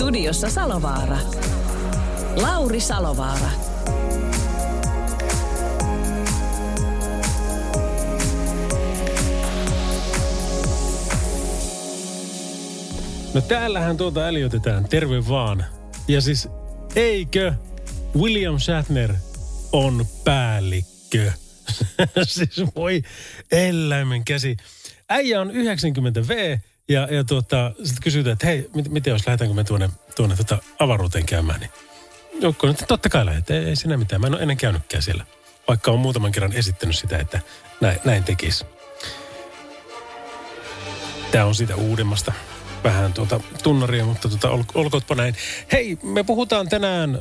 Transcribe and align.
Studiossa 0.00 0.50
Salovaara. 0.50 1.18
Lauri 2.36 2.80
Salovaara. 2.80 3.50
No 13.34 13.40
täällähän 13.40 13.96
tuota 13.96 14.26
äliötetään, 14.26 14.88
terve 14.88 15.28
vaan. 15.28 15.64
Ja 16.08 16.20
siis 16.20 16.48
eikö 16.96 17.54
William 18.18 18.58
Shatner 18.58 19.14
on 19.72 20.06
päällikkö? 20.24 21.32
siis 22.24 22.62
voi 22.76 23.02
eläimen 23.52 24.24
käsi. 24.24 24.56
Äijä 25.08 25.40
on 25.40 25.50
90 25.50 26.28
V 26.28 26.58
ja, 26.90 27.08
ja 27.10 27.24
tuota, 27.24 27.72
sitten 27.76 28.02
kysytään, 28.02 28.32
että 28.32 28.46
hei, 28.46 28.70
mit, 28.74 28.88
miten 28.88 29.10
jos 29.10 29.26
lähdetäänkö 29.26 29.54
me 29.54 29.64
tuonne, 29.64 29.90
tuonne 30.16 30.36
tuota 30.36 30.58
avaruuteen 30.78 31.26
käymään, 31.26 31.60
niin 31.60 31.70
Joukko 32.40 32.66
nyt 32.66 32.84
totta 32.88 33.08
kai 33.08 33.26
lähdet, 33.26 33.50
ei, 33.50 33.64
ei 33.64 33.76
siinä 33.76 33.96
mitään. 33.96 34.20
Mä 34.20 34.26
en 34.26 34.34
ole 34.34 34.42
ennen 34.42 34.56
käynytkään 34.56 35.02
siellä, 35.02 35.24
vaikka 35.68 35.90
on 35.90 35.98
muutaman 35.98 36.32
kerran 36.32 36.52
esittänyt 36.52 36.96
sitä, 36.96 37.18
että 37.18 37.40
näin, 37.80 37.98
näin 38.04 38.24
tekisi. 38.24 38.64
Tämä 41.30 41.44
on 41.44 41.54
siitä 41.54 41.76
uudemmasta 41.76 42.32
vähän 42.84 43.12
tuota 43.12 43.40
tunnaria, 43.62 44.04
mutta 44.04 44.28
tuota, 44.28 44.50
ol, 44.50 44.62
olkootpa 44.74 45.14
näin. 45.14 45.34
Hei, 45.72 45.98
me 46.02 46.22
puhutaan 46.24 46.68
tänään 46.68 47.18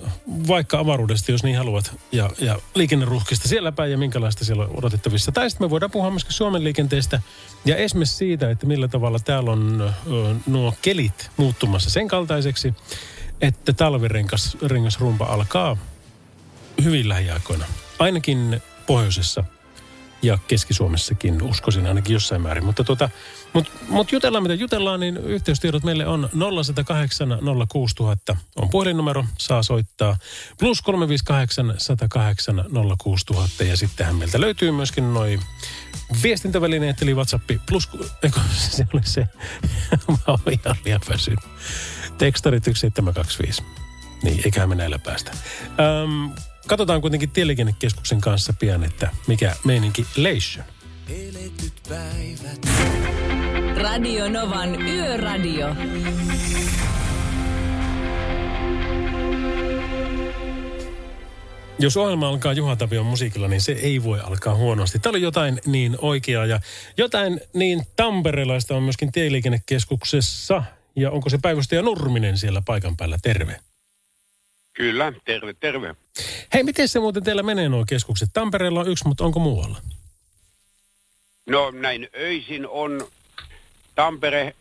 vaikka 0.47 0.79
avaruudesta, 0.79 1.31
jos 1.31 1.43
niin 1.43 1.57
haluat, 1.57 1.91
ja, 2.11 2.29
ja 2.39 2.59
liikenneruhkista 2.75 3.47
siellä 3.47 3.71
päin 3.71 3.91
ja 3.91 3.97
minkälaista 3.97 4.45
siellä 4.45 4.63
on 4.63 4.77
odotettavissa. 4.77 5.31
Tai 5.31 5.49
sitten 5.49 5.66
me 5.66 5.69
voidaan 5.69 5.91
puhua 5.91 6.09
myöskin 6.09 6.33
Suomen 6.33 6.63
liikenteestä 6.63 7.21
ja 7.66 7.75
esimerkiksi 7.75 8.16
siitä, 8.16 8.49
että 8.49 8.66
millä 8.66 8.88
tavalla 8.88 9.19
täällä 9.19 9.51
on 9.51 9.93
ö, 10.11 10.35
nuo 10.47 10.73
kelit 10.81 11.31
muuttumassa 11.38 11.89
sen 11.89 12.07
kaltaiseksi, 12.07 12.73
että 13.41 13.73
talvirengasrumpa 13.73 15.25
alkaa 15.25 15.77
hyvin 16.83 17.09
lähiaikoina. 17.09 17.66
Ainakin 17.99 18.61
pohjoisessa 18.88 19.44
ja 20.22 20.38
Keski-Suomessakin, 20.48 21.42
uskoisin 21.42 21.88
ainakin 21.88 22.14
jossain 22.14 22.42
määrin. 22.42 22.66
Mutta 22.66 22.84
tota, 22.84 23.09
mut, 23.53 23.72
mut 23.89 24.12
jutellaan 24.12 24.44
mitä 24.44 24.56
jutellaan, 24.56 25.00
niin 25.00 25.17
yhteystiedot 25.17 25.84
meille 25.84 26.08
on 26.08 26.30
0108 26.64 27.38
06000 27.70 28.36
on 28.56 28.70
puhelinnumero, 28.70 29.25
saa 29.38 29.64
soittaa. 29.64 30.17
Plus 30.59 30.81
358 30.81 31.73
108 31.78 32.66
06000 33.03 33.64
ja 33.64 33.78
sittenhän 33.78 34.16
meiltä 34.16 34.42
löytyy 34.42 34.72
myöskin 34.72 35.14
noin 35.14 35.42
viestintävälineet, 36.23 37.02
eli 37.02 37.16
WhatsApp 37.16 37.52
plus, 37.70 37.90
eikö, 38.23 38.40
se 38.53 38.88
oli 38.94 39.02
se, 39.06 39.28
mä 40.08 40.17
olin 40.28 40.59
ihan 40.66 40.78
liian 40.86 41.02
väsynyt. 41.09 41.40
Tekstarit 42.17 42.64
1725. 42.64 43.64
Niin, 44.23 44.42
eiköhän 44.45 44.70
me 44.70 44.75
näillä 44.75 45.00
päästä. 45.00 45.31
Öm, 46.03 46.31
katsotaan 46.67 47.02
kuitenkin 47.02 47.29
Tieliikennekeskuksen 47.29 48.21
kanssa 48.21 48.53
pian, 48.59 48.83
että 48.83 49.09
mikä 49.27 49.55
meininki 49.63 50.05
Leishon. 50.15 50.63
Radio 53.75 54.29
Novan 54.29 54.81
Yöradio. 54.81 55.75
Jos 61.81 61.97
ohjelma 61.97 62.29
alkaa 62.29 62.53
Juha 62.53 62.75
Tapion 62.75 63.05
musiikilla, 63.05 63.47
niin 63.47 63.61
se 63.61 63.72
ei 63.72 64.03
voi 64.03 64.19
alkaa 64.19 64.55
huonosti. 64.55 65.00
Tämä 65.00 65.11
oli 65.11 65.22
jotain 65.22 65.59
niin 65.66 65.97
oikeaa 66.01 66.45
ja 66.45 66.59
jotain 66.97 67.41
niin 67.53 67.81
tamperelaista 67.95 68.75
on 68.75 68.84
myöskin 68.84 69.11
Tieliikennekeskuksessa. 69.11 70.63
Ja 70.95 71.11
onko 71.11 71.29
se 71.29 71.38
päivystäjä 71.41 71.81
Nurminen 71.81 72.38
siellä 72.38 72.61
paikan 72.66 72.97
päällä? 72.97 73.17
Terve. 73.22 73.59
Kyllä, 74.74 75.13
terve, 75.25 75.53
terve. 75.53 75.96
Hei, 76.53 76.63
miten 76.63 76.88
se 76.88 77.00
muuten 77.00 77.24
teillä 77.24 77.44
menee 77.44 77.69
nuo 77.69 77.85
keskukset? 77.85 78.30
Tampereella 78.34 78.80
on 78.80 78.88
yksi, 78.88 79.07
mutta 79.07 79.25
onko 79.25 79.40
muualla? 79.40 79.78
No 81.46 81.72
näin 81.72 82.07
öisin 82.18 82.68
on 82.68 83.08
Tampere, 83.96 84.56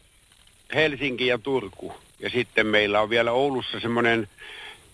Helsinki 0.75 1.27
ja 1.27 1.39
Turku. 1.39 1.95
Ja 2.19 2.31
sitten 2.31 2.67
meillä 2.67 3.01
on 3.01 3.11
vielä 3.11 3.33
Oulussa 3.33 3.81
semmoinen 3.81 4.29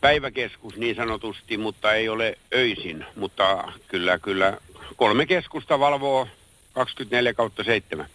päiväkeskus 0.00 0.76
niin 0.76 0.96
sanotusti, 0.96 1.56
mutta 1.56 1.94
ei 1.94 2.08
ole 2.08 2.38
öisin. 2.54 3.04
Mutta 3.16 3.72
kyllä, 3.88 4.18
kyllä 4.18 4.58
kolme 4.96 5.26
keskusta 5.26 5.78
valvoo 5.78 6.28
24 6.72 7.34
kautta 7.34 7.64
7. 7.64 8.06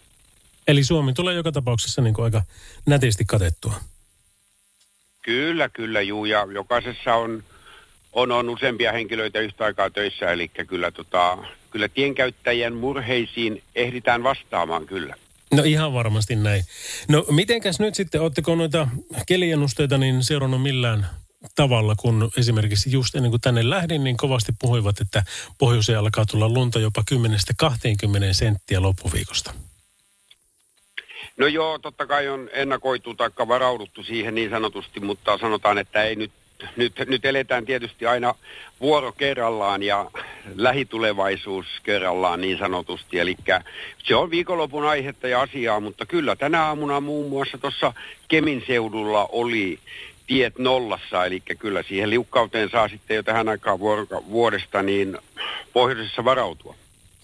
Eli 0.68 0.84
Suomi 0.84 1.12
tulee 1.12 1.34
joka 1.34 1.52
tapauksessa 1.52 2.02
niin 2.02 2.14
kuin 2.14 2.24
aika 2.24 2.42
nätisti 2.86 3.24
katettua. 3.24 3.74
Kyllä, 5.22 5.68
kyllä, 5.68 6.00
juu. 6.00 6.24
Ja 6.24 6.46
jokaisessa 6.52 7.14
on, 7.14 7.42
on, 8.12 8.32
on 8.32 8.48
useampia 8.48 8.92
henkilöitä 8.92 9.40
yhtä 9.40 9.64
aikaa 9.64 9.90
töissä, 9.90 10.30
eli 10.30 10.48
kyllä, 10.48 10.90
tota, 10.90 11.38
kyllä 11.70 11.88
tienkäyttäjien 11.88 12.74
murheisiin 12.74 13.62
ehditään 13.74 14.22
vastaamaan 14.22 14.86
kyllä. 14.86 15.14
No 15.54 15.62
ihan 15.62 15.94
varmasti 15.94 16.36
näin. 16.36 16.64
No 17.08 17.26
mitenkäs 17.30 17.80
nyt 17.80 17.94
sitten, 17.94 18.20
ootteko 18.20 18.54
noita 18.54 18.88
keliennusteita 19.26 19.98
niin 19.98 20.24
seurannut 20.24 20.62
millään 20.62 21.06
tavalla, 21.54 21.94
kun 21.94 22.30
esimerkiksi 22.36 22.92
just 22.92 23.14
ennen 23.14 23.30
kuin 23.30 23.40
tänne 23.40 23.70
lähdin, 23.70 24.04
niin 24.04 24.16
kovasti 24.16 24.52
puhuivat, 24.58 25.00
että 25.00 25.24
pohjoiseen 25.58 25.98
alkaa 25.98 26.26
tulla 26.26 26.48
lunta 26.48 26.78
jopa 26.78 27.04
10-20 27.10 27.14
senttiä 28.32 28.82
loppuviikosta. 28.82 29.54
No 31.40 31.46
joo, 31.46 31.78
totta 31.78 32.06
kai 32.06 32.28
on 32.28 32.50
ennakoitu 32.52 33.14
tai 33.14 33.30
varauduttu 33.48 34.02
siihen 34.02 34.34
niin 34.34 34.50
sanotusti, 34.50 35.00
mutta 35.00 35.38
sanotaan, 35.38 35.78
että 35.78 36.02
ei 36.02 36.16
nyt, 36.16 36.30
nyt, 36.76 36.92
nyt 37.06 37.24
eletään 37.24 37.66
tietysti 37.66 38.06
aina 38.06 38.34
vuoro 38.80 39.12
kerrallaan 39.12 39.82
ja 39.82 40.10
lähitulevaisuus 40.56 41.66
kerrallaan 41.82 42.40
niin 42.40 42.58
sanotusti. 42.58 43.18
Eli 43.18 43.36
se 44.04 44.14
on 44.14 44.30
viikonlopun 44.30 44.84
aihetta 44.84 45.28
ja 45.28 45.40
asiaa, 45.40 45.80
mutta 45.80 46.06
kyllä 46.06 46.36
tänä 46.36 46.64
aamuna 46.64 47.00
muun 47.00 47.30
muassa 47.30 47.58
tuossa 47.58 47.92
Kemin 48.28 48.64
seudulla 48.66 49.28
oli 49.32 49.78
tiet 50.26 50.58
nollassa, 50.58 51.24
eli 51.24 51.42
kyllä 51.58 51.82
siihen 51.82 52.10
liukkauteen 52.10 52.70
saa 52.70 52.88
sitten 52.88 53.14
jo 53.14 53.22
tähän 53.22 53.48
aikaan 53.48 53.80
vuodesta 54.30 54.82
niin 54.82 55.18
pohjoisessa 55.72 56.24
varautua. 56.24 56.74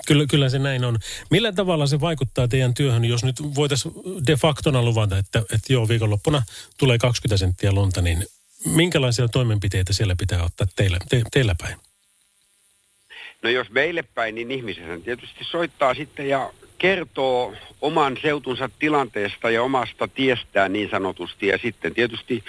Kyllä, 0.07 0.27
kyllä 0.31 0.49
se 0.49 0.59
näin 0.59 0.85
on. 0.85 0.99
Millä 1.31 1.53
tavalla 1.53 1.87
se 1.87 2.01
vaikuttaa 2.01 2.49
teidän 2.49 2.75
työhön, 2.75 3.05
jos 3.05 3.25
nyt 3.25 3.37
voitaisiin 3.55 3.95
de 4.27 4.37
factona 4.37 4.83
luvata, 4.83 5.19
että, 5.19 5.39
että 5.39 5.73
joo, 5.73 5.89
viikonloppuna 5.89 6.43
tulee 6.79 6.99
20 6.99 7.37
senttiä 7.37 7.73
lunta, 7.73 8.03
niin 8.03 8.27
minkälaisia 8.65 9.29
toimenpiteitä 9.29 9.93
siellä 9.93 10.17
pitää 10.19 10.43
ottaa 10.43 10.67
teillä, 10.77 10.99
te, 11.09 11.23
teillä 11.33 11.55
päin? 11.63 11.77
No 13.43 13.51
jos 13.51 13.71
meille 13.71 14.05
päin, 14.15 14.35
niin 14.35 14.51
ihmisenhän 14.51 15.03
tietysti 15.03 15.45
soittaa 15.45 15.95
sitten 15.95 16.29
ja 16.29 16.51
kertoo 16.79 17.55
oman 17.81 18.19
seutunsa 18.23 18.71
tilanteesta 18.79 19.51
ja 19.51 19.63
omasta 19.63 20.09
tiestään 20.09 20.73
niin 20.73 20.91
sanotusti. 20.91 21.47
Ja 21.47 21.59
sitten 21.59 21.95
tietysti 21.95 22.45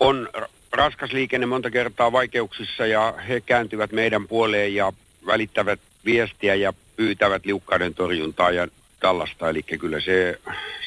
on 0.00 0.28
raskas 0.72 1.12
liikenne 1.12 1.46
monta 1.46 1.70
kertaa 1.70 2.12
vaikeuksissa 2.12 2.86
ja 2.86 3.14
he 3.28 3.40
kääntyvät 3.40 3.92
meidän 3.92 4.28
puoleen 4.28 4.74
ja 4.74 4.92
välittävät 5.26 5.80
viestiä 6.04 6.54
ja 6.54 6.72
pyytävät 7.00 7.46
liukkaiden 7.46 7.94
torjuntaa 7.94 8.50
ja 8.50 8.68
tällaista. 9.00 9.48
Eli 9.48 9.62
kyllä 9.62 10.00
se, 10.00 10.40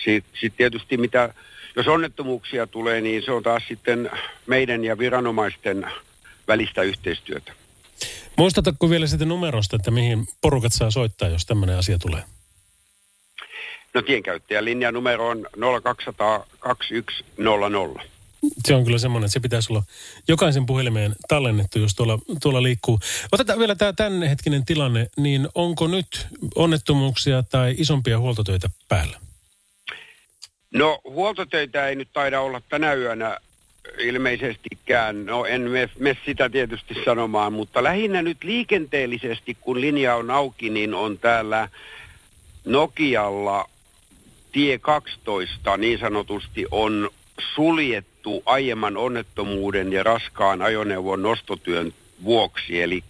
sitten 0.03 0.39
sit 0.41 0.53
tietysti 0.57 0.97
mitä, 0.97 1.33
jos 1.75 1.87
onnettomuuksia 1.87 2.67
tulee, 2.67 3.01
niin 3.01 3.23
se 3.25 3.31
on 3.31 3.43
taas 3.43 3.63
sitten 3.67 4.09
meidän 4.47 4.83
ja 4.83 4.97
viranomaisten 4.97 5.91
välistä 6.47 6.81
yhteistyötä. 6.81 7.53
Muistatko 8.37 8.89
vielä 8.89 9.07
sitä 9.07 9.25
numerosta, 9.25 9.75
että 9.75 9.91
mihin 9.91 10.25
porukat 10.41 10.73
saa 10.73 10.91
soittaa, 10.91 11.29
jos 11.29 11.45
tämmöinen 11.45 11.77
asia 11.77 11.97
tulee? 11.99 12.23
No 13.93 14.01
tienkäyttäjän 14.01 14.65
linjan 14.65 14.93
numero 14.93 15.27
on 15.27 15.47
0200 15.83 16.45
2100 16.59 18.12
se 18.67 18.75
on 18.75 18.83
kyllä 18.83 18.97
semmoinen, 18.97 19.25
että 19.25 19.33
se 19.33 19.39
pitäisi 19.39 19.73
olla 19.73 19.83
jokaisen 20.27 20.65
puhelimeen 20.65 21.15
tallennettu, 21.27 21.79
jos 21.79 21.95
tuolla, 21.95 22.19
tuolla 22.41 22.63
liikkuu. 22.63 22.99
Otetaan 23.31 23.59
vielä 23.59 23.75
tämä 23.75 23.93
tämänhetkinen 23.93 24.65
tilanne, 24.65 25.07
niin 25.17 25.47
onko 25.55 25.87
nyt 25.87 26.27
onnettomuuksia 26.55 27.43
tai 27.43 27.75
isompia 27.77 28.19
huoltotöitä 28.19 28.69
päällä? 28.87 29.19
No 30.73 30.99
huoltotöitä 31.03 31.87
ei 31.87 31.95
nyt 31.95 32.09
taida 32.13 32.41
olla 32.41 32.61
tänä 32.69 32.93
yönä 32.93 33.37
ilmeisestikään, 33.99 35.25
no 35.25 35.45
en 35.45 35.61
mene 35.97 36.17
sitä 36.25 36.49
tietysti 36.49 36.95
sanomaan, 37.05 37.53
mutta 37.53 37.83
lähinnä 37.83 38.21
nyt 38.21 38.43
liikenteellisesti, 38.43 39.57
kun 39.61 39.81
linja 39.81 40.15
on 40.15 40.31
auki, 40.31 40.69
niin 40.69 40.93
on 40.93 41.17
täällä 41.17 41.69
Nokialla 42.65 43.69
tie 44.51 44.77
12 44.77 45.77
niin 45.77 45.99
sanotusti 45.99 46.65
on 46.71 47.09
suljettu 47.55 48.12
aiemman 48.45 48.97
onnettomuuden 48.97 49.93
ja 49.93 50.03
raskaan 50.03 50.61
ajoneuvon 50.61 51.21
nostotyön 51.21 51.93
vuoksi. 52.23 52.81
Eli 52.81 53.03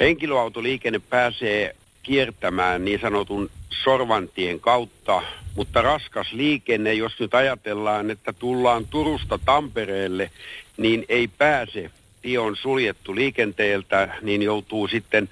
henkilöautoliikenne 0.00 0.98
pääsee 0.98 1.76
kiertämään 2.02 2.84
niin 2.84 3.00
sanotun 3.00 3.50
Sorvantien 3.70 4.60
kautta, 4.60 5.22
mutta 5.56 5.82
raskas 5.82 6.32
liikenne, 6.32 6.94
jos 6.94 7.20
nyt 7.20 7.34
ajatellaan, 7.34 8.10
että 8.10 8.32
tullaan 8.32 8.86
Turusta 8.86 9.38
Tampereelle, 9.44 10.30
niin 10.76 11.04
ei 11.08 11.28
pääse. 11.28 11.90
Tie 12.22 12.38
on 12.38 12.56
suljettu 12.56 13.14
liikenteeltä, 13.14 14.08
niin 14.22 14.42
joutuu 14.42 14.88
sitten 14.88 15.28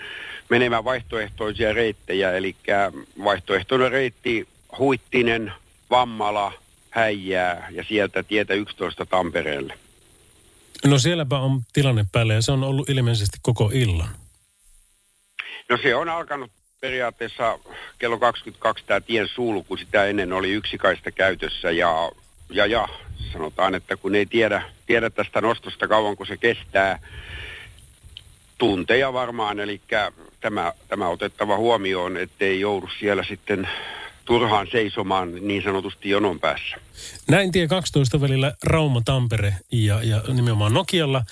menemään 0.48 0.84
vaihtoehtoisia 0.84 1.72
reittejä, 1.72 2.32
eli 2.32 2.56
vaihtoehtoinen 3.24 3.90
reitti 3.90 4.48
Huittinen, 4.78 5.52
Vammala, 5.90 6.52
Häijää 6.98 7.68
ja 7.70 7.84
sieltä 7.84 8.22
tietä 8.22 8.54
11 8.54 9.06
Tampereelle. 9.06 9.78
No 10.84 10.98
sielläpä 10.98 11.38
on 11.38 11.60
tilanne 11.72 12.04
päällä 12.12 12.34
ja 12.34 12.42
se 12.42 12.52
on 12.52 12.64
ollut 12.64 12.90
ilmeisesti 12.90 13.38
koko 13.42 13.70
illan. 13.74 14.08
No 15.68 15.78
se 15.82 15.94
on 15.94 16.08
alkanut 16.08 16.50
periaatteessa 16.80 17.58
kello 17.98 18.18
22 18.18 18.84
tämä 18.86 19.00
tien 19.00 19.28
sulku, 19.28 19.76
sitä 19.76 20.04
ennen 20.04 20.32
oli 20.32 20.50
yksikaista 20.50 21.10
käytössä 21.10 21.70
ja, 21.70 22.10
ja, 22.50 22.66
ja 22.66 22.88
sanotaan, 23.32 23.74
että 23.74 23.96
kun 23.96 24.14
ei 24.14 24.26
tiedä, 24.26 24.62
tiedä 24.86 25.10
tästä 25.10 25.40
nostosta 25.40 25.88
kauan 25.88 26.16
kun 26.16 26.26
se 26.26 26.36
kestää, 26.36 26.98
tunteja 28.58 29.12
varmaan, 29.12 29.60
eli 29.60 29.80
tämä, 30.40 30.72
tämä 30.88 31.08
otettava 31.08 31.56
huomioon, 31.56 32.16
ettei 32.16 32.60
joudu 32.60 32.88
siellä 32.98 33.24
sitten 33.24 33.68
turhaan 34.28 34.66
seisomaan 34.72 35.32
niin 35.40 35.62
sanotusti 35.62 36.08
jonon 36.08 36.40
päässä. 36.40 36.76
Näin 37.28 37.52
tie 37.52 37.68
12 37.68 38.20
välillä 38.20 38.52
Rauma-Tampere 38.62 39.54
ja, 39.72 40.02
ja 40.02 40.22
nimenomaan 40.34 40.74
Nokialla, 40.74 41.22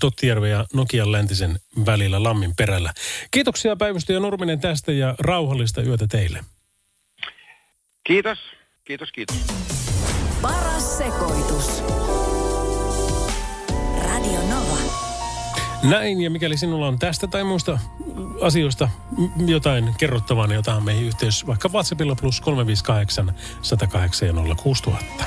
Tottijärven 0.00 0.50
ja 0.50 0.64
Nokian 0.74 1.12
läntisen 1.12 1.58
välillä 1.86 2.22
Lammin 2.22 2.56
perällä. 2.56 2.92
Kiitoksia 3.30 3.76
päivystäjä 3.76 4.20
Nurminen 4.20 4.60
tästä 4.60 4.92
ja 4.92 5.14
rauhallista 5.18 5.82
yötä 5.82 6.06
teille. 6.06 6.40
Kiitos, 8.04 8.38
kiitos, 8.84 9.12
kiitos. 9.12 9.36
Paras 10.42 10.98
sekoitus. 10.98 11.95
Näin, 15.82 16.20
ja 16.20 16.30
mikäli 16.30 16.56
sinulla 16.56 16.88
on 16.88 16.98
tästä 16.98 17.26
tai 17.26 17.44
muista 17.44 17.78
asioista 18.42 18.88
jotain 19.46 19.94
kerrottavaa, 19.98 20.46
niin 20.46 20.58
otahan 20.58 20.84
meihin 20.84 21.06
yhteys 21.06 21.46
vaikka 21.46 21.68
WhatsAppilla 21.68 22.14
plus 22.14 22.40
358 22.40 23.34
108 23.62 24.28
06000. 24.62 25.24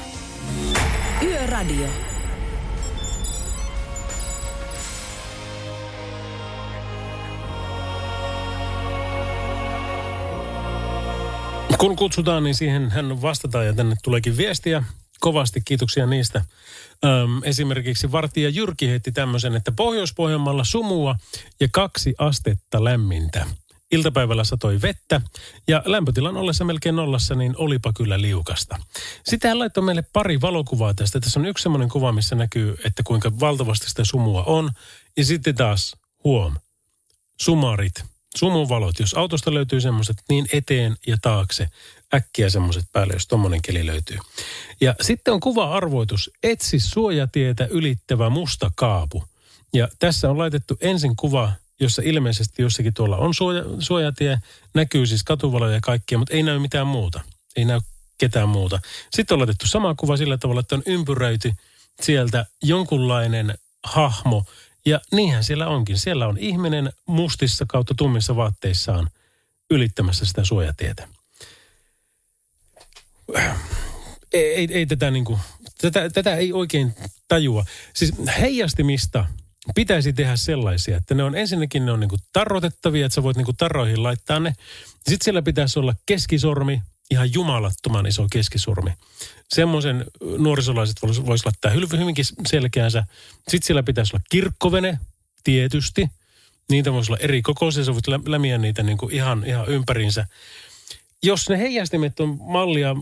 Yöradio. 1.23 1.87
Kun 11.77 11.95
kutsutaan, 11.95 12.43
niin 12.43 12.55
siihen 12.55 12.89
hän 12.89 13.21
vastataan 13.21 13.65
ja 13.65 13.73
tänne 13.73 13.95
tuleekin 14.03 14.37
viestiä. 14.37 14.83
Kovasti 15.19 15.61
kiitoksia 15.65 16.05
niistä. 16.05 16.45
Öm, 17.05 17.43
esimerkiksi 17.43 18.11
Vartija 18.11 18.49
Jyrki 18.49 18.87
heitti 18.87 19.11
tämmöisen, 19.11 19.55
että 19.55 19.71
Pohjois-Pohjanmaalla 19.71 20.63
sumua 20.63 21.15
ja 21.59 21.67
kaksi 21.71 22.15
astetta 22.17 22.83
lämmintä. 22.83 23.45
Iltapäivällä 23.91 24.43
satoi 24.43 24.81
vettä 24.81 25.21
ja 25.67 25.83
lämpötilan 25.85 26.37
ollessa 26.37 26.65
melkein 26.65 26.95
nollassa, 26.95 27.35
niin 27.35 27.53
olipa 27.57 27.93
kyllä 27.93 28.21
liukasta. 28.21 28.77
Sitten 29.25 29.49
hän 29.49 29.59
laittoi 29.59 29.83
meille 29.83 30.03
pari 30.13 30.41
valokuvaa 30.41 30.93
tästä. 30.93 31.19
Tässä 31.19 31.39
on 31.39 31.45
yksi 31.45 31.63
semmoinen 31.63 31.89
kuva, 31.89 32.11
missä 32.11 32.35
näkyy, 32.35 32.75
että 32.85 33.03
kuinka 33.03 33.39
valtavasti 33.39 33.89
sitä 33.89 34.03
sumua 34.05 34.43
on. 34.43 34.71
Ja 35.17 35.25
sitten 35.25 35.55
taas, 35.55 35.95
huom, 36.23 36.55
sumarit, 37.41 38.03
sumuvalot. 38.35 38.99
Jos 38.99 39.13
autosta 39.13 39.53
löytyy 39.53 39.81
semmoiset 39.81 40.17
niin 40.29 40.47
eteen 40.53 40.95
ja 41.07 41.17
taakse, 41.21 41.69
äkkiä 42.13 42.49
semmoiset 42.49 42.85
päälle, 42.91 43.13
jos 43.13 43.27
tommonen 43.27 43.61
keli 43.61 43.85
löytyy. 43.85 44.17
Ja 44.81 44.95
sitten 45.01 45.33
on 45.33 45.39
kuva-arvoitus, 45.39 46.31
etsi 46.43 46.79
suojatietä 46.79 47.65
ylittävä 47.65 48.29
musta 48.29 48.71
kaapu. 48.75 49.23
Ja 49.73 49.87
tässä 49.99 50.29
on 50.29 50.37
laitettu 50.37 50.77
ensin 50.81 51.15
kuva, 51.15 51.51
jossa 51.79 52.01
ilmeisesti 52.05 52.61
jossakin 52.61 52.93
tuolla 52.93 53.17
on 53.17 53.33
suoja, 53.33 53.63
suojatie, 53.79 54.39
näkyy 54.73 55.05
siis 55.05 55.23
katuvaloja 55.23 55.73
ja 55.73 55.81
kaikkia, 55.81 56.17
mutta 56.17 56.33
ei 56.33 56.43
näy 56.43 56.59
mitään 56.59 56.87
muuta. 56.87 57.21
Ei 57.55 57.65
näy 57.65 57.79
ketään 58.17 58.49
muuta. 58.49 58.79
Sitten 59.11 59.35
on 59.35 59.39
laitettu 59.39 59.67
sama 59.67 59.95
kuva 59.95 60.17
sillä 60.17 60.37
tavalla, 60.37 60.59
että 60.59 60.75
on 60.75 60.83
ympyröity 60.85 61.53
sieltä 62.01 62.45
jonkunlainen 62.63 63.53
hahmo. 63.83 64.45
Ja 64.85 65.01
niinhän 65.11 65.43
siellä 65.43 65.67
onkin. 65.67 65.99
Siellä 65.99 66.27
on 66.27 66.37
ihminen 66.37 66.93
mustissa 67.05 67.65
kautta 67.67 67.93
tummissa 67.97 68.35
vaatteissaan 68.35 69.09
ylittämässä 69.69 70.25
sitä 70.25 70.43
suojatietä 70.43 71.07
ei, 74.33 74.53
ei, 74.53 74.67
ei 74.71 74.85
tätä 74.85 75.11
niin 75.11 75.25
kuin, 75.25 75.39
tätä, 75.81 76.09
tätä 76.09 76.35
ei 76.35 76.53
oikein 76.53 76.95
tajua. 77.27 77.65
Siis 77.93 78.13
heijastimista 78.39 79.25
pitäisi 79.75 80.13
tehdä 80.13 80.35
sellaisia, 80.35 80.97
että 80.97 81.15
ne 81.15 81.23
on 81.23 81.35
ensinnäkin 81.35 81.85
ne 81.85 81.91
on 81.91 81.99
niin 81.99 82.09
kuin 82.09 82.21
tarrotettavia, 82.33 83.05
että 83.05 83.13
sä 83.13 83.23
voit 83.23 83.37
niin 83.37 83.45
kuin 83.45 83.57
tarroihin 83.57 84.03
laittaa 84.03 84.39
ne. 84.39 84.53
Sitten 84.93 85.23
siellä 85.23 85.41
pitäisi 85.41 85.79
olla 85.79 85.95
keskisormi, 86.05 86.81
ihan 87.11 87.33
jumalattoman 87.33 88.07
iso 88.07 88.27
keskisormi. 88.31 88.91
Semmoisen 89.49 90.05
nuorisolaiset 90.37 91.01
vois, 91.01 91.25
vois 91.25 91.45
laittaa 91.45 91.71
hyvinkin 91.71 92.25
selkeänsä. 92.47 93.03
Sitten 93.35 93.67
siellä 93.67 93.83
pitäisi 93.83 94.15
olla 94.15 94.23
kirkkovene, 94.29 94.99
tietysti. 95.43 96.09
Niitä 96.69 96.93
voisi 96.93 97.11
olla 97.11 97.19
eri 97.21 97.41
kokoisia, 97.41 97.83
sä 97.83 97.93
voit 97.93 98.27
lämiä 98.27 98.57
niitä 98.57 98.83
niin 98.83 98.97
kuin 98.97 99.13
ihan, 99.13 99.43
ihan 99.47 99.67
ympäriinsä 99.67 100.25
jos 101.23 101.49
ne 101.49 101.57
heijastimet 101.57 102.19
on 102.19 102.37
mallia 102.41 102.95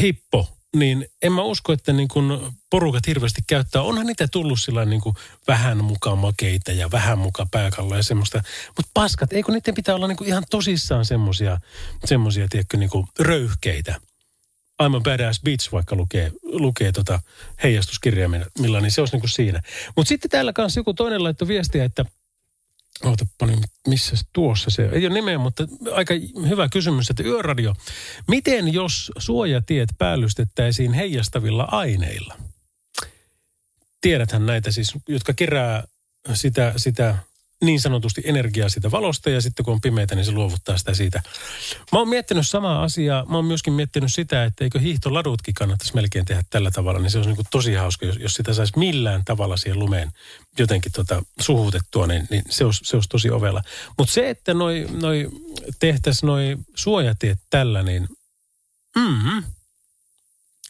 hippo, 0.00 0.48
niin 0.76 1.06
en 1.22 1.32
mä 1.32 1.42
usko, 1.42 1.72
että 1.72 1.92
niin 1.92 2.08
kun 2.08 2.52
porukat 2.70 3.06
hirveästi 3.06 3.40
käyttää. 3.46 3.82
Onhan 3.82 4.06
niitä 4.06 4.28
tullut 4.28 4.60
sillä 4.60 4.84
niin 4.84 5.00
kuin 5.00 5.14
vähän 5.48 5.84
mukaan 5.84 6.18
makeita 6.18 6.72
ja 6.72 6.90
vähän 6.90 7.18
mukaan 7.18 7.48
pääkalla 7.50 7.96
ja 7.96 8.02
semmoista. 8.02 8.42
Mutta 8.66 8.90
paskat, 8.94 9.32
eikö 9.32 9.52
niiden 9.52 9.74
pitää 9.74 9.94
olla 9.94 10.08
niin 10.08 10.16
kuin 10.16 10.28
ihan 10.28 10.44
tosissaan 10.50 11.04
semmoisia, 11.04 11.58
semmoisia 12.04 12.46
tiedätkö, 12.50 12.76
niin 12.76 12.90
kuin 12.90 13.06
röyhkeitä. 13.18 14.00
I'm 14.82 14.96
a 14.96 15.00
badass 15.00 15.42
bitch, 15.42 15.72
vaikka 15.72 15.96
lukee, 15.96 16.32
lukee 16.42 16.92
tota 16.92 17.20
heijastuskirjaimilla, 17.62 18.80
niin 18.80 18.90
se 18.90 19.00
olisi 19.00 19.14
niin 19.14 19.20
kuin 19.20 19.30
siinä. 19.30 19.62
Mutta 19.96 20.08
sitten 20.08 20.30
täällä 20.30 20.52
kanssa 20.52 20.80
joku 20.80 20.94
toinen 20.94 21.24
laittoi 21.24 21.48
viestiä, 21.48 21.84
että– 21.84 22.04
Ootapa 23.04 23.46
niin, 23.46 23.62
missä 23.88 24.16
tuossa 24.32 24.70
se 24.70 24.88
Ei 24.92 25.06
ole 25.06 25.14
nimeä, 25.14 25.38
mutta 25.38 25.66
aika 25.92 26.14
hyvä 26.48 26.68
kysymys, 26.68 27.10
että 27.10 27.22
yöradio. 27.22 27.74
Miten 28.28 28.72
jos 28.72 29.12
suojatiet 29.18 29.88
päällystettäisiin 29.98 30.92
heijastavilla 30.92 31.64
aineilla? 31.64 32.36
Tiedäthän 34.00 34.46
näitä 34.46 34.70
siis, 34.70 34.92
jotka 35.08 35.32
kerää 35.32 35.84
sitä, 36.34 36.72
sitä 36.76 37.16
niin 37.62 37.80
sanotusti 37.80 38.22
energiaa 38.24 38.68
siitä 38.68 38.90
valosta 38.90 39.30
ja 39.30 39.40
sitten 39.40 39.64
kun 39.64 39.74
on 39.74 39.80
pimeitä, 39.80 40.14
niin 40.14 40.24
se 40.24 40.32
luovuttaa 40.32 40.78
sitä 40.78 40.94
siitä. 40.94 41.22
Mä 41.92 41.98
oon 41.98 42.08
miettinyt 42.08 42.48
samaa 42.48 42.82
asiaa. 42.82 43.24
Mä 43.24 43.36
oon 43.36 43.44
myöskin 43.44 43.72
miettinyt 43.72 44.14
sitä, 44.14 44.44
että 44.44 44.64
eikö 44.64 44.80
hiihtoladutkin 44.80 45.54
kannattaisi 45.54 45.94
melkein 45.94 46.24
tehdä 46.24 46.42
tällä 46.50 46.70
tavalla, 46.70 47.00
niin 47.00 47.10
se 47.10 47.18
olisi 47.18 47.32
niin 47.32 47.46
tosi 47.50 47.74
hauska, 47.74 48.06
jos, 48.06 48.16
jos 48.16 48.34
sitä 48.34 48.52
saisi 48.52 48.78
millään 48.78 49.24
tavalla 49.24 49.56
siihen 49.56 49.78
lumeen 49.78 50.12
jotenkin 50.58 50.92
tota, 50.92 51.22
suhutettua, 51.40 52.06
niin, 52.06 52.26
niin 52.30 52.42
se, 52.50 52.64
olisi, 52.64 52.80
se 52.84 52.96
olisi 52.96 53.08
tosi 53.08 53.30
ovella. 53.30 53.62
Mutta 53.98 54.14
se, 54.14 54.30
että 54.30 54.54
noi, 54.54 54.86
noi 55.00 55.28
tehtäisiin 55.80 56.26
noi 56.26 56.56
suojatiet 56.74 57.38
tällä, 57.50 57.82
niin 57.82 58.08
mm, 58.96 59.42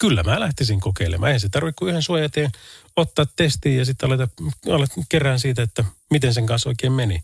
kyllä 0.03 0.23
mä 0.23 0.41
lähtisin 0.41 0.81
kokeilemaan. 0.81 1.33
Ei 1.33 1.41
se 1.41 1.49
tarvitse 1.49 1.79
kuin 1.79 1.89
yhden 1.89 2.03
suojateen 2.03 2.51
ottaa 2.97 3.27
testiin 3.37 3.79
ja 3.79 3.85
sitten 3.85 4.07
aleta, 4.07 4.29
alet 4.71 4.91
kerään 5.09 5.41
siitä, 5.41 5.63
että 5.63 5.85
miten 6.11 6.35
sen 6.35 6.47
kanssa 6.47 6.69
oikein 6.69 6.93
meni. 6.93 7.23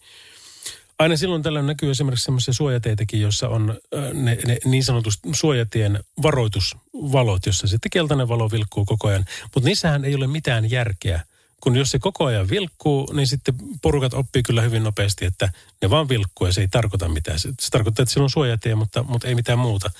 Aina 0.98 1.16
silloin 1.16 1.42
tällöin 1.42 1.66
näkyy 1.66 1.90
esimerkiksi 1.90 2.24
sellaisia 2.24 2.54
suojateitäkin, 2.54 3.20
joissa 3.20 3.48
on 3.48 3.78
ne, 4.12 4.38
ne 4.46 4.58
niin 4.64 4.84
sanotut 4.84 5.14
suojatien 5.32 6.00
varoitusvalot, 6.22 7.46
jossa 7.46 7.66
sitten 7.66 7.90
keltainen 7.90 8.28
valo 8.28 8.50
vilkkuu 8.50 8.84
koko 8.84 9.08
ajan. 9.08 9.24
Mutta 9.54 9.68
niissähän 9.68 10.04
ei 10.04 10.14
ole 10.14 10.26
mitään 10.26 10.70
järkeä. 10.70 11.22
Kun 11.60 11.76
jos 11.76 11.90
se 11.90 11.98
koko 11.98 12.24
ajan 12.24 12.50
vilkkuu, 12.50 13.12
niin 13.12 13.26
sitten 13.26 13.54
porukat 13.82 14.14
oppii 14.14 14.42
kyllä 14.42 14.62
hyvin 14.62 14.82
nopeasti, 14.82 15.24
että 15.24 15.52
ne 15.82 15.90
vaan 15.90 16.08
vilkkuu 16.08 16.46
ja 16.46 16.52
se 16.52 16.60
ei 16.60 16.68
tarkoita 16.68 17.08
mitään. 17.08 17.38
Se, 17.38 17.48
se 17.60 17.70
tarkoittaa, 17.70 18.02
että 18.02 18.12
siellä 18.12 18.24
on 18.24 18.30
suojatie, 18.30 18.74
mutta, 18.74 19.02
mutta 19.02 19.28
ei 19.28 19.34
mitään 19.34 19.58
muuta 19.58 19.90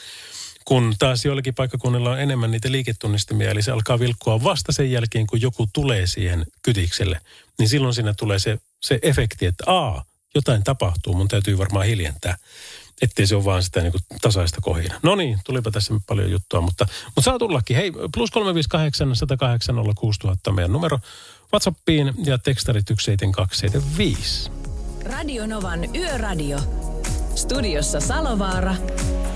kun 0.69 0.95
taas 0.99 1.25
joillakin 1.25 1.55
paikkakunnilla 1.55 2.11
on 2.11 2.21
enemmän 2.21 2.51
niitä 2.51 2.73
liiketunnistimia, 2.73 3.51
eli 3.51 3.63
se 3.63 3.71
alkaa 3.71 3.99
vilkkua 3.99 4.45
vasta 4.45 4.73
sen 4.73 4.91
jälkeen, 4.93 5.27
kun 5.27 5.41
joku 5.41 5.67
tulee 5.73 6.07
siihen 6.07 6.47
kytikselle, 6.63 7.21
niin 7.59 7.69
silloin 7.69 7.95
siinä 7.95 8.15
tulee 8.15 8.39
se, 8.39 8.59
se 8.81 8.99
efekti, 9.03 9.47
että 9.47 9.65
aa, 9.67 10.05
jotain 10.35 10.65
tapahtuu, 10.65 11.15
mun 11.15 11.29
täytyy 11.29 11.59
varmaan 11.59 11.87
hiljentää, 11.87 12.37
ettei 13.03 13.27
se 13.27 13.37
ole 13.37 13.45
vaan 13.45 13.63
sitä 13.63 13.81
niin 13.81 13.93
kuin 13.93 14.03
tasaista 14.21 14.61
kohina. 14.61 15.01
No 15.03 15.15
niin, 15.15 15.39
tulipa 15.45 15.71
tässä 15.71 15.95
paljon 16.07 16.31
juttua, 16.31 16.61
mutta, 16.61 16.87
mutta 17.05 17.23
saa 17.23 17.39
tullakin. 17.39 17.77
Hei, 17.77 17.93
plus 18.15 18.31
358 18.31 19.17
108 19.17 19.77
06000 19.97 20.53
meidän 20.53 20.73
numero 20.73 20.99
WhatsAppiin 21.53 22.15
ja 22.25 22.39
tekstarit 22.39 22.87
17275. 22.87 24.51
Radio 25.05 25.47
Novan 25.47 25.97
Yöradio. 25.97 26.59
Studiossa 27.35 28.01
Salovaara. 28.01 28.75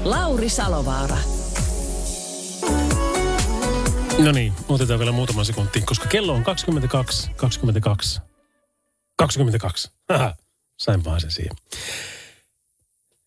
Lauri 0.04 0.48
Salovaara. 0.48 1.16
No 4.18 4.32
niin, 4.32 4.52
otetaan 4.68 4.98
vielä 4.98 5.12
muutama 5.12 5.44
sekunti, 5.44 5.80
koska 5.80 6.06
kello 6.06 6.32
on 6.32 6.44
22, 6.44 7.30
22, 7.36 8.20
22. 9.16 9.90
Aha, 10.08 10.34
sain 10.78 11.04
vaan 11.04 11.20
sen 11.20 11.30
siihen. 11.30 11.56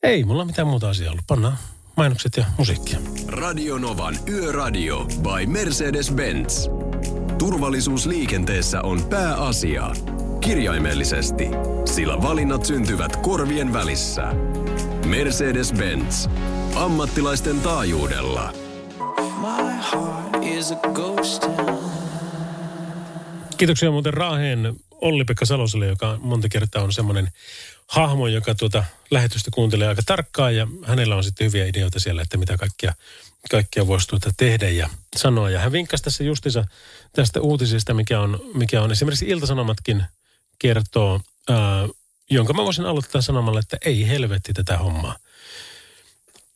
Ei 0.04 0.24
mulla 0.24 0.46
mitään 0.46 0.68
muuta 0.68 0.90
asiaa 0.90 1.12
ollut. 1.12 1.28
Pannaan 1.28 1.58
mainokset 1.98 2.38
ja 2.38 2.46
musiikkia. 2.58 3.00
Radio 3.28 3.78
Novan 3.78 4.18
Yöradio 4.30 5.06
by 5.06 5.46
Mercedes-Benz. 5.46 6.70
Turvallisuus 7.38 8.06
liikenteessä 8.06 8.82
on 8.82 9.04
pääasia. 9.04 9.92
Kirjaimellisesti, 10.42 11.48
sillä 11.86 12.22
valinnat 12.22 12.66
syntyvät 12.66 13.16
korvien 13.16 13.74
välissä. 13.74 14.24
Mercedes-Benz. 15.06 16.30
Ammattilaisten 16.76 17.62
taajuudella. 17.62 18.54
My 19.40 19.74
heart 19.92 20.44
is 20.44 20.72
a 20.72 20.76
ghost 20.94 21.42
town. 21.42 21.92
Kiitoksia 23.58 23.92
muuten 23.92 24.14
Raaheen 24.14 24.76
Olli-Pekka 24.92 25.46
Saloselle, 25.46 25.86
joka 25.88 26.18
monta 26.22 26.50
kertaa 26.50 26.84
on 26.84 26.94
semmoinen 26.94 27.32
hahmo, 27.88 28.28
joka 28.28 28.56
tuota 28.56 28.84
lähetystä 29.12 29.52
kuuntelee 29.54 29.88
aika 29.88 30.02
tarkkaan 30.06 30.56
ja 30.56 30.68
hänellä 30.84 31.16
on 31.16 31.24
sitten 31.24 31.48
hyviä 31.48 31.66
ideoita 31.66 32.00
siellä, 32.00 32.22
että 32.22 32.38
mitä 32.38 32.58
kaikkia, 32.58 32.94
kaikkia 33.52 33.88
voisi 33.88 34.08
tuota 34.08 34.30
tehdä 34.38 34.70
ja 34.70 34.90
sanoa. 35.16 35.50
Ja 35.50 35.60
hän 35.60 35.72
vinkkasi 35.72 36.04
tässä 36.04 36.24
justiinsa 36.24 36.66
tästä 37.14 37.42
uutisesta, 37.42 37.94
mikä 37.94 38.20
on, 38.20 38.40
mikä 38.54 38.82
on 38.82 38.92
esimerkiksi 38.92 39.30
Iltasanomatkin 39.30 40.04
kertoo, 40.60 41.22
ää, 41.50 41.88
jonka 42.30 42.54
mä 42.54 42.64
voisin 42.64 42.86
aloittaa 42.86 43.22
sanomalla, 43.22 43.60
että 43.60 43.78
ei 43.86 44.08
helvetti 44.08 44.54
tätä 44.54 44.78
hommaa. 44.78 45.16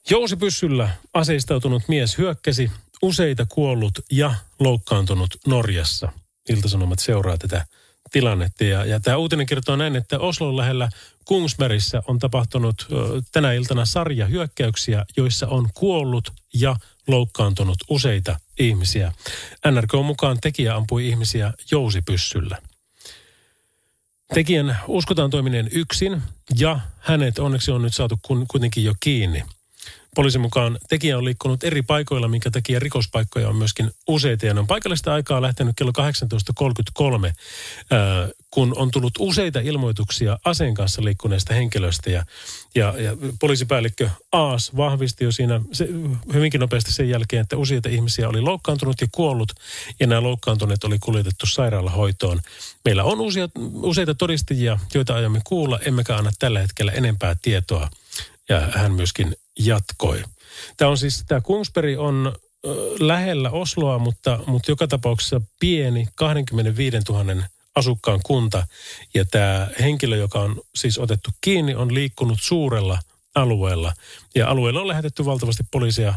Jousipyssyllä 0.09 0.89
aseistautunut 1.13 1.83
mies 1.87 2.17
hyökkäsi 2.17 2.71
useita 3.01 3.45
kuollut 3.45 3.99
ja 4.11 4.35
loukkaantunut 4.59 5.37
Norjassa. 5.47 6.11
Iltasanomat 6.49 6.99
seuraa 6.99 7.37
tätä 7.37 7.65
tilannetta. 8.11 8.63
Ja, 8.63 8.85
ja 8.85 8.99
tämä 8.99 9.17
uutinen 9.17 9.45
kertoo 9.45 9.75
näin, 9.75 9.95
että 9.95 10.19
Oslon 10.19 10.57
lähellä 10.57 10.89
Kungsbergissä 11.25 12.01
on 12.07 12.19
tapahtunut 12.19 12.87
ö, 12.91 12.95
tänä 13.31 13.53
iltana 13.53 13.85
sarja 13.85 14.25
hyökkäyksiä, 14.25 15.05
joissa 15.17 15.47
on 15.47 15.69
kuollut 15.73 16.33
ja 16.53 16.75
loukkaantunut 17.07 17.77
useita 17.89 18.39
ihmisiä. 18.59 19.13
NRK 19.71 20.05
mukaan 20.05 20.37
tekijä 20.41 20.75
ampui 20.75 21.07
ihmisiä 21.07 21.53
jousipyssyllä. 21.71 22.57
Tekijän 24.33 24.77
uskotaan 24.87 25.29
toimineen 25.29 25.69
yksin 25.71 26.21
ja 26.59 26.79
hänet 26.99 27.39
onneksi 27.39 27.71
on 27.71 27.81
nyt 27.81 27.95
saatu 27.95 28.19
kun, 28.21 28.45
kuitenkin 28.47 28.83
jo 28.83 28.93
kiinni. 28.99 29.43
Poliisin 30.15 30.41
mukaan 30.41 30.77
tekijä 30.89 31.17
on 31.17 31.25
liikkunut 31.25 31.63
eri 31.63 31.81
paikoilla, 31.81 32.27
minkä 32.27 32.51
takia 32.51 32.79
rikospaikkoja 32.79 33.49
on 33.49 33.55
myöskin 33.55 33.91
useita. 34.07 34.45
Ja 34.45 34.53
ne 34.53 34.59
on 34.59 34.67
paikallista 34.67 35.13
aikaa 35.13 35.41
lähtenyt 35.41 35.75
kello 35.75 35.91
18.33, 37.27 37.33
ää, 37.91 38.29
kun 38.51 38.73
on 38.77 38.91
tullut 38.91 39.13
useita 39.19 39.59
ilmoituksia 39.59 40.39
aseen 40.45 40.73
kanssa 40.73 41.03
liikkuneesta 41.03 41.53
henkilöstä. 41.53 42.09
Ja, 42.09 42.25
ja, 42.75 42.93
ja 42.97 43.17
poliisipäällikkö 43.39 44.09
Aas 44.31 44.77
vahvisti 44.77 45.23
jo 45.23 45.31
siinä 45.31 45.61
se, 45.71 45.87
hyvinkin 46.33 46.61
nopeasti 46.61 46.91
sen 46.91 47.09
jälkeen, 47.09 47.41
että 47.41 47.57
useita 47.57 47.89
ihmisiä 47.89 48.29
oli 48.29 48.41
loukkaantunut 48.41 49.01
ja 49.01 49.07
kuollut. 49.11 49.53
Ja 49.99 50.07
nämä 50.07 50.23
loukkaantuneet 50.23 50.83
oli 50.83 50.99
kuljetettu 50.99 51.45
sairaalahoitoon. 51.45 52.41
Meillä 52.85 53.03
on 53.03 53.21
uusia, 53.21 53.49
useita 53.73 54.15
todistajia, 54.15 54.79
joita 54.93 55.15
aiomme 55.15 55.41
kuulla, 55.43 55.79
emmekä 55.79 56.15
anna 56.15 56.31
tällä 56.39 56.59
hetkellä 56.59 56.91
enempää 56.91 57.35
tietoa. 57.41 57.89
Ja 58.49 58.59
hän 58.59 58.91
myöskin 58.91 59.35
jatkoi. 59.59 60.23
Tämä 60.77 60.91
on 60.91 60.97
siis, 60.97 61.23
tämä 61.27 61.41
Kungsberg 61.41 61.99
on 61.99 62.33
ö, 62.65 62.69
lähellä 62.99 63.49
Osloa, 63.49 63.99
mutta, 63.99 64.39
mutta 64.47 64.71
joka 64.71 64.87
tapauksessa 64.87 65.41
pieni 65.59 66.07
25 66.15 66.97
000 67.09 67.43
asukkaan 67.75 68.19
kunta. 68.25 68.67
Ja 69.13 69.25
tämä 69.25 69.67
henkilö, 69.79 70.15
joka 70.15 70.39
on 70.39 70.61
siis 70.75 70.97
otettu 70.97 71.29
kiinni, 71.41 71.75
on 71.75 71.93
liikkunut 71.93 72.37
suurella 72.41 72.99
alueella. 73.35 73.93
Ja 74.35 74.49
alueella 74.49 74.81
on 74.81 74.87
lähetetty 74.87 75.25
valtavasti 75.25 75.63
poliisia 75.71 76.13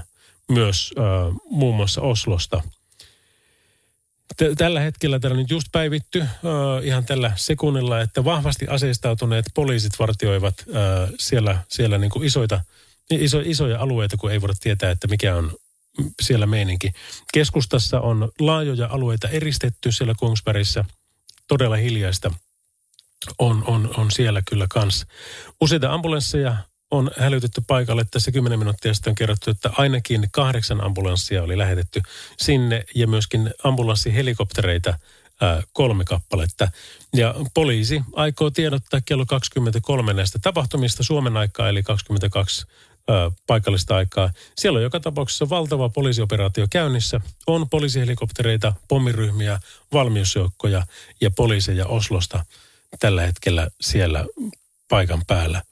myös 0.49 0.95
ö, 0.99 1.01
muun 1.51 1.77
muassa 1.77 2.01
Oslosta. 2.01 2.63
Tällä 4.59 4.81
hetkellä 4.81 5.19
täällä 5.19 5.37
nyt 5.37 5.51
just 5.51 5.69
päivitty 5.73 6.25
ihan 6.83 7.05
tällä 7.05 7.33
sekunnilla, 7.37 8.01
että 8.01 8.25
vahvasti 8.25 8.67
aseistautuneet 8.69 9.45
poliisit 9.55 9.93
vartioivat 9.99 10.55
siellä, 11.19 11.59
siellä 11.69 11.99
niin 11.99 12.11
kuin 12.11 12.25
isoita 12.25 12.61
iso, 13.11 13.41
isoja 13.45 13.81
alueita, 13.81 14.17
kun 14.17 14.33
ei 14.33 14.41
voida 14.41 14.55
tietää, 14.61 14.91
että 14.91 15.09
mikä 15.09 15.37
on 15.37 15.57
siellä 16.23 16.47
meininki. 16.47 16.93
Keskustassa 17.35 18.01
on 18.01 18.33
laajoja 18.41 18.89
alueita 18.91 19.29
eristetty 19.29 19.93
siellä 19.93 20.15
Kungsbergissä. 20.19 20.85
Todella 21.49 21.77
hiljaista 21.77 22.31
on, 23.39 23.65
on, 23.67 23.95
on 23.97 24.11
siellä 24.11 24.43
kyllä 24.49 24.67
kans. 24.71 25.07
Useita 25.61 25.93
ambulansseja 25.93 26.57
on 26.91 27.11
hälytetty 27.19 27.63
paikalle. 27.67 28.05
Tässä 28.11 28.33
10 28.33 28.59
minuuttia 28.59 28.95
sitten 28.95 29.11
on 29.11 29.15
kerrottu, 29.15 29.51
että 29.51 29.71
ainakin 29.79 30.29
kahdeksan 30.33 30.85
ambulanssia 30.85 31.43
oli 31.43 31.59
lähetetty 31.59 32.03
sinne 32.39 32.85
ja 32.95 33.07
myöskin 33.07 33.55
ambulanssihelikoptereita 33.65 34.99
ää, 35.41 35.63
kolme 35.73 36.05
kappaletta. 36.05 36.69
Ja 37.15 37.35
poliisi 37.55 38.03
aikoo 38.17 38.51
tiedottaa 38.51 39.01
kello 39.05 39.27
23 39.27 40.13
näistä 40.13 40.39
tapahtumista 40.43 41.03
Suomen 41.03 41.37
aikaa, 41.37 41.69
eli 41.69 41.83
22 41.83 42.67
ö, 43.11 43.31
paikallista 43.47 43.97
aikaa. 43.97 44.31
Siellä 44.59 44.77
on 44.77 44.83
joka 44.83 45.01
tapauksessa 45.01 45.49
valtava 45.49 45.89
poliisioperaatio 45.89 46.67
käynnissä. 46.71 47.21
On 47.47 47.69
poliisihelikoptereita, 47.69 48.73
pommiryhmiä, 48.89 49.61
valmiusjoukkoja 49.93 50.87
ja 51.21 51.31
poliiseja 51.31 51.87
Oslosta 51.87 52.45
tällä 53.01 53.23
hetkellä 53.23 53.69
siellä 53.81 54.25
paikan 54.89 55.23
päällä. 55.27 55.63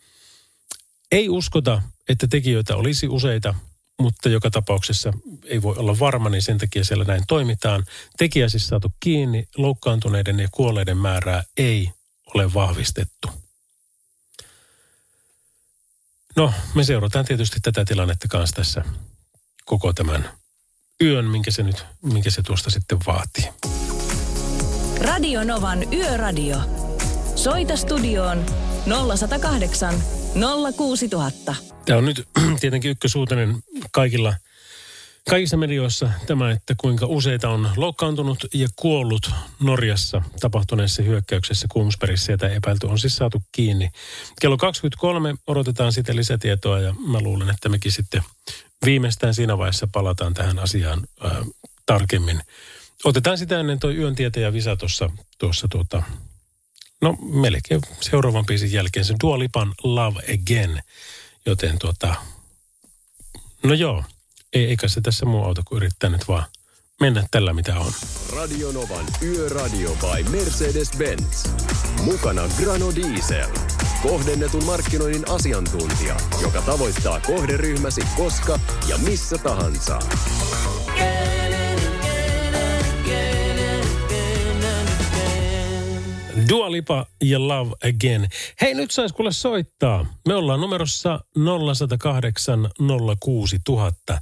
Ei 1.12 1.28
uskota, 1.28 1.82
että 2.08 2.26
tekijöitä 2.26 2.76
olisi 2.76 3.08
useita, 3.08 3.54
mutta 4.00 4.28
joka 4.28 4.50
tapauksessa 4.50 5.12
ei 5.44 5.62
voi 5.62 5.76
olla 5.76 5.98
varma, 5.98 6.28
niin 6.28 6.42
sen 6.42 6.58
takia 6.58 6.84
siellä 6.84 7.04
näin 7.04 7.22
toimitaan. 7.28 7.84
Tekijä 8.18 8.48
siis 8.48 8.68
saatu 8.68 8.92
kiinni, 9.00 9.48
loukkaantuneiden 9.56 10.40
ja 10.40 10.48
kuolleiden 10.52 10.96
määrää 10.96 11.44
ei 11.56 11.90
ole 12.34 12.54
vahvistettu. 12.54 13.39
No, 16.36 16.52
me 16.74 16.84
seurataan 16.84 17.24
tietysti 17.24 17.60
tätä 17.62 17.84
tilannetta 17.84 18.28
kanssa 18.28 18.56
tässä 18.56 18.84
koko 19.64 19.92
tämän 19.92 20.30
yön, 21.02 21.24
minkä 21.24 21.50
se 21.50 21.62
nyt, 21.62 21.84
minkä 22.02 22.30
se 22.30 22.42
tuosta 22.42 22.70
sitten 22.70 22.98
vaatii. 23.06 23.44
Radio 25.00 25.44
Novan 25.44 25.92
Yöradio. 25.92 26.56
Soita 27.34 27.76
studioon 27.76 28.46
0108 29.16 29.94
06000. 30.76 31.54
Tämä 31.84 31.98
on 31.98 32.04
nyt 32.04 32.28
tietenkin 32.60 32.90
ykkösuutinen 32.90 33.56
kaikilla, 33.92 34.34
kaikissa 35.28 35.56
medioissa 35.56 36.10
tämä, 36.26 36.50
että 36.50 36.74
kuinka 36.78 37.06
useita 37.06 37.48
on 37.50 37.70
loukkaantunut 37.76 38.44
ja 38.54 38.68
kuollut 38.76 39.30
Norjassa 39.62 40.22
tapahtuneessa 40.40 41.02
hyökkäyksessä 41.02 41.66
Kungsbergissä, 41.70 42.32
ja 42.32 42.38
tämä 42.38 42.52
epäilty 42.52 42.86
on 42.86 42.98
siis 42.98 43.16
saatu 43.16 43.42
kiinni. 43.52 43.90
Kello 44.40 44.56
23 44.56 45.34
odotetaan 45.46 45.92
sitten 45.92 46.16
lisätietoa, 46.16 46.80
ja 46.80 46.94
mä 47.06 47.20
luulen, 47.20 47.50
että 47.50 47.68
mekin 47.68 47.92
sitten 47.92 48.22
viimeistään 48.84 49.34
siinä 49.34 49.58
vaiheessa 49.58 49.88
palataan 49.92 50.34
tähän 50.34 50.58
asiaan 50.58 51.06
ää, 51.20 51.44
tarkemmin. 51.86 52.40
Otetaan 53.04 53.38
sitä 53.38 53.60
ennen 53.60 53.78
toi 53.78 53.96
yön 53.96 54.14
tietäjä 54.14 54.52
Visa 54.52 54.76
tuossa, 54.76 55.10
tuossa 55.38 55.68
tuota, 55.68 56.02
no 57.02 57.16
melkein 57.20 57.80
seuraavan 58.00 58.46
biisin 58.46 58.72
jälkeen 58.72 59.04
se 59.04 59.14
Dua 59.22 59.38
Lipan 59.38 59.74
Love 59.84 60.20
Again. 60.34 60.82
Joten 61.46 61.78
tuota, 61.78 62.14
no 63.62 63.74
joo, 63.74 64.04
ei, 64.52 64.64
eikä 64.66 64.88
se 64.88 65.00
tässä 65.00 65.26
muu 65.26 65.44
auta 65.44 65.62
kuin 65.64 65.76
yrittää 65.76 66.10
nyt 66.10 66.28
vaan 66.28 66.44
mennä 67.00 67.24
tällä 67.30 67.54
mitä 67.54 67.78
on. 67.78 67.92
Radio 68.36 68.72
Novan 68.72 69.06
Yöradio 69.22 69.90
by 69.90 70.30
Mercedes-Benz. 70.30 71.48
Mukana 72.04 72.42
Grano 72.62 72.92
Diesel. 72.94 73.50
kohdennetun 74.02 74.64
markkinoinnin 74.64 75.30
asiantuntija, 75.30 76.16
joka 76.42 76.62
tavoittaa 76.62 77.20
kohderyhmäsi 77.20 78.00
koska 78.16 78.60
ja 78.88 78.98
missä 78.98 79.38
tahansa. 79.38 79.98
Dua 86.50 86.72
Lipa 86.72 87.06
ja 87.22 87.48
Love 87.48 87.70
Again. 87.88 88.28
Hei, 88.60 88.74
nyt 88.74 88.90
sais 88.90 89.12
kuule 89.12 89.32
soittaa. 89.32 90.06
Me 90.28 90.34
ollaan 90.34 90.60
numerossa 90.60 91.20
0108 91.68 92.70
06000. 93.20 94.20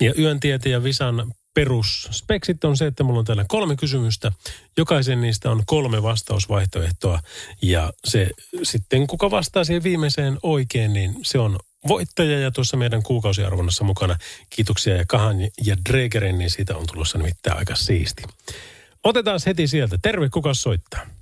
Ja 0.00 0.12
Yön 0.18 0.40
tietäjä 0.40 0.82
Visan 0.82 1.32
perusspeksit 1.54 2.64
on 2.64 2.76
se, 2.76 2.86
että 2.86 3.04
mulla 3.04 3.18
on 3.18 3.24
täällä 3.24 3.44
kolme 3.48 3.76
kysymystä. 3.76 4.32
Jokaisen 4.76 5.20
niistä 5.20 5.50
on 5.50 5.62
kolme 5.66 6.02
vastausvaihtoehtoa. 6.02 7.20
Ja 7.62 7.92
se 8.04 8.30
sitten, 8.62 9.06
kuka 9.06 9.30
vastaa 9.30 9.64
siihen 9.64 9.82
viimeiseen 9.82 10.38
oikein, 10.42 10.92
niin 10.92 11.14
se 11.22 11.38
on 11.38 11.58
voittaja 11.88 12.40
ja 12.40 12.50
tuossa 12.50 12.76
meidän 12.76 13.02
kuukausiarvonnassa 13.02 13.84
mukana. 13.84 14.16
Kiitoksia 14.50 14.96
ja 14.96 15.04
Kahan 15.08 15.36
ja 15.64 15.76
Dregerin, 15.88 16.38
niin 16.38 16.50
siitä 16.50 16.76
on 16.76 16.86
tulossa 16.92 17.18
nimittäin 17.18 17.58
aika 17.58 17.74
siisti. 17.74 18.22
Otetaan 19.04 19.40
heti 19.46 19.66
sieltä. 19.66 19.98
Terve, 20.02 20.28
kuka 20.28 20.54
soittaa? 20.54 21.19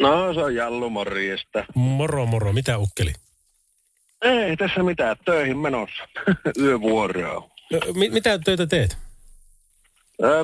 No 0.00 0.34
se 0.34 0.40
on 0.40 0.54
Jallu 0.54 0.90
morjesta. 0.90 1.64
Moro, 1.74 2.26
moro. 2.26 2.52
Mitä 2.52 2.78
ukkeli? 2.78 3.12
Ei 4.22 4.56
tässä 4.56 4.82
mitään, 4.82 5.16
töihin 5.24 5.58
menossa. 5.58 6.08
Yövuoroa. 6.62 7.48
Ö, 7.74 7.80
Mi- 7.94 8.10
mitä 8.10 8.38
töitä 8.38 8.66
teet? 8.66 8.96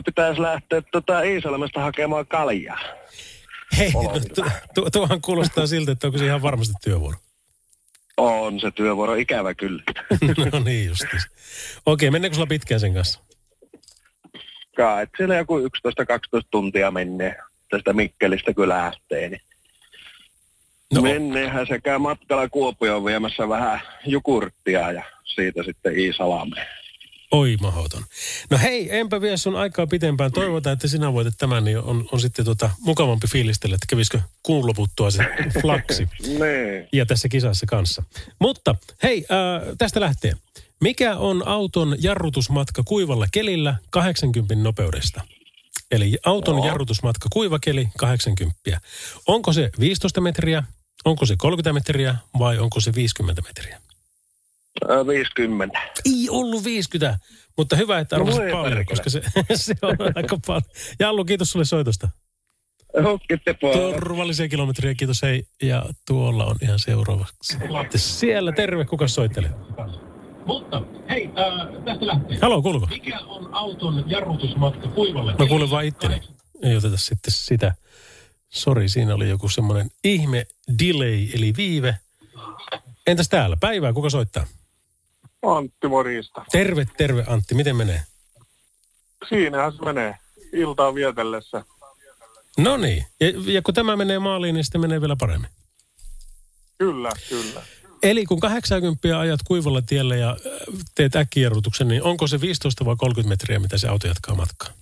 Pitäisi 0.04 0.42
lähteä 0.42 0.82
tota 0.92 1.22
Iisalmesta 1.22 1.80
hakemaan 1.80 2.26
kaljaa. 2.26 2.78
Hei, 3.78 3.92
no, 3.92 4.12
tu- 4.34 4.44
tu- 4.74 4.90
tuohan 4.90 5.20
kuulostaa 5.22 5.66
siltä, 5.66 5.92
että 5.92 6.06
onko 6.06 6.18
se 6.18 6.24
ihan 6.26 6.42
varmasti 6.42 6.74
työvuoro. 6.84 7.16
On 8.16 8.60
se 8.60 8.70
työvuoro 8.70 9.14
ikävä 9.14 9.54
kyllä. 9.54 9.82
no 10.52 10.58
niin 10.58 10.88
justiin. 10.88 11.22
Okei, 11.86 12.10
menneekö 12.10 12.34
sulla 12.34 12.46
pitkään 12.46 12.80
sen 12.80 12.94
kanssa? 12.94 13.20
Kai, 14.76 15.06
siellä 15.16 15.36
joku 15.36 15.58
11-12 15.58 15.62
tuntia 16.50 16.90
menee 16.90 17.36
tästä 17.72 17.92
Mikkelistä 17.92 18.54
kun 18.54 18.68
lähtee. 18.68 19.28
Niin 19.28 19.40
No. 20.94 21.02
Menneehän 21.02 21.66
sekä 21.66 21.98
matkalla 21.98 22.48
Kuopioon 22.48 23.04
viemässä 23.04 23.48
vähän 23.48 23.80
jukurttia 24.06 24.92
ja 24.92 25.02
siitä 25.34 25.62
sitten 25.62 25.98
Iisalmeen. 25.98 26.66
oi 27.30 27.56
mahoton. 27.60 28.02
No 28.50 28.58
hei, 28.58 28.96
enpä 28.98 29.20
vie 29.20 29.36
sun 29.36 29.56
aikaa 29.56 29.86
pitempään. 29.86 30.32
Toivotaan, 30.32 30.74
että 30.74 30.88
sinä 30.88 31.12
voitat 31.12 31.34
tämän, 31.38 31.64
niin 31.64 31.78
on, 31.78 32.08
on 32.12 32.20
sitten 32.20 32.44
tota 32.44 32.70
mukavampi 32.80 33.26
fiilistellä, 33.32 33.74
että 33.74 33.86
kävisikö 33.90 34.20
kuun 34.42 34.66
loputtua 34.66 35.10
se 35.10 35.24
flaksi. 35.62 36.08
Niin. 36.26 36.88
ja 36.92 37.06
tässä 37.06 37.28
kisassa 37.28 37.66
kanssa. 37.66 38.02
Mutta 38.38 38.74
hei, 39.02 39.24
äh, 39.30 39.76
tästä 39.78 40.00
lähtee. 40.00 40.32
Mikä 40.80 41.16
on 41.16 41.48
auton 41.48 41.96
jarrutusmatka 42.00 42.82
kuivalla 42.82 43.26
kelillä 43.32 43.76
80 43.90 44.54
nopeudesta? 44.54 45.20
Eli 45.92 46.18
auton 46.24 46.56
Joo. 46.56 46.66
jarrutusmatka 46.66 47.28
kuivakeli 47.32 47.88
80. 47.98 48.80
Onko 49.26 49.52
se 49.52 49.70
15 49.80 50.20
metriä, 50.20 50.62
onko 51.04 51.26
se 51.26 51.34
30 51.38 51.72
metriä 51.72 52.16
vai 52.38 52.58
onko 52.58 52.80
se 52.80 52.94
50 52.94 53.42
metriä? 53.42 53.80
Öö, 54.90 55.06
50. 55.06 55.78
Ei 56.04 56.28
ollut 56.30 56.64
50, 56.64 57.18
mutta 57.56 57.76
hyvä, 57.76 57.98
että 57.98 58.16
No 58.16 58.22
arvasit 58.22 58.42
voi 58.42 58.52
paljon, 58.52 58.86
koska 58.86 59.10
se, 59.10 59.22
se 59.54 59.74
on 59.82 59.96
aika 60.14 60.38
paljon. 60.46 60.62
Jallu, 60.98 61.24
kiitos 61.24 61.50
sulle 61.50 61.64
soitosta. 61.64 62.08
Turvallisia 63.72 64.48
kilometriä, 64.48 64.94
kiitos 64.94 65.22
hei. 65.22 65.46
Ja 65.62 65.84
tuolla 66.06 66.44
on 66.44 66.56
ihan 66.62 66.78
seuraavaksi. 66.78 67.58
Siellä, 67.96 68.52
terve, 68.52 68.84
kuka 68.84 69.08
soittelee? 69.08 69.50
Mutta 70.46 70.82
hei, 71.10 71.30
äh, 71.38 71.84
tästä 71.84 72.06
lähtee. 72.06 72.38
Halo, 72.42 72.62
kuuluuko? 72.62 72.86
Mikä 72.86 73.18
on 73.20 73.54
auton 73.54 74.04
jarrutusmatka 74.06 74.88
kuivalle? 74.88 75.34
Mä 75.38 75.46
kuulen 75.46 75.70
vaan 75.70 75.84
itteni. 75.84 76.20
Ei 76.62 76.76
oteta 76.76 76.96
sitten 76.96 77.32
sitä. 77.32 77.74
Sori, 78.48 78.88
siinä 78.88 79.14
oli 79.14 79.28
joku 79.28 79.48
semmoinen 79.48 79.90
ihme 80.04 80.46
delay, 80.78 81.26
eli 81.34 81.52
viive. 81.56 81.96
Entäs 83.06 83.28
täällä? 83.28 83.56
Päivää, 83.60 83.92
kuka 83.92 84.10
soittaa? 84.10 84.46
Antti 85.42 85.88
morjesta. 85.88 86.44
Terve, 86.52 86.86
terve 86.96 87.24
Antti, 87.26 87.54
miten 87.54 87.76
menee? 87.76 88.02
Siinähän 89.28 89.72
se 89.72 89.82
menee 89.84 90.14
iltaa 90.52 90.94
vietellessä. 90.94 91.64
No 92.58 92.76
niin, 92.76 93.06
ja, 93.20 93.26
ja 93.46 93.62
kun 93.62 93.74
tämä 93.74 93.96
menee 93.96 94.18
maaliin, 94.18 94.54
niin 94.54 94.64
sitten 94.64 94.80
menee 94.80 95.00
vielä 95.00 95.16
paremmin. 95.20 95.50
Kyllä, 96.78 97.10
kyllä. 97.28 97.62
Eli 98.02 98.26
kun 98.26 98.40
80 98.40 99.20
ajat 99.20 99.40
kuivalla 99.44 99.82
tiellä 99.82 100.16
ja 100.16 100.30
äh, 100.30 100.36
teet 100.94 101.16
äkkijarrutuksen, 101.16 101.88
niin 101.88 102.02
onko 102.02 102.26
se 102.26 102.40
15 102.40 102.84
vai 102.84 102.96
30 102.98 103.28
metriä, 103.28 103.58
mitä 103.58 103.78
se 103.78 103.88
auto 103.88 104.06
jatkaa 104.06 104.34
matkaa? 104.34 104.72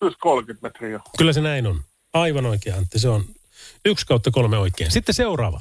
Plus 0.00 0.16
30 0.16 0.68
metriä. 0.68 1.00
Kyllä 1.18 1.32
se 1.32 1.40
näin 1.40 1.66
on. 1.66 1.80
Aivan 2.12 2.46
oikein, 2.46 2.76
Antti. 2.76 2.98
Se 2.98 3.08
on 3.08 3.24
yksi 3.84 4.06
kautta 4.06 4.30
kolme 4.30 4.58
oikein. 4.58 4.90
Sitten 4.90 5.14
seuraava. 5.14 5.60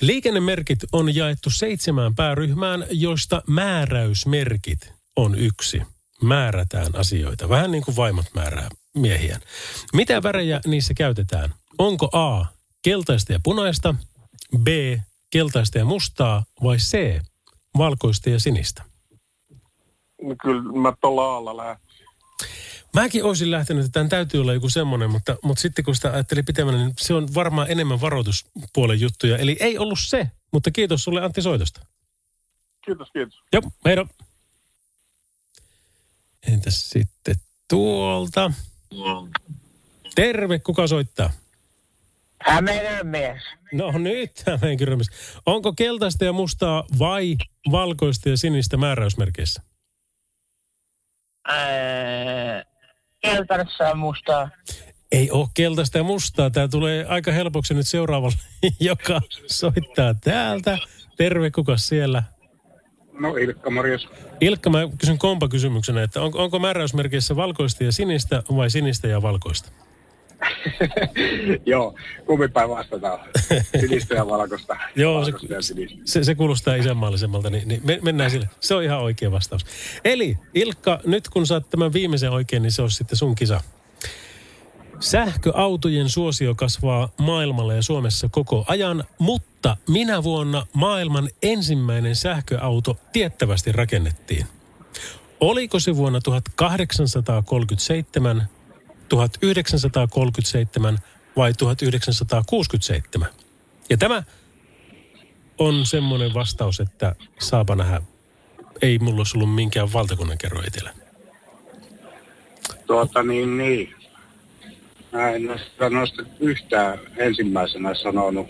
Liikennemerkit 0.00 0.78
on 0.92 1.14
jaettu 1.14 1.50
seitsemään 1.50 2.14
pääryhmään, 2.14 2.86
joista 2.90 3.42
määräysmerkit 3.46 4.92
on 5.16 5.38
yksi. 5.38 5.82
Määrätään 6.22 6.96
asioita. 6.96 7.48
Vähän 7.48 7.70
niin 7.70 7.84
kuin 7.84 7.96
vaimot 7.96 8.26
määrää 8.34 8.68
miehiään. 8.94 9.40
Mitä 9.92 10.22
värejä 10.22 10.60
niissä 10.66 10.94
käytetään? 10.94 11.54
Onko 11.78 12.08
A. 12.12 12.46
Keltaista 12.82 13.32
ja 13.32 13.40
punaista, 13.42 13.94
B. 14.58 14.68
Keltaista 15.34 15.78
ja 15.78 15.84
mustaa 15.84 16.44
vai 16.62 16.76
C. 16.76 17.20
Valkoista 17.78 18.30
ja 18.30 18.40
sinistä? 18.40 18.82
Niin 20.22 20.38
Kyllä 20.38 20.80
mä 20.80 20.92
tuolla 21.00 21.36
alla 21.36 21.56
lähden. 21.56 21.76
Mäkin 22.94 23.24
olisin 23.24 23.50
lähtenyt, 23.50 23.84
että 23.84 23.92
tämän 23.92 24.08
täytyy 24.08 24.40
olla 24.40 24.54
joku 24.54 24.68
semmoinen, 24.68 25.10
mutta, 25.10 25.36
mutta 25.42 25.60
sitten 25.60 25.84
kun 25.84 25.94
sitä 25.94 26.12
ajattelin 26.12 26.44
pitemmän, 26.44 26.74
niin 26.74 26.94
se 26.98 27.14
on 27.14 27.34
varmaan 27.34 27.70
enemmän 27.70 28.00
varoituspuolen 28.00 29.00
juttuja. 29.00 29.38
Eli 29.38 29.56
ei 29.60 29.78
ollut 29.78 29.98
se, 30.00 30.30
mutta 30.52 30.70
kiitos 30.70 31.04
sulle 31.04 31.24
Antti 31.24 31.42
Soitosta. 31.42 31.86
Kiitos, 32.84 33.08
kiitos. 33.12 33.42
Joo, 33.52 33.62
heidо. 33.84 34.06
Entäs 36.52 36.90
sitten 36.90 37.36
tuolta? 37.68 38.52
Terve, 40.14 40.58
kuka 40.58 40.86
soittaa? 40.86 41.30
Hämeenä 42.44 43.04
mies. 43.04 43.42
No 43.72 43.98
nyt 43.98 44.30
Hämeen 44.46 44.78
kysymys. 44.78 45.06
Onko 45.46 45.72
keltaista 45.72 46.24
ja 46.24 46.32
mustaa 46.32 46.84
vai 46.98 47.36
valkoista 47.70 48.28
ja 48.28 48.36
sinistä 48.36 48.76
määräysmerkeissä? 48.76 49.62
Ää, 51.48 52.64
keltaisessa 53.20 53.90
on 53.90 53.98
mustaa. 53.98 54.50
Ei 55.12 55.30
ole 55.30 55.48
keltaista 55.54 55.98
ja 55.98 56.04
mustaa. 56.04 56.50
Tämä 56.50 56.68
tulee 56.68 57.04
aika 57.08 57.32
helpoksi 57.32 57.74
nyt 57.74 57.88
seuraavalle, 57.88 58.36
joka 58.80 59.20
soittaa 59.46 60.14
täältä. 60.14 60.78
Terve, 61.16 61.50
kuka 61.50 61.76
siellä? 61.76 62.22
No 63.20 63.36
Ilkka, 63.36 63.70
morjes. 63.70 64.08
Ilkka, 64.40 64.70
mä 64.70 64.78
kysyn 64.98 65.18
kompa 65.18 65.48
kysymyksenä, 65.48 66.02
että 66.02 66.22
on, 66.22 66.30
onko 66.34 66.58
määräysmerkeissä 66.58 67.36
valkoista 67.36 67.84
ja 67.84 67.92
sinistä 67.92 68.42
vai 68.56 68.70
sinistä 68.70 69.08
ja 69.08 69.22
valkoista? 69.22 69.70
Joo, 71.66 71.94
kummin 72.26 72.52
päin 72.52 72.70
vastataan. 72.70 73.18
Sinistä 73.80 74.14
ja 74.14 74.26
valkoista. 74.26 74.76
Joo, 74.96 75.24
se, 75.24 75.32
se, 76.04 76.24
se 76.24 76.34
kuulostaa 76.34 76.74
isänmaallisemmalta, 76.74 77.50
niin, 77.50 77.68
niin 77.68 77.80
me, 77.84 77.98
mennään 78.02 78.30
sille. 78.30 78.48
Se 78.60 78.74
on 78.74 78.82
ihan 78.82 79.00
oikea 79.00 79.30
vastaus. 79.30 79.66
Eli 80.04 80.38
Ilkka, 80.54 81.00
nyt 81.06 81.28
kun 81.28 81.46
saat 81.46 81.70
tämän 81.70 81.92
viimeisen 81.92 82.30
oikein, 82.30 82.62
niin 82.62 82.72
se 82.72 82.82
on 82.82 82.90
sitten 82.90 83.16
sun 83.16 83.34
kisa. 83.34 83.60
Sähköautojen 85.00 86.08
suosio 86.08 86.54
kasvaa 86.54 87.08
maailmalla 87.18 87.74
ja 87.74 87.82
Suomessa 87.82 88.28
koko 88.28 88.64
ajan, 88.68 89.04
mutta 89.18 89.76
minä 89.88 90.22
vuonna 90.22 90.66
maailman 90.72 91.28
ensimmäinen 91.42 92.16
sähköauto 92.16 92.98
tiettävästi 93.12 93.72
rakennettiin? 93.72 94.46
Oliko 95.40 95.80
se 95.80 95.96
vuonna 95.96 96.20
1837, 96.20 98.48
1937 99.08 100.98
vai 101.36 101.54
1967? 101.54 103.28
Ja 103.90 103.96
tämä 103.96 104.22
on 105.58 105.86
semmoinen 105.86 106.34
vastaus, 106.34 106.80
että 106.80 107.14
saapa 107.40 107.76
nähdä, 107.76 108.02
ei 108.82 108.98
mulla 108.98 109.18
olisi 109.18 109.38
ollut 109.38 109.54
minkään 109.54 109.92
valtakunnan 109.92 110.38
kerro 110.38 110.62
etelä. 110.66 110.90
Tuota 112.86 113.22
niin, 113.22 113.58
niin. 113.58 113.94
Mä 115.12 115.30
en 115.30 115.50
ole 115.50 115.58
sitä 115.58 115.90
noista 115.90 116.22
yhtään 116.40 116.98
ensimmäisenä 117.16 117.94
sanonut, 117.94 118.46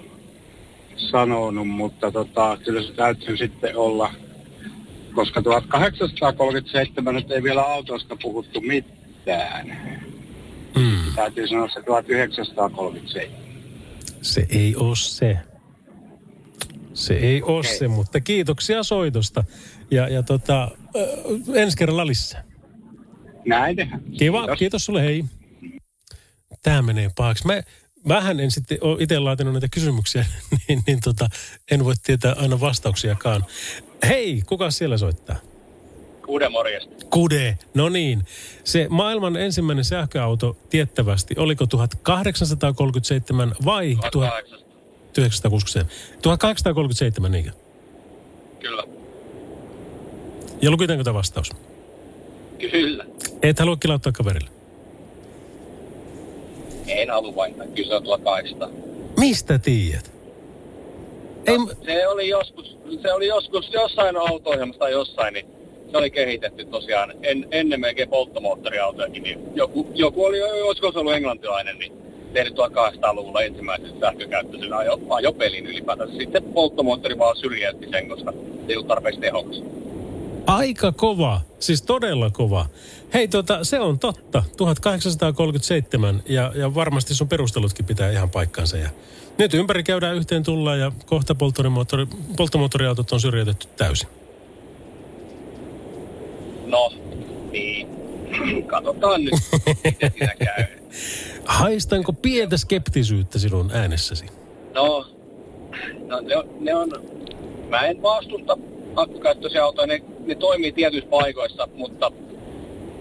sanonut 0.96 1.68
mutta 1.68 2.10
tota, 2.10 2.58
kyllä 2.64 2.82
se 2.82 2.92
täytyy 2.92 3.36
sitten 3.36 3.76
olla, 3.76 4.14
koska 5.14 5.42
1837 5.42 7.14
nyt 7.14 7.30
ei 7.30 7.42
vielä 7.42 7.62
autosta 7.62 8.16
puhuttu 8.22 8.60
mitään. 8.60 9.78
Täytyy 11.16 11.48
sanoa 11.48 11.68
se 11.68 11.82
1937. 11.82 13.44
se 14.22 14.46
ei 14.48 14.76
ole 14.76 14.96
se. 14.96 15.38
Se 16.94 17.14
ei 17.14 17.42
ole 17.42 17.64
se, 17.64 17.88
mutta 17.88 18.20
kiitoksia 18.20 18.82
soitosta. 18.82 19.44
Ja, 19.90 20.08
ja 20.08 20.22
tota, 20.22 20.62
äh, 20.64 21.54
ensi 21.54 21.76
kerralla 21.76 22.06
lisää. 22.06 22.44
Näin 23.46 23.76
tehdään. 23.76 24.02
Kiva, 24.18 24.40
kiitos, 24.40 24.58
kiitos 24.58 24.84
sulle, 24.84 25.02
hei. 25.02 25.24
Tämä 26.62 26.82
menee 26.82 27.10
pahaksi. 27.16 27.46
Mä, 27.46 27.62
vähän 28.08 28.40
en 28.40 28.50
sitten 28.50 28.78
ole 28.80 28.96
itse 29.00 29.18
laatinut 29.18 29.52
näitä 29.54 29.68
kysymyksiä, 29.68 30.26
niin, 30.68 30.82
niin 30.86 31.00
tota, 31.04 31.28
en 31.70 31.84
voi 31.84 31.94
tietää 32.02 32.34
aina 32.38 32.60
vastauksiakaan. 32.60 33.44
Hei, 34.08 34.42
kuka 34.46 34.70
siellä 34.70 34.98
soittaa? 34.98 35.36
Kuuden 36.26 36.52
morjesta. 36.52 37.06
Kude, 37.10 37.58
no 37.74 37.88
niin. 37.88 38.22
Se 38.64 38.86
maailman 38.90 39.36
ensimmäinen 39.36 39.84
sähköauto 39.84 40.56
tiettävästi, 40.70 41.34
oliko 41.38 41.66
1837 41.66 43.54
vai 43.64 43.96
1967? 44.12 45.90
1837, 46.22 47.32
niinkö? 47.32 47.50
Kyllä. 48.60 48.82
Ja 50.62 50.70
lukitaanko 50.70 51.04
tämä 51.04 51.14
vastaus? 51.14 51.50
Kyllä. 52.58 53.04
Et 53.42 53.58
halua 53.58 53.76
kilauttaa 53.76 54.12
kaverille. 54.12 54.50
En 56.86 57.10
halua 57.10 57.36
vaihtaa. 57.36 57.66
Kyllä 57.66 57.88
se 57.88 57.94
on 57.94 58.02
1800. 58.02 58.68
Mistä 59.18 59.58
tiedät? 59.58 60.12
Ei... 61.46 61.58
Se 61.84 62.08
oli 62.08 62.28
joskus, 62.28 62.76
se 63.02 63.12
oli 63.12 63.26
joskus 63.26 63.72
jossain 63.72 64.16
auto-ohjelmassa 64.16 64.78
tai 64.78 64.92
jossain, 64.92 65.34
niin 65.34 65.46
se 65.94 65.98
oli 65.98 66.10
kehitetty 66.10 66.64
tosiaan 66.64 67.12
en, 67.22 67.46
ennen 67.50 67.80
melkein 67.80 68.08
polttomoottoriautojakin, 68.08 69.22
niin 69.22 69.38
joku, 69.54 69.86
joku 69.94 70.24
oli, 70.24 70.42
olisiko 70.42 70.92
se 70.92 70.98
ollut 70.98 71.14
englantilainen, 71.14 71.78
niin 71.78 71.92
tehnyt 72.32 72.54
1800-luvulla 72.54 73.42
ensimmäisen 73.42 74.00
sähkökäyttöisen 74.00 74.72
ajo, 74.72 75.00
ajopelin 75.10 75.66
ylipäätään. 75.66 76.10
Sitten 76.18 76.42
polttomoottori 76.42 77.18
vaan 77.18 77.36
syrjäytti 77.36 77.88
sen, 77.90 78.08
koska 78.08 78.32
se 78.32 78.38
ei 78.68 78.76
ollut 78.76 78.88
tarpeeksi 78.88 79.20
tehokas. 79.20 79.62
Aika 80.46 80.92
kova, 80.92 81.40
siis 81.58 81.82
todella 81.82 82.30
kova. 82.30 82.66
Hei, 83.14 83.28
tota, 83.28 83.64
se 83.64 83.80
on 83.80 83.98
totta. 83.98 84.42
1837 84.56 86.22
ja, 86.28 86.52
ja 86.54 86.74
varmasti 86.74 87.14
sun 87.14 87.28
perustelutkin 87.28 87.86
pitää 87.86 88.10
ihan 88.10 88.30
paikkansa. 88.30 88.76
Ja 88.76 88.88
nyt 89.38 89.54
ympäri 89.54 89.82
käydään 89.82 90.16
yhteen 90.16 90.42
tullaan 90.42 90.80
ja 90.80 90.92
kohta 91.06 91.34
polttomoottori, 91.34 92.06
polttomoottoriautot 92.36 93.12
on 93.12 93.20
syrjäytetty 93.20 93.68
täysin. 93.76 94.08
No, 96.66 96.92
niin. 97.52 97.88
Katsotaan 98.66 99.24
nyt, 99.24 99.34
miten 99.84 100.12
siinä 100.18 100.34
käy. 100.44 100.64
Haistanko 101.44 102.12
pientä 102.12 102.56
skeptisyyttä 102.56 103.38
sinun 103.38 103.70
äänessäsi? 103.74 104.26
No, 104.74 105.06
no 106.06 106.20
ne, 106.20 106.36
on, 106.36 106.48
ne 106.60 106.74
on, 106.74 106.90
mä 107.68 107.86
en 107.86 108.02
vastusta 108.02 108.58
akkukäyttöisiä 108.96 109.64
autoja, 109.64 109.86
ne, 109.86 110.02
ne 110.26 110.34
toimii 110.34 110.72
tietyissä 110.72 111.10
paikoissa, 111.10 111.68
mutta 111.74 112.12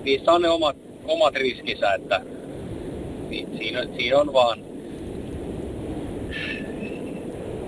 niissä 0.04 0.32
on 0.32 0.42
ne 0.42 0.50
omat, 0.50 0.76
omat 1.06 1.36
riskinsä, 1.36 1.94
että 1.94 2.22
niin, 3.30 3.58
siinä, 3.58 3.88
siinä 3.98 4.18
on 4.18 4.34
vaan 4.34 4.60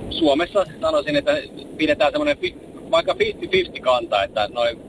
Suomessa 0.09 0.65
sanoisin, 0.81 1.15
että 1.15 1.37
pidetään 1.77 2.11
semmoinen 2.11 2.37
vaikka 2.91 3.13
50-50 3.13 3.79
kanta, 3.81 4.23
että 4.23 4.49
noin 4.53 4.79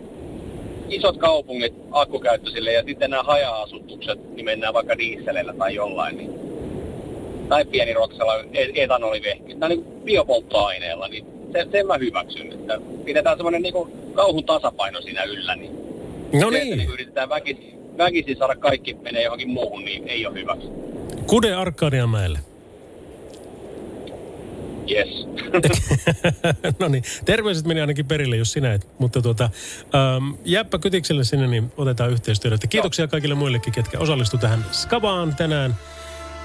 isot 0.88 1.16
kaupungit 1.16 1.74
akkukäyttöisille 1.90 2.72
ja 2.72 2.82
sitten 2.82 3.10
nämä 3.10 3.22
haja-asutukset, 3.22 4.34
niin 4.34 4.44
mennään 4.44 4.74
vaikka 4.74 4.98
dieselillä 4.98 5.54
tai 5.58 5.74
jollain. 5.74 6.16
Niin, 6.16 6.30
tai 7.48 7.64
pieni 7.64 7.92
roksella 7.92 8.36
e- 8.52 8.82
etanolivehki, 8.82 9.54
tai 9.54 9.68
niin 9.68 9.84
biopolttoaineella, 10.04 11.08
niin 11.08 11.26
se, 11.52 11.66
sen 11.72 11.86
mä 11.86 11.96
hyväksyn. 11.98 12.52
Että 12.52 12.80
pidetään 13.04 13.36
semmoinen 13.36 13.62
niin 13.62 13.74
kauhun 14.14 14.44
tasapaino 14.44 15.00
siinä 15.00 15.22
yllä. 15.22 15.56
Niin 15.56 15.72
no 16.32 16.50
se, 16.50 16.58
niin. 16.58 16.62
Että 16.62 16.76
niin 16.76 16.90
yritetään 16.90 17.28
väkisin, 17.28 17.78
väkisin 17.98 18.36
saada 18.36 18.56
kaikki 18.56 18.94
menee 18.94 19.22
johonkin 19.22 19.50
muuhun, 19.50 19.84
niin 19.84 20.08
ei 20.08 20.26
ole 20.26 20.40
hyväksi. 20.40 20.68
Kude 21.26 21.54
Arkadianmäelle. 21.54 22.38
Yes. 24.90 25.26
no 26.80 26.88
niin, 26.88 27.04
terveiset 27.24 27.66
meni 27.66 27.80
ainakin 27.80 28.06
perille, 28.06 28.36
jos 28.36 28.52
sinä 28.52 28.72
et. 28.74 28.88
Mutta 28.98 29.22
tuota, 29.22 29.50
ähm, 29.94 30.34
jääpä 30.44 30.78
kytikselle 30.78 31.24
sinne, 31.24 31.46
niin 31.46 31.72
otetaan 31.76 32.10
yhteistyötä. 32.10 32.66
Kiitoksia 32.66 33.08
kaikille 33.08 33.34
muillekin, 33.34 33.72
ketkä 33.72 33.98
osallistu 33.98 34.38
tähän 34.38 34.66
Skavaan 34.72 35.36
tänään. 35.36 35.76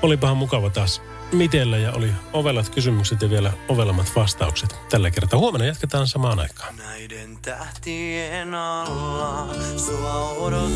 Olipahan 0.02 0.38
mukava 0.38 0.70
taas 0.70 1.02
mitellä 1.32 1.78
ja 1.78 1.92
oli 1.92 2.12
ovelat 2.34 2.70
kysymykset 2.70 3.22
ja 3.22 3.30
vielä 3.30 3.54
ovelammat 3.70 4.12
vastaukset 4.16 4.76
tällä 4.90 5.12
kertaa. 5.12 5.40
Huomenna 5.40 5.66
jatketaan 5.66 6.08
samaan 6.08 6.40
aikaan. 6.40 6.76
Näiden 6.76 7.38
tähtien 7.42 8.54
alla 8.54 9.48
sua 9.78 10.30
odot. 10.30 10.72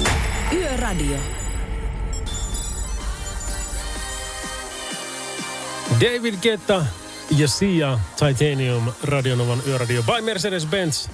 Yöradio. 0.54 1.17
David 6.01 6.34
Guetta 6.41 6.86
ja 7.31 7.47
Sia 7.47 7.99
Titanium 8.15 8.91
Radionovan 9.03 9.61
yöradio 9.67 10.03
by 10.03 10.21
Mercedes-Benz. 10.21 11.09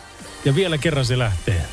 Ja 0.45 0.56
vielä 0.56 0.78
kerran 0.78 1.06
se 1.06 1.17
lähtee. 1.17 1.65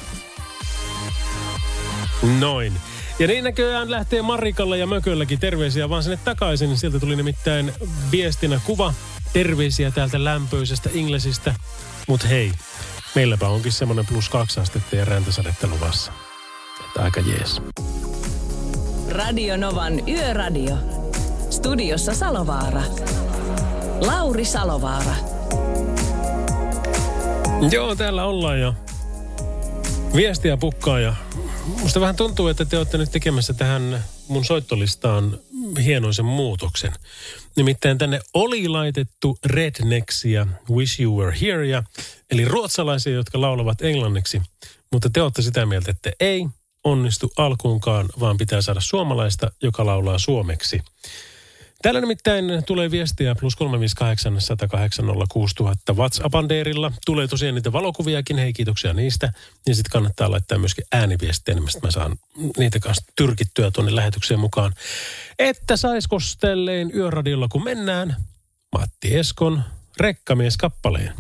Noin. 2.39 2.73
Ja 3.19 3.27
niin 3.27 3.45
näköjään 3.45 3.91
lähtee 3.91 4.23
Marikalla 4.23 4.77
ja 4.77 4.87
Mökölläkin 4.87 5.41
terveisiä 5.41 5.89
vaan 5.89 6.03
sinne 6.03 6.19
takaisin. 6.25 6.77
Sieltä 6.77 7.01
tuli 7.01 7.17
nimittäin 7.17 7.73
viestinä 8.13 8.61
kuva 8.65 8.95
terveisiä 9.33 9.91
täältä 9.91 10.25
lämpöisestä 10.25 10.91
Inglesistä. 10.93 11.55
Mut 12.09 12.29
hei, 12.29 12.53
meilläpä 13.15 13.49
onkin 13.49 13.73
semmonen 13.73 14.07
plus 14.07 14.29
kaksi 14.29 14.61
astetta 14.61 14.97
ja 14.97 15.05
räntäsadetta 15.05 15.67
luvassa. 15.67 16.13
Että 16.87 17.03
aika 17.03 17.21
jees. 17.21 17.63
Radio 19.11 19.57
Novan 19.57 20.09
Yöradio. 20.09 20.77
Studiossa 21.51 22.15
Salovaara. 22.15 22.83
Lauri 24.01 24.45
Salovaara. 24.45 25.15
Joo, 27.71 27.97
täällä 27.97 28.25
ollaan 28.25 28.61
jo. 28.61 28.75
Viestiä 30.17 30.57
pukkaa 30.57 31.01
ja 31.01 31.15
musta 31.81 32.01
vähän 32.01 32.17
tuntuu, 32.17 32.49
että 32.49 32.65
te 32.65 32.77
olette 32.77 32.99
nyt 32.99 33.11
tekemässä 33.13 33.53
tähän 33.53 34.05
mun 34.29 34.45
soittolistaan 34.45 35.39
hienoisen 35.85 36.25
muutoksen. 36.25 36.93
Nimittäin 37.57 37.99
tänne 37.99 38.21
oli 38.35 38.69
laitettu 38.69 39.39
Rednexia 39.47 40.47
Wish 40.71 41.01
You 41.01 41.21
Were 41.21 41.37
Here, 41.41 41.67
ja, 41.67 41.83
eli 42.31 42.45
ruotsalaisia, 42.45 43.13
jotka 43.13 43.41
laulavat 43.41 43.83
englanniksi. 43.83 44.43
Mutta 44.93 45.11
te 45.11 45.23
olette 45.23 45.43
sitä 45.43 45.67
mieltä, 45.67 45.91
että 45.91 46.13
ei 46.21 46.47
onnistu 46.85 47.33
alkuunkaan, 47.37 48.09
vaan 48.21 48.37
pitää 48.37 48.63
saada 48.63 48.81
suomalaista, 48.81 49.51
joka 49.63 49.87
laulaa 49.87 50.19
suomeksi. 50.19 50.83
Täällä 51.83 52.01
nimittäin 52.01 52.45
tulee 52.67 52.91
viestiä 52.91 53.35
plus 53.35 53.57
358 53.57 54.41
108 54.41 55.05
06000 55.29 55.93
WhatsApp-anderilla. 55.93 56.93
Tulee 57.07 57.29
tosiaan 57.29 57.55
niitä 57.55 57.73
valokuviakin, 57.73 58.39
hei 58.39 58.53
kiitoksia 58.53 58.93
niistä. 58.93 59.33
Ja 59.67 59.75
sitten 59.75 59.91
kannattaa 59.91 60.31
laittaa 60.31 60.59
myöskin 60.59 60.85
ääniviestejä, 60.93 61.55
niin 61.55 61.69
mä 61.83 61.91
saan 61.91 62.17
niitä 62.59 62.81
kanssa 62.81 63.05
tyrkittyä 63.17 63.71
tuonne 63.71 63.95
lähetykseen 63.97 64.41
mukaan. 64.41 64.75
Että 65.39 65.77
saisko 65.77 66.19
tälleen 66.41 66.91
yöradiolla 66.95 67.49
kun 67.49 67.65
mennään 67.65 68.17
Matti 68.73 69.17
Eskon 69.17 69.63
rekkamies-kappaleen. 70.01 71.13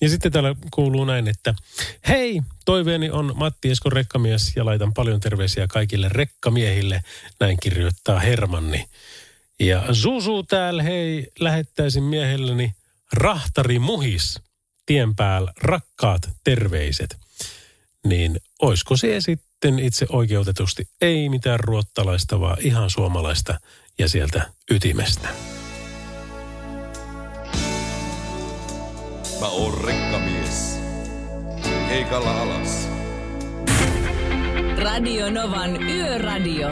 Ja 0.00 0.08
sitten 0.08 0.32
täällä 0.32 0.54
kuuluu 0.70 1.04
näin, 1.04 1.28
että 1.28 1.54
hei, 2.08 2.42
toiveeni 2.64 3.10
on 3.10 3.32
Matti 3.36 3.70
Eskon 3.70 3.92
rekkamies 3.92 4.52
ja 4.56 4.64
laitan 4.64 4.94
paljon 4.94 5.20
terveisiä 5.20 5.66
kaikille 5.66 6.08
rekkamiehille. 6.08 7.02
Näin 7.40 7.56
kirjoittaa 7.62 8.20
Hermanni. 8.20 8.88
Ja 9.60 9.82
Zuzu 9.92 10.42
täällä, 10.42 10.82
hei, 10.82 11.26
lähettäisin 11.40 12.02
miehelleni 12.02 12.74
rahtari 13.12 13.78
muhis 13.78 14.40
tien 14.86 15.16
päällä 15.16 15.52
rakkaat 15.60 16.30
terveiset. 16.44 17.16
Niin 18.06 18.40
oisko 18.62 18.96
se 18.96 19.20
sitten 19.20 19.78
itse 19.78 20.06
oikeutetusti 20.08 20.88
ei 21.00 21.28
mitään 21.28 21.60
ruottalaista, 21.60 22.40
vaan 22.40 22.56
ihan 22.60 22.90
suomalaista 22.90 23.60
ja 23.98 24.08
sieltä 24.08 24.50
ytimestä. 24.70 25.28
Mä 29.40 29.48
oon 29.48 29.84
rekkamies. 29.84 30.78
Keikalla 31.88 32.42
alas. 32.42 32.88
Radio 34.82 35.30
Novan 35.30 35.82
Yöradio. 35.82 36.68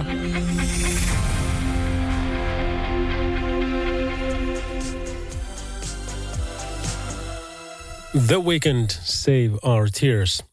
The 8.13 8.37
Weekend, 8.37 8.91
Save 8.91 9.51
Our 9.63 9.91
Tears. 10.01 10.45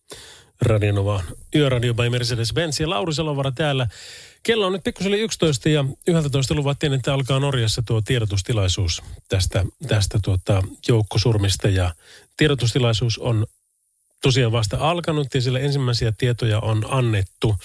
Radionova 0.62 1.24
Yöradio 1.56 1.94
by 1.94 2.10
Mercedes-Benz 2.10 2.80
ja 2.80 2.90
Lauri 2.90 3.14
Salovara 3.14 3.52
täällä 3.52 3.88
kello 4.44 4.66
on 4.66 4.74
nyt 4.74 4.84
pikkusen 4.84 5.14
yli 5.14 5.22
11 5.22 5.70
ja 5.70 5.86
11 6.08 6.56
luvattiin, 6.56 6.94
että 6.94 7.14
alkaa 7.14 7.40
Norjassa 7.40 7.84
tuo 7.88 8.02
tiedotustilaisuus 8.02 9.04
tästä, 9.30 9.66
tästä 9.88 10.20
tuota 10.24 10.64
joukkosurmista 10.88 11.70
ja 11.70 11.96
tiedotustilaisuus 12.38 13.18
on 13.18 13.46
tosiaan 14.22 14.52
vasta 14.52 14.78
alkanut 14.80 15.34
ja 15.34 15.42
sille 15.42 15.60
ensimmäisiä 15.60 16.14
tietoja 16.18 16.60
on 16.60 16.86
annettu. 16.90 17.56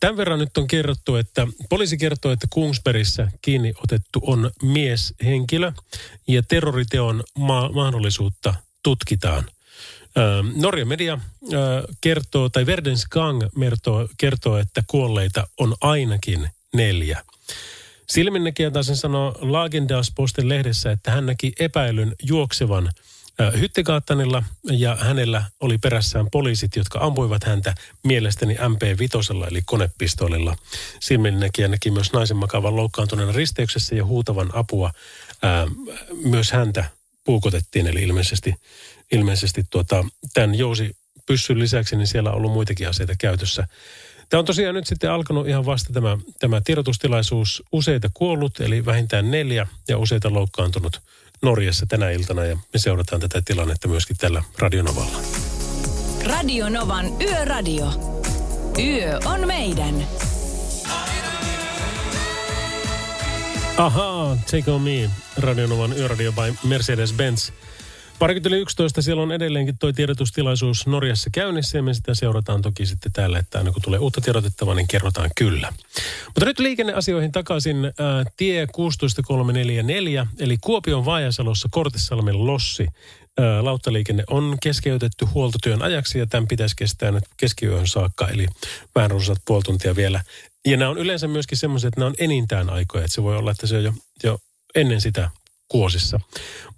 Tämän 0.00 0.16
verran 0.16 0.38
nyt 0.38 0.58
on 0.58 0.66
kerrottu, 0.66 1.16
että 1.16 1.46
poliisi 1.68 1.96
kertoo, 1.96 2.32
että 2.32 2.46
Kungsbergissä 2.50 3.28
kiinni 3.42 3.72
otettu 3.82 4.20
on 4.22 4.50
mieshenkilö 4.62 5.72
ja 6.28 6.42
terroriteon 6.42 7.24
ma- 7.38 7.70
mahdollisuutta 7.72 8.54
tutkitaan. 8.86 9.44
Norjan 10.54 10.88
media 10.88 11.18
kertoo, 12.00 12.48
tai 12.48 12.66
Verdens 12.66 13.06
Gang 13.06 13.42
kertoo, 13.60 14.08
kertoo, 14.18 14.58
että 14.58 14.82
kuolleita 14.86 15.46
on 15.58 15.74
ainakin 15.80 16.50
neljä. 16.74 17.24
Silminnäkijä 18.08 18.70
taas 18.70 18.90
sanoo 18.94 19.38
Lagendasposten 19.40 20.48
lehdessä, 20.48 20.90
että 20.90 21.10
hän 21.10 21.26
näki 21.26 21.52
epäilyn 21.58 22.14
juoksevan– 22.22 22.90
Hyttegaattanilla 23.58 24.42
ja 24.70 24.96
hänellä 25.00 25.44
oli 25.60 25.78
perässään 25.78 26.26
poliisit, 26.32 26.76
jotka 26.76 26.98
ampuivat 27.02 27.44
häntä 27.44 27.74
mielestäni 28.02 28.54
MP5 28.54 29.46
eli 29.50 29.62
konepistoolilla. 29.66 30.56
Silminnäkijä 31.00 31.68
näki 31.68 31.90
myös 31.90 32.12
naisen 32.12 32.36
makavan 32.36 32.76
loukkaantuneena 32.76 33.32
risteyksessä 33.32 33.94
ja 33.94 34.04
huutavan 34.04 34.50
apua. 34.52 34.90
Ää, 35.42 35.66
myös 36.24 36.52
häntä 36.52 36.84
puukotettiin, 37.26 37.86
eli 37.86 38.02
ilmeisesti, 38.02 38.54
ilmeisesti 39.12 39.64
tuota, 39.70 40.04
tämän 40.34 40.54
jousi 40.54 40.96
pyssyn 41.26 41.58
lisäksi, 41.58 41.96
niin 41.96 42.06
siellä 42.06 42.30
on 42.30 42.36
ollut 42.36 42.52
muitakin 42.52 42.88
aseita 42.88 43.12
käytössä. 43.18 43.66
Tämä 44.28 44.38
on 44.38 44.44
tosiaan 44.44 44.74
nyt 44.74 44.86
sitten 44.86 45.10
alkanut 45.10 45.48
ihan 45.48 45.66
vasta 45.66 45.92
tämä, 45.92 46.18
tämä 46.38 46.60
tiedotustilaisuus. 46.64 47.62
Useita 47.72 48.08
kuollut, 48.14 48.60
eli 48.60 48.84
vähintään 48.84 49.30
neljä, 49.30 49.66
ja 49.88 49.98
useita 49.98 50.32
loukkaantunut 50.32 51.00
Norjassa 51.42 51.86
tänä 51.86 52.10
iltana 52.10 52.44
ja 52.44 52.56
me 52.56 52.78
seurataan 52.78 53.20
tätä 53.20 53.42
tilannetta 53.44 53.88
myöskin 53.88 54.16
tällä 54.16 54.42
Radionovalla. 54.58 55.18
Radionovan 56.26 57.22
Yöradio. 57.22 57.86
Yö 58.78 59.18
on 59.24 59.46
meidän. 59.46 60.06
Ahaa, 63.76 64.36
Take 64.50 64.70
On 64.70 64.82
Me, 64.82 65.10
Radionovan 65.36 65.98
Yöradio 65.98 66.32
by 66.32 66.68
Mercedes-Benz. 66.68 67.52
Parikymmentä 68.18 68.48
yli 68.48 68.62
11 68.62 69.02
siellä 69.02 69.22
on 69.22 69.32
edelleenkin 69.32 69.78
tuo 69.78 69.92
tiedotustilaisuus 69.92 70.86
Norjassa 70.86 71.30
käynnissä 71.30 71.78
ja 71.78 71.82
me 71.82 71.94
sitä 71.94 72.14
seurataan 72.14 72.62
toki 72.62 72.86
sitten 72.86 73.12
täällä, 73.12 73.38
että 73.38 73.58
aina 73.58 73.72
kun 73.72 73.82
tulee 73.82 73.98
uutta 73.98 74.20
tiedotettavaa, 74.20 74.74
niin 74.74 74.88
kerrotaan 74.88 75.30
kyllä. 75.36 75.72
Mutta 76.26 76.44
nyt 76.44 76.58
liikenneasioihin 76.58 77.32
takaisin. 77.32 77.84
Ää, 77.84 78.24
tie 78.36 78.66
16344, 78.66 80.26
eli 80.38 80.58
Kuopion 80.60 81.04
Vaajasalossa 81.04 81.68
Kortissalmen 81.70 82.46
Lossi. 82.46 82.86
Ää, 83.38 83.64
lauttaliikenne 83.64 84.24
on 84.30 84.56
keskeytetty 84.62 85.24
huoltotyön 85.24 85.82
ajaksi 85.82 86.18
ja 86.18 86.26
tämän 86.26 86.48
pitäisi 86.48 86.76
kestää 86.76 87.10
nyt 87.10 87.24
keskiyöhön 87.36 87.86
saakka, 87.86 88.28
eli 88.28 88.46
vähän 88.94 89.10
runsat 89.10 89.38
puoli 89.46 89.62
tuntia 89.62 89.96
vielä. 89.96 90.22
Ja 90.66 90.76
nämä 90.76 90.90
on 90.90 90.98
yleensä 90.98 91.28
myöskin 91.28 91.58
semmoiset, 91.58 91.88
että 91.88 92.00
nämä 92.00 92.08
on 92.08 92.14
enintään 92.18 92.70
aikoja, 92.70 93.04
että 93.04 93.14
se 93.14 93.22
voi 93.22 93.36
olla, 93.36 93.50
että 93.50 93.66
se 93.66 93.76
on 93.76 93.84
jo, 93.84 93.92
jo 94.24 94.38
ennen 94.74 95.00
sitä 95.00 95.30
Kuosissa. 95.68 96.20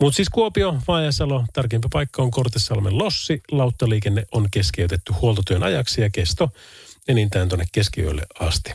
Mutta 0.00 0.16
siis 0.16 0.28
Kuopio, 0.28 0.76
Vaajasalo, 0.88 1.44
tarkempi 1.52 1.88
paikka 1.92 2.22
on 2.22 2.30
Kortesalmen 2.30 2.98
Lossi. 2.98 3.40
Lauttaliikenne 3.50 4.24
on 4.32 4.48
keskeytetty 4.50 5.12
huoltotyön 5.12 5.62
ajaksi 5.62 6.00
ja 6.00 6.10
kesto 6.10 6.50
enintään 7.08 7.48
tuonne 7.48 7.64
keskiyölle 7.72 8.26
asti. 8.40 8.72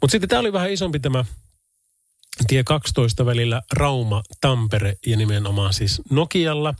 Mutta 0.00 0.12
sitten 0.12 0.28
tämä 0.28 0.40
oli 0.40 0.52
vähän 0.52 0.70
isompi 0.70 1.00
tämä 1.00 1.24
tie 2.46 2.64
12 2.64 3.26
välillä 3.26 3.62
Rauma, 3.72 4.22
Tampere 4.40 4.94
ja 5.06 5.16
nimenomaan 5.16 5.72
siis 5.72 6.02
Nokialla. 6.10 6.74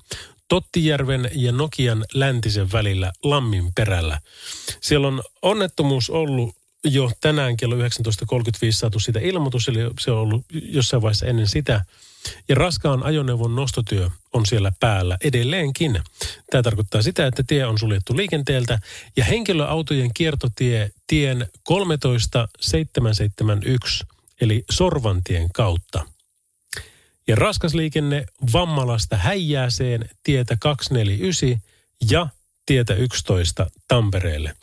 Tottijärven 0.49 1.31
ja 1.35 1.53
Nokian 1.53 2.05
läntisen 2.15 2.73
välillä 2.73 3.13
Lammin 3.23 3.73
perällä. 3.75 4.21
Siellä 4.81 5.09
on 5.09 5.23
onnettomuus 5.43 6.11
ollut 6.11 6.57
jo 6.85 7.11
tänään 7.21 7.57
kello 7.57 7.77
19.35 7.77 7.83
saatu 8.71 9.01
sitä 9.01 9.21
ilmoitus, 9.21 9.69
eli 9.69 9.79
se 10.01 10.11
on 10.11 10.19
ollut 10.19 10.45
jossain 10.53 11.03
vaiheessa 11.03 11.27
ennen 11.27 11.49
sitä– 11.49 11.85
ja 12.49 12.55
raskaan 12.55 13.03
ajoneuvon 13.03 13.55
nostotyö 13.55 14.11
on 14.33 14.47
siellä 14.47 14.73
päällä 14.81 15.19
edelleenkin. 15.25 16.01
Tämä 16.51 16.63
tarkoittaa 16.63 17.03
sitä, 17.03 17.27
että 17.27 17.43
tie 17.47 17.67
on 17.67 17.79
suljettu 17.79 18.17
liikenteeltä 18.17 18.79
ja 19.17 19.25
henkilöautojen 19.25 20.15
kiertotie 20.15 20.91
tien 21.07 21.49
13771 21.69 24.05
eli 24.41 24.65
Sorvantien 24.71 25.53
kautta. 25.53 26.07
Ja 27.29 27.37
raskas 27.37 27.75
liikenne 27.75 28.27
Vammalasta 28.53 29.17
Häijääseen 29.17 30.09
tietä 30.23 30.57
249 30.61 31.63
ja 32.11 32.27
tietä 32.67 32.95
11 32.95 33.71
Tampereelle. 33.89 34.55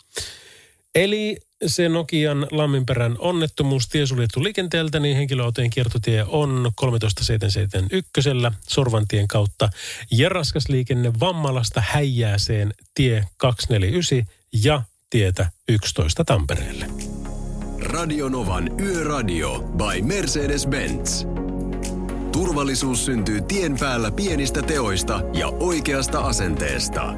Eli 0.95 1.37
se 1.67 1.89
Nokian 1.89 2.47
Lamminperän 2.51 3.15
onnettomuus 3.19 3.87
tie 3.87 4.05
suljettu 4.05 4.43
liikenteeltä, 4.43 4.99
niin 4.99 5.17
henkilöautojen 5.17 5.69
kiertotie 5.69 6.23
on 6.27 6.71
13771 6.75 8.29
Sorvantien 8.67 9.27
kautta 9.27 9.69
ja 10.11 10.29
raskas 10.29 10.69
liikenne 10.69 11.11
Vammalasta 11.19 11.83
Häijääseen 11.87 12.73
tie 12.93 13.25
249 13.37 14.39
ja 14.63 14.81
tietä 15.09 15.51
11 15.69 16.25
Tampereelle. 16.25 16.85
Radionovan 17.79 18.79
Yöradio 18.79 19.59
by 19.59 20.01
Mercedes-Benz. 20.01 21.27
Turvallisuus 22.31 23.05
syntyy 23.05 23.41
tien 23.41 23.77
päällä 23.79 24.11
pienistä 24.11 24.61
teoista 24.61 25.21
ja 25.33 25.47
oikeasta 25.47 26.19
asenteesta. 26.19 27.13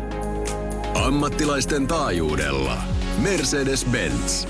Ammattilaisten 0.94 1.88
taajuudella– 1.88 2.84
Mercedes-Benz. 3.22 4.48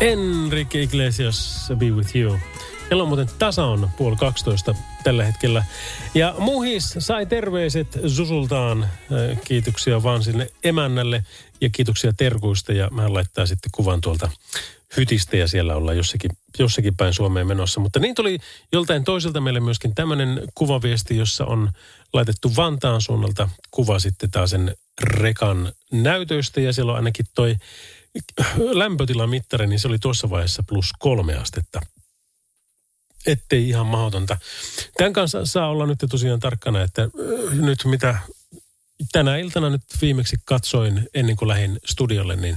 Enrique 0.00 0.82
Iglesias, 0.82 1.68
Be 1.78 1.90
With 1.90 2.16
You. 2.16 2.38
Kello 2.88 3.02
on 3.02 3.08
muuten 3.08 3.28
tasa 3.38 3.64
on 3.64 3.90
puoli 3.96 4.16
12 4.16 4.74
tällä 5.04 5.24
hetkellä. 5.24 5.64
Ja 6.14 6.34
Muhis 6.38 6.94
sai 6.98 7.26
terveiset 7.26 7.98
Susultaan. 8.06 8.88
Kiitoksia 9.44 10.02
vaan 10.02 10.22
sinne 10.22 10.46
emännälle 10.64 11.24
ja 11.60 11.70
kiitoksia 11.70 12.12
terkuista. 12.12 12.72
Ja 12.72 12.88
mä 12.90 13.14
laittaa 13.14 13.46
sitten 13.46 13.70
kuvan 13.74 14.00
tuolta 14.00 14.30
hytistä 14.96 15.36
ja 15.36 15.48
siellä 15.48 15.76
ollaan 15.76 15.96
jossakin, 15.96 16.30
jossakin 16.58 16.96
päin 16.96 17.14
Suomeen 17.14 17.46
menossa. 17.46 17.80
Mutta 17.80 17.98
niin 17.98 18.14
tuli 18.14 18.38
joltain 18.72 19.04
toiselta 19.04 19.40
meille 19.40 19.60
myöskin 19.60 19.94
tämmöinen 19.94 20.42
kuvaviesti, 20.54 21.16
jossa 21.16 21.44
on 21.44 21.70
laitettu 22.12 22.56
Vantaan 22.56 23.00
suunnalta 23.00 23.48
kuva 23.70 23.98
sitten 23.98 24.30
taas 24.30 24.50
sen 24.50 24.76
rekan 25.02 25.72
näytöistä 25.92 26.60
ja 26.60 26.72
siellä 26.72 26.92
on 26.92 26.96
ainakin 26.96 27.26
toi 27.34 27.56
lämpötilamittari, 28.56 29.66
niin 29.66 29.80
se 29.80 29.88
oli 29.88 29.98
tuossa 29.98 30.30
vaiheessa 30.30 30.62
plus 30.68 30.92
kolme 30.98 31.34
astetta. 31.34 31.80
Ettei 33.26 33.68
ihan 33.68 33.86
mahdotonta. 33.86 34.38
Tämän 34.96 35.12
kanssa 35.12 35.46
saa 35.46 35.68
olla 35.68 35.86
nyt 35.86 35.98
tosiaan 36.10 36.40
tarkkana, 36.40 36.82
että 36.82 37.08
nyt 37.52 37.84
mitä 37.84 38.18
tänä 39.12 39.36
iltana 39.36 39.70
nyt 39.70 39.82
viimeksi 40.00 40.36
katsoin 40.44 41.08
ennen 41.14 41.36
kuin 41.36 41.48
lähdin 41.48 41.78
studiolle, 41.86 42.36
niin, 42.36 42.56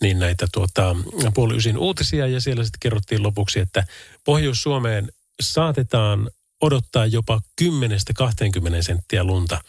niin 0.00 0.18
näitä 0.18 0.46
tuota, 0.52 0.96
puoli 1.34 1.56
ysin 1.56 1.78
uutisia 1.78 2.26
ja 2.26 2.40
siellä 2.40 2.64
sitten 2.64 2.80
kerrottiin 2.80 3.22
lopuksi, 3.22 3.60
että 3.60 3.84
Pohjois-Suomeen 4.24 5.08
saatetaan 5.42 6.30
odottaa 6.60 7.06
jopa 7.06 7.40
10-20 7.62 7.64
senttiä 8.80 9.24
lunta 9.24 9.60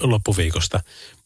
loppuviikosta. 0.00 0.80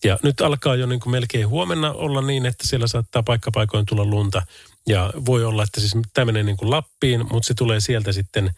Ja 0.04 0.18
nyt 0.22 0.40
alkaa 0.40 0.76
jo 0.76 0.87
niin 0.87 1.00
kuin 1.00 1.11
melkein 1.11 1.48
huomenna 1.48 1.92
olla 1.92 2.22
niin, 2.22 2.46
että 2.46 2.66
siellä 2.66 2.87
saattaa 2.87 3.22
paikkapaikoin 3.22 3.87
tulla 3.87 4.04
lunta. 4.04 4.42
Ja 4.88 5.12
voi 5.26 5.44
olla, 5.44 5.62
että 5.62 5.80
siis 5.80 5.94
tämmöinen 6.14 6.46
niin 6.46 6.57
kuin 6.57 6.70
Lappiin, 6.70 7.20
mutta 7.33 7.46
se 7.46 7.54
tulee 7.54 7.80
sieltä 7.80 8.12
sitten 8.12 8.50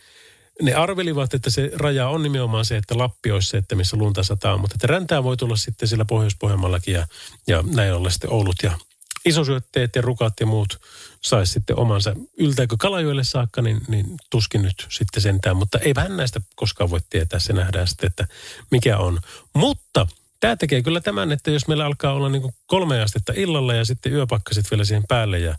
ne 0.63 0.75
arvelivat, 0.75 1.35
että 1.35 1.51
se 1.51 1.71
raja 1.75 2.09
on 2.09 2.23
nimenomaan 2.23 2.65
se, 2.65 2.77
että 2.77 2.99
Lappi 2.99 3.31
olisi 3.31 3.49
se, 3.49 3.57
että 3.57 3.75
missä 3.75 3.97
lunta 3.97 4.23
sataa, 4.23 4.59
mutta 4.59 4.75
että 4.75 4.87
räntää 4.87 5.25
voi 5.25 5.37
tulla 5.37 5.57
sitten 5.57 5.89
siellä 5.89 6.05
Pohjois-Pohjanmaallakin 6.05 6.95
ja, 6.95 7.07
ja 7.47 7.65
näin 7.75 7.95
ollen 7.95 8.13
sitten 8.13 8.33
Oulut 8.33 8.57
ja 8.63 8.79
isosyötteet 9.25 9.97
ja 9.97 10.03
rukat 10.03 10.33
ja 10.41 10.47
muut 10.47 10.81
saisi 11.23 11.53
sitten 11.53 11.79
omansa. 11.79 12.15
Yltääkö 12.39 12.77
Kalajoelle 12.79 13.25
saakka, 13.25 13.63
niin, 13.63 13.81
niin 13.89 14.07
tuskin 14.31 14.63
nyt 14.63 14.87
sitten 14.91 15.23
sentään, 15.23 15.57
mutta 15.57 15.79
ei 15.79 15.95
vähän 15.95 16.17
näistä 16.17 16.41
koskaan 16.57 16.91
voi 16.91 17.01
tietää, 17.11 17.39
se 17.39 17.53
nähdään 17.53 17.89
sitten, 17.89 18.07
että 18.07 18.27
mikä 18.71 18.99
on. 18.99 19.21
Mutta 19.55 20.07
tämä 20.41 20.57
tekee 20.57 20.83
kyllä 20.83 21.01
tämän, 21.01 21.33
että 21.33 21.51
jos 21.51 21.69
meillä 21.69 21.87
alkaa 21.87 22.13
olla 22.13 22.29
niin 22.29 22.55
kolme 22.67 23.03
astetta 23.03 23.33
illalla 23.37 23.75
ja 23.75 23.85
sitten 23.85 24.13
yöpakkaset 24.13 24.71
vielä 24.71 24.85
siihen 24.85 25.05
päälle 25.09 25.39
ja 25.39 25.55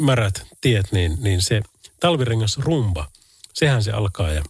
märät 0.00 0.46
tiet, 0.60 0.92
niin, 0.92 1.16
niin 1.20 1.42
se 1.42 1.62
talvirengas 2.00 2.58
rumba, 2.58 3.08
sehän 3.58 3.82
se 3.82 3.90
alkaa 3.90 4.32
ja 4.32 4.42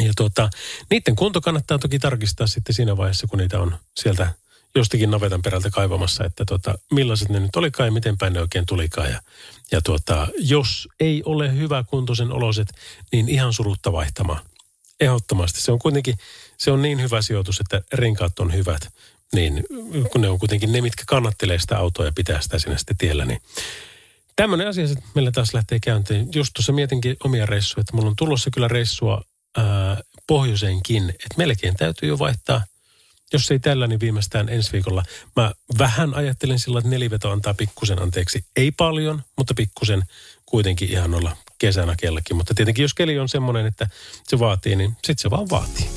ja 0.00 0.12
tuota, 0.16 0.50
niiden 0.90 1.16
kunto 1.16 1.40
kannattaa 1.40 1.78
toki 1.78 1.98
tarkistaa 1.98 2.46
sitten 2.46 2.74
siinä 2.74 2.96
vaiheessa, 2.96 3.26
kun 3.26 3.38
niitä 3.38 3.60
on 3.60 3.76
sieltä 3.96 4.32
jostakin 4.74 5.10
navetan 5.10 5.42
perältä 5.42 5.70
kaivamassa, 5.70 6.24
että 6.24 6.44
tota, 6.44 6.74
millaiset 6.92 7.28
ne 7.28 7.40
nyt 7.40 7.56
olikaan 7.56 7.86
ja 7.86 7.92
miten 7.92 8.18
päin 8.18 8.32
ne 8.32 8.40
oikein 8.40 8.66
tulikaan. 8.66 9.10
Ja, 9.10 9.22
ja 9.72 9.80
tuota, 9.80 10.28
jos 10.38 10.88
ei 11.00 11.22
ole 11.24 11.56
hyvä 11.56 11.84
kuntoisen 11.90 12.32
oloset, 12.32 12.68
niin 13.12 13.28
ihan 13.28 13.52
surutta 13.52 13.92
vaihtamaan. 13.92 14.40
Ehdottomasti. 15.00 15.60
Se 15.60 15.72
on 15.72 15.78
kuitenkin, 15.78 16.18
se 16.58 16.70
on 16.70 16.82
niin 16.82 17.02
hyvä 17.02 17.22
sijoitus, 17.22 17.60
että 17.60 17.82
renkaat 17.92 18.38
on 18.38 18.52
hyvät. 18.52 18.88
Niin 19.32 19.64
kun 20.12 20.20
ne 20.20 20.28
on 20.28 20.38
kuitenkin 20.38 20.72
ne, 20.72 20.80
mitkä 20.80 21.04
kannattelee 21.06 21.58
sitä 21.58 21.78
autoa 21.78 22.06
ja 22.06 22.12
pitää 22.12 22.40
sitä 22.40 22.58
sinne 22.58 22.78
sitten 22.78 22.96
tiellä, 22.96 23.24
niin 23.24 23.42
Tämmöinen 24.36 24.68
asia 24.68 24.84
että 24.84 25.04
meillä 25.14 25.30
taas 25.30 25.54
lähtee 25.54 25.80
käyntiin. 25.80 26.28
Just 26.34 26.50
tuossa 26.54 26.72
mietinkin 26.72 27.16
omia 27.24 27.46
reissuja, 27.46 27.80
että 27.80 27.96
mulla 27.96 28.08
on 28.08 28.16
tulossa 28.16 28.50
kyllä 28.50 28.68
reissua 28.68 29.22
ää, 29.56 30.00
pohjoiseenkin. 30.26 31.10
Että 31.10 31.34
melkein 31.38 31.76
täytyy 31.76 32.08
jo 32.08 32.18
vaihtaa, 32.18 32.64
jos 33.32 33.50
ei 33.50 33.58
tällä, 33.58 33.86
niin 33.86 34.00
viimeistään 34.00 34.48
ensi 34.48 34.72
viikolla. 34.72 35.02
Mä 35.36 35.52
vähän 35.78 36.14
ajattelen 36.14 36.58
sillä, 36.58 36.78
että 36.78 36.90
neliveto 36.90 37.30
antaa 37.30 37.54
pikkusen 37.54 38.02
anteeksi. 38.02 38.44
Ei 38.56 38.70
paljon, 38.70 39.22
mutta 39.36 39.54
pikkusen 39.54 40.02
kuitenkin 40.46 40.90
ihan 40.90 41.14
olla 41.14 41.36
kesänä 41.58 41.94
kellekin. 42.00 42.36
Mutta 42.36 42.54
tietenkin 42.54 42.82
jos 42.82 42.94
keli 42.94 43.18
on 43.18 43.28
semmoinen, 43.28 43.66
että 43.66 43.88
se 44.28 44.38
vaatii, 44.38 44.76
niin 44.76 44.90
sitten 44.90 45.18
se 45.18 45.30
vaan 45.30 45.50
vaatii. 45.50 45.88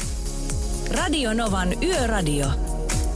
Radio 0.91 1.33
Novan 1.33 1.83
Yöradio. 1.83 2.47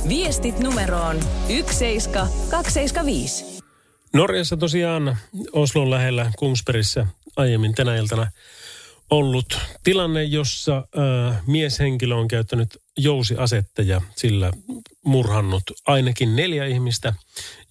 Viestit 0.08 0.60
numeroon 0.60 1.20
17275. 1.48 3.61
Norjassa 4.14 4.58
tosiaan 4.58 5.18
Oslon 5.52 5.90
lähellä 5.90 6.32
Kungsbergissä 6.38 7.08
aiemmin 7.36 7.76
tänä 7.76 7.96
iltana 7.96 8.32
ollut 9.10 9.58
tilanne, 9.84 10.24
jossa 10.24 10.78
äh, 10.78 11.42
mieshenkilö 11.48 12.16
on 12.16 12.28
käyttänyt 12.28 12.78
jousiasetta 12.98 13.82
ja 13.82 14.02
sillä 14.16 14.52
murhannut 15.06 15.64
ainakin 15.88 16.36
neljä 16.36 16.66
ihmistä 16.66 17.14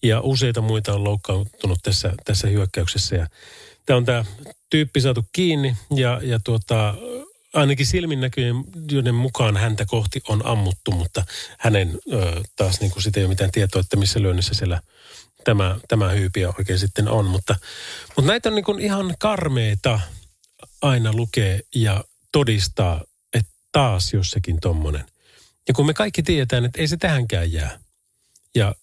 ja 0.03 0.20
useita 0.20 0.61
muita 0.61 0.94
on 0.94 1.05
loukkaantunut 1.05 1.79
tässä, 1.83 2.12
tässä 2.24 2.48
hyökkäyksessä. 2.48 3.16
Ja 3.16 3.26
tämä 3.87 3.96
on 3.96 4.05
tämä 4.05 4.24
tyyppi 4.70 5.00
saatu 5.00 5.24
kiinni 5.33 5.76
ja, 5.94 6.20
ja 6.22 6.40
tuota, 6.44 6.94
ainakin 7.55 7.87
silminnäköjen 7.87 9.14
mukaan 9.14 9.57
häntä 9.57 9.87
kohti 9.87 10.20
on 10.29 10.46
ammuttu, 10.46 10.90
mutta 10.90 11.24
hänen 11.59 11.98
ö, 12.12 12.42
taas 12.57 12.81
niin 12.81 12.90
kuin 12.90 13.03
sitä 13.03 13.20
ei 13.20 13.24
ole 13.24 13.29
mitään 13.33 13.50
tietoa, 13.50 13.81
että 13.81 13.96
missä 13.96 14.22
lyönnissä 14.22 14.55
siellä 14.55 14.83
tämä, 15.44 15.76
tämä 15.88 16.11
hyypiö 16.11 16.53
oikein 16.59 16.79
sitten 16.79 17.09
on. 17.09 17.24
Mutta, 17.24 17.57
mutta 18.16 18.31
näitä 18.33 18.48
on 18.48 18.55
niin 18.55 18.64
kuin 18.64 18.81
ihan 18.81 19.14
karmeita 19.18 20.00
aina 20.83 21.12
lukee 21.12 21.61
ja 21.74 22.05
todistaa, 22.33 23.05
että 23.35 23.53
taas 23.72 24.12
jossakin 24.12 24.61
tommonen. 24.61 25.05
Ja 25.68 25.74
kun 25.74 25.87
me 25.87 25.94
kaikki 25.94 26.22
tiedetään, 26.22 26.64
että 26.64 26.81
ei 26.81 26.88
se 26.88 26.96
tähänkään 26.96 27.53
jää. 27.53 27.79
Ja 28.55 28.74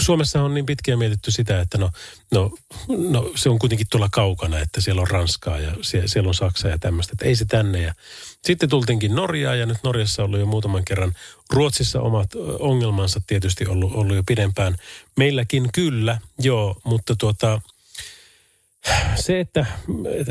Suomessa 0.00 0.42
on 0.42 0.54
niin 0.54 0.66
pitkään 0.66 0.98
mietitty 0.98 1.30
sitä, 1.30 1.60
että 1.60 1.78
no, 1.78 1.90
no, 2.32 2.50
no 2.88 3.32
se 3.34 3.48
on 3.48 3.58
kuitenkin 3.58 3.86
tuolla 3.90 4.08
kaukana, 4.12 4.58
että 4.58 4.80
siellä 4.80 5.02
on 5.02 5.08
Ranskaa 5.08 5.58
ja 5.58 5.72
siellä, 5.82 6.08
siellä 6.08 6.28
on 6.28 6.34
Saksa 6.34 6.68
ja 6.68 6.78
tämmöistä, 6.78 7.12
että 7.12 7.24
ei 7.24 7.36
se 7.36 7.44
tänne. 7.44 7.82
Ja 7.82 7.94
sitten 8.44 8.68
tultiinkin 8.68 9.14
Norjaa 9.14 9.54
ja 9.54 9.66
nyt 9.66 9.78
Norjassa 9.84 10.22
on 10.22 10.26
ollut 10.26 10.40
jo 10.40 10.46
muutaman 10.46 10.84
kerran. 10.84 11.14
Ruotsissa 11.50 12.00
omat 12.00 12.30
ongelmansa 12.58 13.20
tietysti 13.26 13.66
ollut, 13.66 13.92
ollut 13.92 14.16
jo 14.16 14.22
pidempään. 14.26 14.76
Meilläkin 15.16 15.68
kyllä, 15.74 16.18
joo, 16.38 16.80
mutta 16.84 17.16
tuota, 17.18 17.60
se, 19.16 19.40
että 19.40 19.66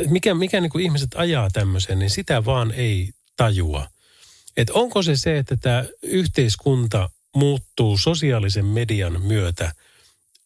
mikä, 0.09 0.33
mikä 0.33 0.62
niin 0.62 0.71
kuin 0.71 0.83
ihmiset 0.83 1.09
ajaa 1.15 1.49
tämmöisen, 1.49 1.99
niin 1.99 2.09
sitä 2.09 2.45
vaan 2.45 2.71
ei 2.71 3.09
tajua. 3.36 3.88
Että 4.57 4.73
onko 4.73 5.01
se 5.01 5.17
se, 5.17 5.38
että 5.38 5.57
tämä 5.57 5.86
yhteiskunta 6.01 7.09
muuttuu 7.35 7.97
sosiaalisen 7.97 8.65
median 8.65 9.21
myötä 9.21 9.71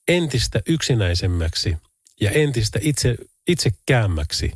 entistä 0.07 0.61
yksinäisemmäksi 0.67 1.77
ja 2.21 2.31
entistä 2.31 2.79
itse, 2.81 3.15
itsekäämmäksi. 3.47 4.51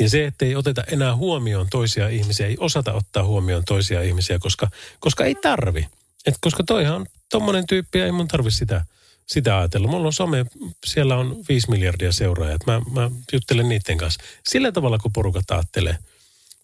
Ja 0.00 0.08
se, 0.08 0.24
että 0.24 0.44
ei 0.44 0.56
oteta 0.56 0.84
enää 0.92 1.16
huomioon 1.16 1.66
toisia 1.70 2.08
ihmisiä, 2.08 2.46
ei 2.46 2.56
osata 2.60 2.92
ottaa 2.92 3.24
huomioon 3.24 3.64
toisia 3.64 4.02
ihmisiä, 4.02 4.38
koska, 4.38 4.70
koska 5.00 5.24
ei 5.24 5.34
tarvi. 5.34 5.88
Et 6.26 6.34
koska 6.40 6.64
toihan 6.64 6.94
on 6.94 7.06
tommonen 7.30 7.66
tyyppi 7.66 8.00
ei 8.00 8.12
mun 8.12 8.28
tarvi 8.28 8.50
sitä, 8.50 8.84
sitä 9.26 9.58
ajatella. 9.58 9.88
Mulla 9.88 10.06
on 10.06 10.12
some, 10.12 10.46
siellä 10.86 11.16
on 11.16 11.36
5 11.48 11.70
miljardia 11.70 12.12
seuraajat. 12.12 12.66
Mä, 12.66 12.80
mä 12.92 13.10
juttelen 13.32 13.68
niiden 13.68 13.98
kanssa. 13.98 14.20
Sillä 14.48 14.72
tavalla, 14.72 14.98
kun 14.98 15.12
porukat 15.12 15.50
ajattelee. 15.50 15.98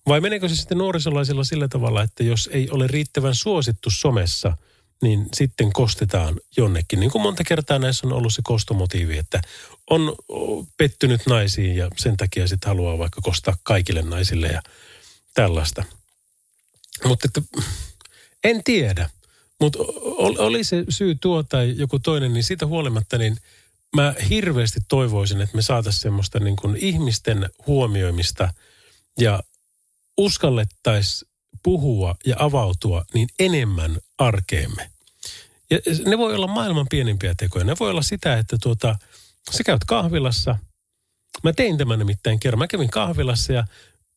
Vai 0.08 0.20
meneekö 0.20 0.48
se 0.48 0.56
sitten 0.56 0.78
nuorisolaisilla 0.78 1.44
sillä 1.44 1.68
tavalla, 1.68 2.02
että 2.02 2.24
jos 2.24 2.50
ei 2.52 2.70
ole 2.70 2.86
riittävän 2.86 3.34
suosittu 3.34 3.90
somessa– 3.90 4.56
niin 5.02 5.26
sitten 5.34 5.72
kostetaan 5.72 6.40
jonnekin. 6.56 7.00
Niin 7.00 7.10
kuin 7.10 7.22
monta 7.22 7.44
kertaa 7.44 7.78
näissä 7.78 8.06
on 8.06 8.12
ollut 8.12 8.34
se 8.34 8.42
kostomotiivi, 8.44 9.18
että 9.18 9.42
on 9.90 10.16
pettynyt 10.76 11.20
naisiin 11.26 11.76
ja 11.76 11.88
sen 11.96 12.16
takia 12.16 12.48
sitten 12.48 12.68
haluaa 12.68 12.98
vaikka 12.98 13.20
kostaa 13.20 13.56
kaikille 13.62 14.02
naisille 14.02 14.46
ja 14.46 14.62
tällaista. 15.34 15.84
Mutta 17.04 17.28
että, 17.28 17.60
en 18.44 18.64
tiedä. 18.64 19.10
Mutta 19.60 19.78
oli 20.18 20.64
se 20.64 20.84
syy 20.88 21.14
tuo 21.14 21.42
tai 21.42 21.74
joku 21.76 21.98
toinen, 21.98 22.32
niin 22.32 22.44
siitä 22.44 22.66
huolimatta 22.66 23.18
niin 23.18 23.36
mä 23.96 24.14
hirveästi 24.30 24.80
toivoisin, 24.88 25.40
että 25.40 25.56
me 25.56 25.62
saataisiin 25.62 26.02
semmoista 26.02 26.40
niin 26.40 26.56
kuin 26.56 26.76
ihmisten 26.76 27.50
huomioimista 27.66 28.54
ja 29.18 29.42
uskallettaisiin 30.16 31.33
puhua 31.64 32.14
ja 32.26 32.36
avautua 32.38 33.04
niin 33.14 33.28
enemmän 33.38 33.98
arkeemme. 34.18 34.90
Ja 35.70 35.78
ne 36.06 36.18
voi 36.18 36.34
olla 36.34 36.46
maailman 36.46 36.86
pienimpiä 36.90 37.34
tekoja. 37.36 37.64
Ne 37.64 37.76
voi 37.80 37.90
olla 37.90 38.02
sitä, 38.02 38.38
että 38.38 38.56
tuota, 38.62 38.98
sä 39.50 39.64
käyt 39.64 39.84
kahvilassa. 39.84 40.58
Mä 41.42 41.52
tein 41.52 41.78
tämän 41.78 41.98
nimittäin 41.98 42.40
kerran. 42.40 42.58
Mä 42.58 42.66
kävin 42.66 42.90
kahvilassa 42.90 43.52
ja 43.52 43.64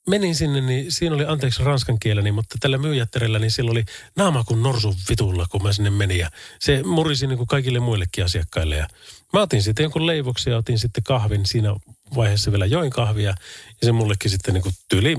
menin 0.08 0.36
sinne, 0.36 0.62
niin 0.62 0.92
siinä 0.92 1.16
oli 1.16 1.26
anteeksi 1.26 1.64
ranskan 1.64 2.00
kieleni, 2.00 2.32
mutta 2.32 2.56
tällä 2.60 2.78
myyjättärellä, 2.78 3.40
niin 3.40 3.52
sillä 3.52 3.72
oli 3.72 3.84
naama 4.16 4.44
kuin 4.44 4.64
norsun 4.64 4.96
vitulla, 5.10 5.46
kun 5.52 5.64
mä 5.64 5.74
sinne 5.74 5.90
menin. 5.90 6.18
Ja 6.18 6.32
se 6.60 6.84
murisi 6.84 7.28
niin 7.28 7.38
kuin 7.38 7.48
kaikille 7.48 7.80
muillekin 7.80 8.26
asiakkaille. 8.26 8.76
Ja 8.76 8.88
mä 9.34 9.42
otin 9.42 9.64
sitten 9.64 9.84
jonkun 9.84 10.08
leivoksen 10.08 10.52
ja 10.52 10.58
otin 10.58 10.80
sitten 10.80 11.04
kahvin. 11.04 11.46
Siinä 11.46 11.76
vaiheessa 12.16 12.52
vielä 12.52 12.66
join 12.66 12.90
kahvia. 12.90 13.36
Ja 13.82 13.86
se 13.86 13.92
mullekin 13.92 14.32
sitten 14.32 14.54
niin 14.54 14.64
kuin 14.64 14.76
tyli 14.88 15.16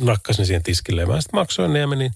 nakkasin 0.00 0.46
siihen 0.46 0.62
tiskille. 0.62 1.00
Ja 1.00 1.06
mä 1.06 1.20
sitten 1.20 1.40
maksoin 1.40 1.72
ne 1.72 1.78
ja 1.78 1.86
menin 1.86 2.12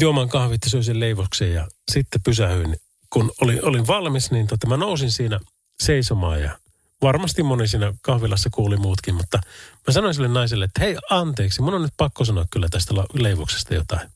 juomaan 0.00 0.28
kahvit 0.28 0.60
ja 0.64 0.70
söin 0.70 0.84
sen 0.84 1.00
leivoksen 1.00 1.54
ja 1.54 1.68
sitten 1.92 2.22
pysähyin. 2.22 2.76
Kun 3.10 3.32
olin, 3.40 3.64
olin 3.64 3.86
valmis, 3.86 4.30
niin 4.30 4.46
tota, 4.46 4.66
mä 4.66 4.76
nousin 4.76 5.10
siinä 5.10 5.40
seisomaan 5.82 6.42
ja 6.42 6.58
varmasti 7.02 7.42
moni 7.42 7.68
siinä 7.68 7.94
kahvilassa 8.02 8.50
kuuli 8.50 8.76
muutkin, 8.76 9.14
mutta 9.14 9.40
mä 9.86 9.92
sanoin 9.92 10.14
sille 10.14 10.28
naiselle, 10.28 10.64
että 10.64 10.80
hei 10.80 10.96
anteeksi, 11.10 11.62
mun 11.62 11.74
on 11.74 11.82
nyt 11.82 11.94
pakko 11.96 12.24
sanoa 12.24 12.46
kyllä 12.50 12.68
tästä 12.70 12.94
leivoksesta 13.12 13.74
jotain. 13.74 14.08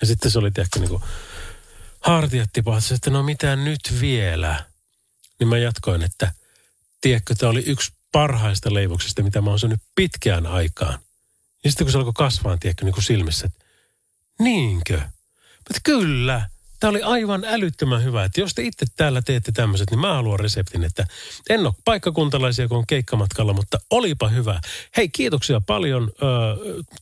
Ja 0.00 0.06
sitten 0.06 0.30
se 0.30 0.38
oli 0.38 0.50
tiedätkö 0.50 0.80
niin 0.80 0.90
kuin 0.90 1.02
hartiat 2.00 2.50
tipahti, 2.52 2.94
että 2.94 3.10
no 3.10 3.22
mitä 3.22 3.56
nyt 3.56 3.80
vielä? 4.00 4.64
Niin 5.38 5.48
mä 5.48 5.58
jatkoin, 5.58 6.02
että 6.02 6.32
tiedätkö, 7.00 7.34
tämä 7.34 7.50
oli 7.50 7.62
yksi 7.66 7.92
parhaista 8.16 8.74
leivoksista, 8.74 9.22
mitä 9.22 9.40
mä 9.40 9.50
oon 9.50 9.58
syönyt 9.58 9.80
pitkään 9.94 10.46
aikaan. 10.46 10.98
Ja 11.64 11.70
sitten 11.70 11.84
kun 11.84 11.92
se 11.92 11.98
alkoi 11.98 12.12
kasvaa, 12.16 12.56
tiedätkö, 12.56 12.84
niin 12.84 12.94
kuin 12.94 13.04
silmissä, 13.04 13.46
että 13.46 13.64
niinkö? 14.40 15.00
Mutta 15.56 15.80
kyllä, 15.84 16.48
tämä 16.80 16.90
oli 16.90 17.02
aivan 17.02 17.44
älyttömän 17.44 18.04
hyvä. 18.04 18.24
Että 18.24 18.40
jos 18.40 18.54
te 18.54 18.62
itse 18.62 18.86
täällä 18.96 19.22
teette 19.22 19.52
tämmöiset, 19.52 19.90
niin 19.90 20.00
mä 20.00 20.14
haluan 20.14 20.40
reseptin, 20.40 20.84
että 20.84 21.06
en 21.50 21.66
ole 21.66 21.74
paikkakuntalaisia, 21.84 22.68
kun 22.68 22.78
on 22.78 22.86
keikkamatkalla, 22.86 23.52
mutta 23.52 23.78
olipa 23.90 24.28
hyvä. 24.28 24.60
Hei, 24.96 25.08
kiitoksia 25.08 25.60
paljon 25.60 26.10
ö, 26.22 26.24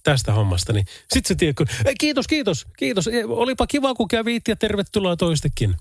tästä 0.02 0.32
hommasta. 0.32 0.72
Niin 0.72 0.86
sitten 1.14 1.28
se 1.28 1.34
tiedätkö, 1.34 1.64
kiitos, 2.00 2.26
kiitos, 2.26 2.66
kiitos. 2.78 3.08
Olipa 3.28 3.66
kiva, 3.66 3.94
kun 3.94 4.08
kävit 4.08 4.48
ja 4.48 4.56
tervetuloa 4.56 5.16
toistekin. 5.16 5.76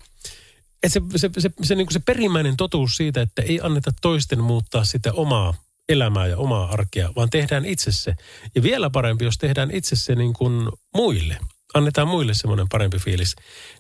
Et 0.84 0.92
se, 0.92 1.02
se, 1.16 1.30
se, 1.38 1.50
se, 1.64 1.76
niin 1.76 1.88
se 1.92 2.00
perimmäinen 2.00 2.58
totuus 2.58 2.96
siitä, 2.96 3.22
että 3.22 3.42
ei 3.42 3.60
anneta 3.64 3.92
toisten 4.02 4.40
muuttaa 4.40 4.86
sitä 4.86 5.14
omaa 5.14 5.54
elämää 5.90 6.28
ja 6.28 6.38
omaa 6.38 6.72
arkea, 6.72 7.10
vaan 7.16 7.30
tehdään 7.30 7.66
itse 7.66 7.92
se. 7.92 8.16
Ja 8.56 8.64
vielä 8.64 8.90
parempi, 8.90 9.26
jos 9.26 9.38
tehdään 9.38 9.72
itse 9.72 9.96
se 9.96 10.16
niin 10.16 10.34
kuin 10.34 10.70
muille. 10.96 11.38
Annetaan 11.74 12.08
muille 12.08 12.34
semmoinen 12.34 12.70
parempi 12.70 12.98
fiilis. 12.98 13.36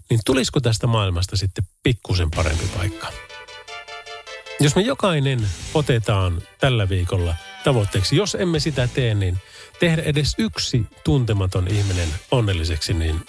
Niin 0.10 0.20
tulisiko 0.26 0.60
tästä 0.60 0.88
maailmasta 0.88 1.38
sitten 1.38 1.68
pikkusen 1.84 2.32
parempi 2.32 2.66
paikka? 2.78 3.08
Jos 4.60 4.76
me 4.76 4.82
jokainen 4.82 5.39
otetaan 5.74 6.41
tällä 6.60 6.89
viikolla 6.89 7.36
tavoitteeksi, 7.64 8.16
jos 8.16 8.36
emme 8.36 8.60
sitä 8.60 8.88
tee, 8.88 9.16
niin 9.16 9.38
tehdä 9.80 10.01
edes 10.01 10.36
yksi 10.38 10.86
tuntematon 11.04 11.68
ihminen 11.68 12.10
onnelliseksi, 12.32 12.93
niin 12.93 13.26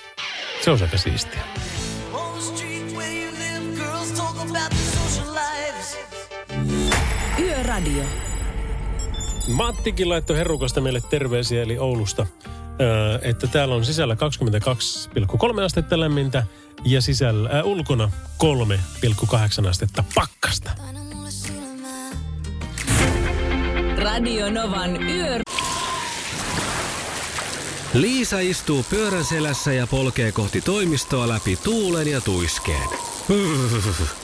se 0.64 0.70
on 0.70 0.82
aika 0.82 0.98
siistiä. 0.98 1.40
Yöradio. 7.40 8.04
Mattikin 9.48 10.08
laittoi 10.08 10.36
herukasta 10.36 10.80
meille 10.80 11.00
terveisiä, 11.10 11.62
eli 11.62 11.78
Oulusta. 11.78 12.26
ö, 12.80 13.18
että 13.22 13.46
täällä 13.46 13.74
on 13.74 13.84
sisällä 13.84 14.14
22,3 14.14 15.60
astetta 15.64 16.00
lämmintä 16.00 16.46
ja 16.84 17.02
sisällä 17.02 17.50
äh, 17.50 17.64
ulkona 17.64 18.10
3,8 19.62 19.68
astetta 19.68 20.04
pakkasta. 20.14 20.70
Radio 24.02 24.50
Novan 24.50 25.02
Yö. 25.02 25.40
Liisa 27.94 28.38
istuu 28.38 28.82
pyörän 28.90 29.24
selässä 29.24 29.72
ja 29.72 29.86
polkee 29.86 30.32
kohti 30.32 30.60
toimistoa 30.60 31.28
läpi 31.28 31.56
tuulen 31.56 32.08
ja 32.08 32.20
tuiskeen. 32.20 32.88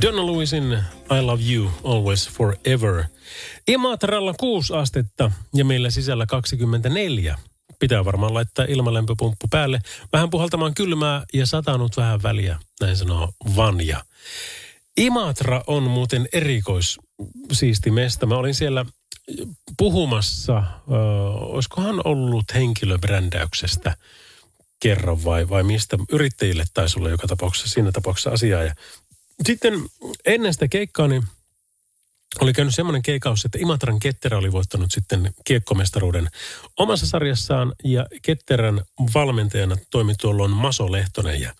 Donna 0.00 0.26
Lewisin 0.26 0.72
I 1.10 1.20
Love 1.22 1.42
You 1.52 1.70
Always 1.84 2.28
Forever. 2.28 3.04
Imatralla 3.68 4.34
6 4.40 4.74
astetta 4.74 5.32
ja 5.54 5.64
meillä 5.64 5.90
sisällä 5.90 6.26
24. 6.26 7.38
Pitää 7.78 8.04
varmaan 8.04 8.34
laittaa 8.34 8.64
ilmalämpöpumppu 8.64 9.46
päälle. 9.50 9.78
Vähän 10.12 10.30
puhaltamaan 10.30 10.74
kylmää 10.74 11.24
ja 11.34 11.46
satanut 11.46 11.96
vähän 11.96 12.22
väliä, 12.22 12.58
näin 12.80 12.96
sanoo 12.96 13.32
Vanja. 13.56 14.04
Imatra 14.96 15.62
on 15.66 15.82
muuten 15.82 16.28
erikois 16.32 16.98
siisti 17.52 17.90
mesta. 17.90 18.26
Mä 18.26 18.36
olin 18.36 18.54
siellä 18.54 18.86
puhumassa, 19.78 20.56
äh, 20.56 20.66
olisikohan 21.42 22.00
ollut 22.04 22.44
henkilöbrändäyksestä 22.54 23.96
kerran 24.82 25.24
vai, 25.24 25.48
vai 25.48 25.62
mistä. 25.62 25.98
Yrittäjille 26.12 26.64
taisi 26.74 26.98
olla 26.98 27.10
joka 27.10 27.26
tapauksessa, 27.26 27.68
siinä 27.68 27.92
tapauksessa 27.92 28.30
asiaa. 28.30 28.62
Ja 28.62 28.74
sitten 29.46 29.74
ennen 30.24 30.52
sitä 30.52 30.68
keikkaa, 30.68 31.08
niin 31.08 31.22
oli 32.40 32.52
käynyt 32.52 32.74
semmoinen 32.74 33.02
keikaus, 33.02 33.44
että 33.44 33.58
Imatran 33.58 33.98
Ketterä 33.98 34.38
oli 34.38 34.52
voittanut 34.52 34.92
sitten 34.92 35.34
kiekkomestaruuden 35.44 36.28
omassa 36.78 37.06
sarjassaan 37.06 37.72
ja 37.84 38.06
Ketterän 38.22 38.82
valmentajana 39.14 39.76
toimi 39.90 40.14
tuolloin 40.20 40.50
Maso 40.50 40.92
Lehtonen. 40.92 41.40
Ja, 41.40 41.54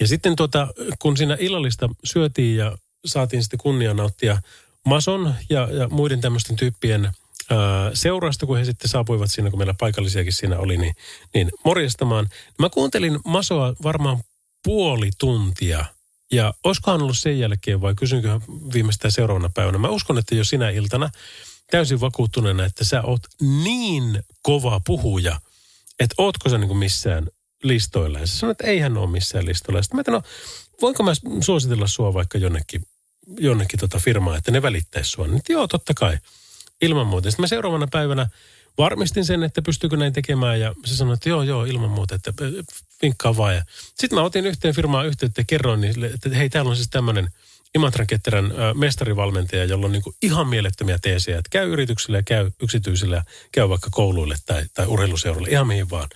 ja 0.00 0.08
sitten 0.08 0.36
tuota, 0.36 0.68
kun 0.98 1.16
siinä 1.16 1.36
illallista 1.40 1.88
syötiin 2.04 2.56
ja 2.56 2.78
saatiin 3.04 3.42
sitten 3.42 3.58
kunnia 3.58 3.94
nauttia 3.94 4.42
Mason 4.86 5.34
ja, 5.50 5.68
ja 5.72 5.88
muiden 5.88 6.20
tämmöisten 6.20 6.56
tyyppien 6.56 7.04
ää, 7.04 7.90
seurasta, 7.94 8.46
kun 8.46 8.58
he 8.58 8.64
sitten 8.64 8.88
saapuivat 8.88 9.30
siinä, 9.30 9.50
kun 9.50 9.58
meillä 9.58 9.74
paikallisiakin 9.80 10.32
siinä 10.32 10.58
oli, 10.58 10.76
niin, 10.76 10.94
niin 11.34 11.50
morjestamaan. 11.64 12.28
Mä 12.58 12.68
kuuntelin 12.68 13.18
Masoa 13.24 13.74
varmaan 13.82 14.18
puoli 14.64 15.10
tuntia 15.18 15.84
ja 16.32 16.54
olisikohan 16.64 17.02
ollut 17.02 17.18
sen 17.18 17.38
jälkeen 17.38 17.80
vai 17.80 17.94
kysynkö 17.94 18.40
viimeistään 18.74 19.12
seuraavana 19.12 19.50
päivänä. 19.54 19.78
Mä 19.78 19.88
uskon, 19.88 20.18
että 20.18 20.34
jo 20.34 20.44
sinä 20.44 20.70
iltana 20.70 21.10
täysin 21.70 22.00
vakuuttuneena, 22.00 22.64
että 22.64 22.84
sä 22.84 23.02
oot 23.02 23.20
niin 23.40 24.22
kova 24.42 24.80
puhuja, 24.86 25.40
että 26.00 26.14
ootko 26.18 26.48
sä 26.48 26.58
niin 26.58 26.76
missään 26.76 27.28
listoilla. 27.62 28.18
Ja 28.18 28.26
sä 28.26 28.38
sanoit, 28.38 28.60
että 28.60 28.70
eihän 28.70 28.96
ole 28.96 29.10
missään 29.10 29.46
listoilla. 29.46 29.82
Sitten 29.82 29.96
mä 29.96 30.00
että 30.00 30.12
no, 30.12 30.22
voinko 30.82 31.02
mä 31.02 31.12
suositella 31.40 31.86
sua 31.86 32.14
vaikka 32.14 32.38
jonnekin, 32.38 32.82
jonnekin 33.38 33.80
tota 33.80 33.98
firmaa, 33.98 34.36
että 34.36 34.50
ne 34.50 34.62
välittäisi 34.62 35.10
sua. 35.10 35.26
Niin 35.26 35.42
joo, 35.48 35.68
totta 35.68 35.94
kai. 35.94 36.18
Ilman 36.82 37.06
muuta. 37.06 37.30
Sitten 37.30 37.42
mä 37.42 37.46
seuraavana 37.46 37.86
päivänä 37.90 38.26
varmistin 38.78 39.24
sen, 39.24 39.42
että 39.42 39.62
pystyykö 39.62 39.96
näin 39.96 40.12
tekemään 40.12 40.60
ja 40.60 40.74
se 40.84 40.96
sanoi, 40.96 41.14
että 41.14 41.28
joo, 41.28 41.42
joo, 41.42 41.64
ilman 41.64 41.90
muuta, 41.90 42.14
että 42.14 42.32
vinkkaa 43.02 43.36
vaan. 43.36 43.62
Sitten 43.84 44.18
mä 44.18 44.22
otin 44.22 44.46
yhteen 44.46 44.74
firmaan 44.74 45.06
yhteyttä 45.06 45.40
ja 45.40 45.44
kerroin 45.44 45.80
niille, 45.80 46.06
että 46.06 46.28
hei, 46.28 46.50
täällä 46.50 46.68
on 46.68 46.76
siis 46.76 46.90
tämmöinen 46.90 47.30
Imatran 47.74 48.06
Ketterän 48.06 48.52
mestarivalmentaja, 48.74 49.64
jolla 49.64 49.86
on 49.86 49.92
niin 49.92 50.02
ihan 50.22 50.48
mielettömiä 50.48 50.98
teesejä, 51.02 51.38
että 51.38 51.50
käy 51.50 51.72
yrityksille 51.72 52.22
käy 52.22 52.50
yksityisille 52.62 53.22
käy 53.52 53.68
vaikka 53.68 53.88
kouluille 53.90 54.36
tai, 54.46 54.64
tai 54.74 54.86
urheiluseuroille, 54.86 55.50
ihan 55.50 55.66
mihin 55.66 55.90
vaan. 55.90 56.08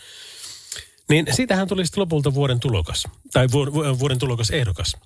Niin 1.09 1.27
siitähän 1.33 1.69
tuli 1.69 1.87
sitten 1.87 2.01
lopulta 2.01 2.35
vuoden 2.35 2.61
tulokas, 2.61 3.05
tai 3.33 3.49
vuoden 3.99 4.19
tulokas 4.19 4.51
ehdokas. 4.51 4.97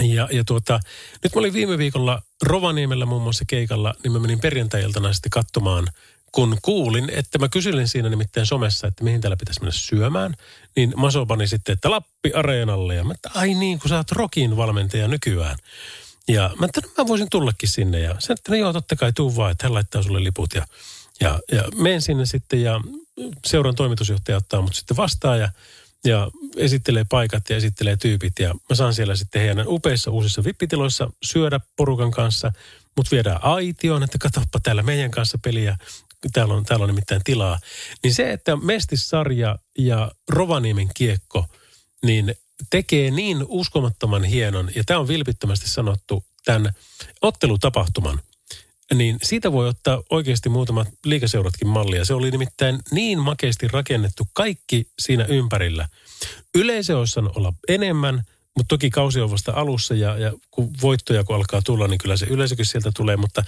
Ja, 0.00 0.28
ja 0.32 0.44
tuota, 0.44 0.80
nyt 1.22 1.34
mä 1.34 1.38
olin 1.38 1.52
viime 1.52 1.78
viikolla 1.78 2.22
Rovaniemellä 2.42 3.06
muun 3.06 3.22
muassa 3.22 3.44
keikalla, 3.48 3.94
niin 4.02 4.12
mä 4.12 4.18
menin 4.18 4.40
perjantai-iltana 4.40 5.12
sitten 5.12 5.30
katsomaan 5.30 5.88
kun 6.32 6.58
kuulin, 6.62 7.10
että 7.10 7.38
mä 7.38 7.48
kyselin 7.48 7.88
siinä 7.88 8.08
nimittäin 8.08 8.46
somessa, 8.46 8.86
että 8.86 9.04
mihin 9.04 9.20
täällä 9.20 9.36
pitäisi 9.36 9.60
mennä 9.60 9.72
syömään, 9.72 10.34
niin 10.76 10.92
Maso 10.96 11.26
pani 11.26 11.46
sitten, 11.46 11.72
että 11.72 11.90
Lappi 11.90 12.32
Areenalle. 12.32 12.94
Ja 12.94 13.04
mä 13.04 13.14
että 13.14 13.30
ai 13.34 13.54
niin, 13.54 13.78
kun 13.78 13.88
sä 13.88 13.96
oot 13.96 14.12
Rokin 14.12 14.56
valmentaja 14.56 15.08
nykyään. 15.08 15.58
Ja 16.28 16.50
mä 16.60 16.66
että 16.66 16.80
no, 16.80 16.88
mä 16.98 17.08
voisin 17.08 17.30
tullakin 17.30 17.68
sinne. 17.68 18.00
Ja 18.00 18.16
se, 18.18 18.32
että 18.32 18.52
no 18.52 18.58
joo, 18.58 18.72
totta 18.72 18.96
kai 18.96 19.12
tuu 19.12 19.36
vaan, 19.36 19.52
että 19.52 19.66
hän 19.66 19.74
laittaa 19.74 20.02
sulle 20.02 20.24
liput. 20.24 20.54
Ja, 20.54 20.66
ja, 21.20 21.40
ja 21.52 21.62
menen 21.74 22.02
sinne 22.02 22.26
sitten 22.26 22.62
ja 22.62 22.80
seuran 23.46 23.74
toimitusjohtaja 23.74 24.36
ottaa 24.36 24.62
mut 24.62 24.74
sitten 24.74 24.96
vastaan 24.96 25.40
ja, 25.40 25.48
ja 26.04 26.30
esittelee 26.56 27.04
paikat 27.10 27.50
ja 27.50 27.56
esittelee 27.56 27.96
tyypit. 27.96 28.32
Ja 28.38 28.54
mä 28.70 28.76
saan 28.76 28.94
siellä 28.94 29.16
sitten 29.16 29.42
heidän 29.42 29.68
upeissa 29.68 30.10
uusissa 30.10 30.44
vippitiloissa 30.44 31.10
syödä 31.22 31.60
porukan 31.76 32.10
kanssa. 32.10 32.52
Mut 32.96 33.10
viedään 33.10 33.44
aitioon, 33.44 34.02
että 34.02 34.18
katsoppa 34.18 34.60
täällä 34.62 34.82
meidän 34.82 35.10
kanssa 35.10 35.38
peliä 35.44 35.76
täällä 36.32 36.54
on, 36.54 36.64
täällä 36.64 36.82
on 36.82 36.88
nimittäin 36.88 37.20
tilaa. 37.24 37.58
Niin 38.02 38.14
se, 38.14 38.32
että 38.32 38.56
Mestissarja 38.56 39.58
ja 39.78 40.10
Rovaniemen 40.28 40.88
kiekko, 40.94 41.46
niin 42.04 42.34
tekee 42.70 43.10
niin 43.10 43.44
uskomattoman 43.48 44.24
hienon, 44.24 44.70
ja 44.74 44.84
tämä 44.86 45.00
on 45.00 45.08
vilpittömästi 45.08 45.68
sanottu, 45.68 46.24
tämän 46.44 46.72
ottelutapahtuman, 47.22 48.20
niin 48.94 49.18
siitä 49.22 49.52
voi 49.52 49.68
ottaa 49.68 50.02
oikeasti 50.10 50.48
muutamat 50.48 50.88
liikaseuratkin 51.04 51.68
mallia. 51.68 52.04
Se 52.04 52.14
oli 52.14 52.30
nimittäin 52.30 52.78
niin 52.90 53.18
makeasti 53.18 53.68
rakennettu 53.68 54.24
kaikki 54.32 54.90
siinä 54.98 55.24
ympärillä. 55.24 55.88
Yleisö 56.54 56.98
olisi 56.98 57.20
olla 57.20 57.52
enemmän– 57.68 58.22
mutta 58.56 58.68
toki 58.68 58.90
kausi 58.90 59.20
on 59.20 59.30
vasta 59.30 59.52
alussa 59.52 59.94
ja, 59.94 60.18
ja 60.18 60.32
kun 60.50 60.70
voittoja 60.82 61.24
kun 61.24 61.36
alkaa 61.36 61.62
tulla, 61.62 61.88
niin 61.88 61.98
kyllä 61.98 62.16
se 62.16 62.26
yleisökin 62.26 62.66
sieltä 62.66 62.90
tulee. 62.96 63.16
Mutta, 63.16 63.44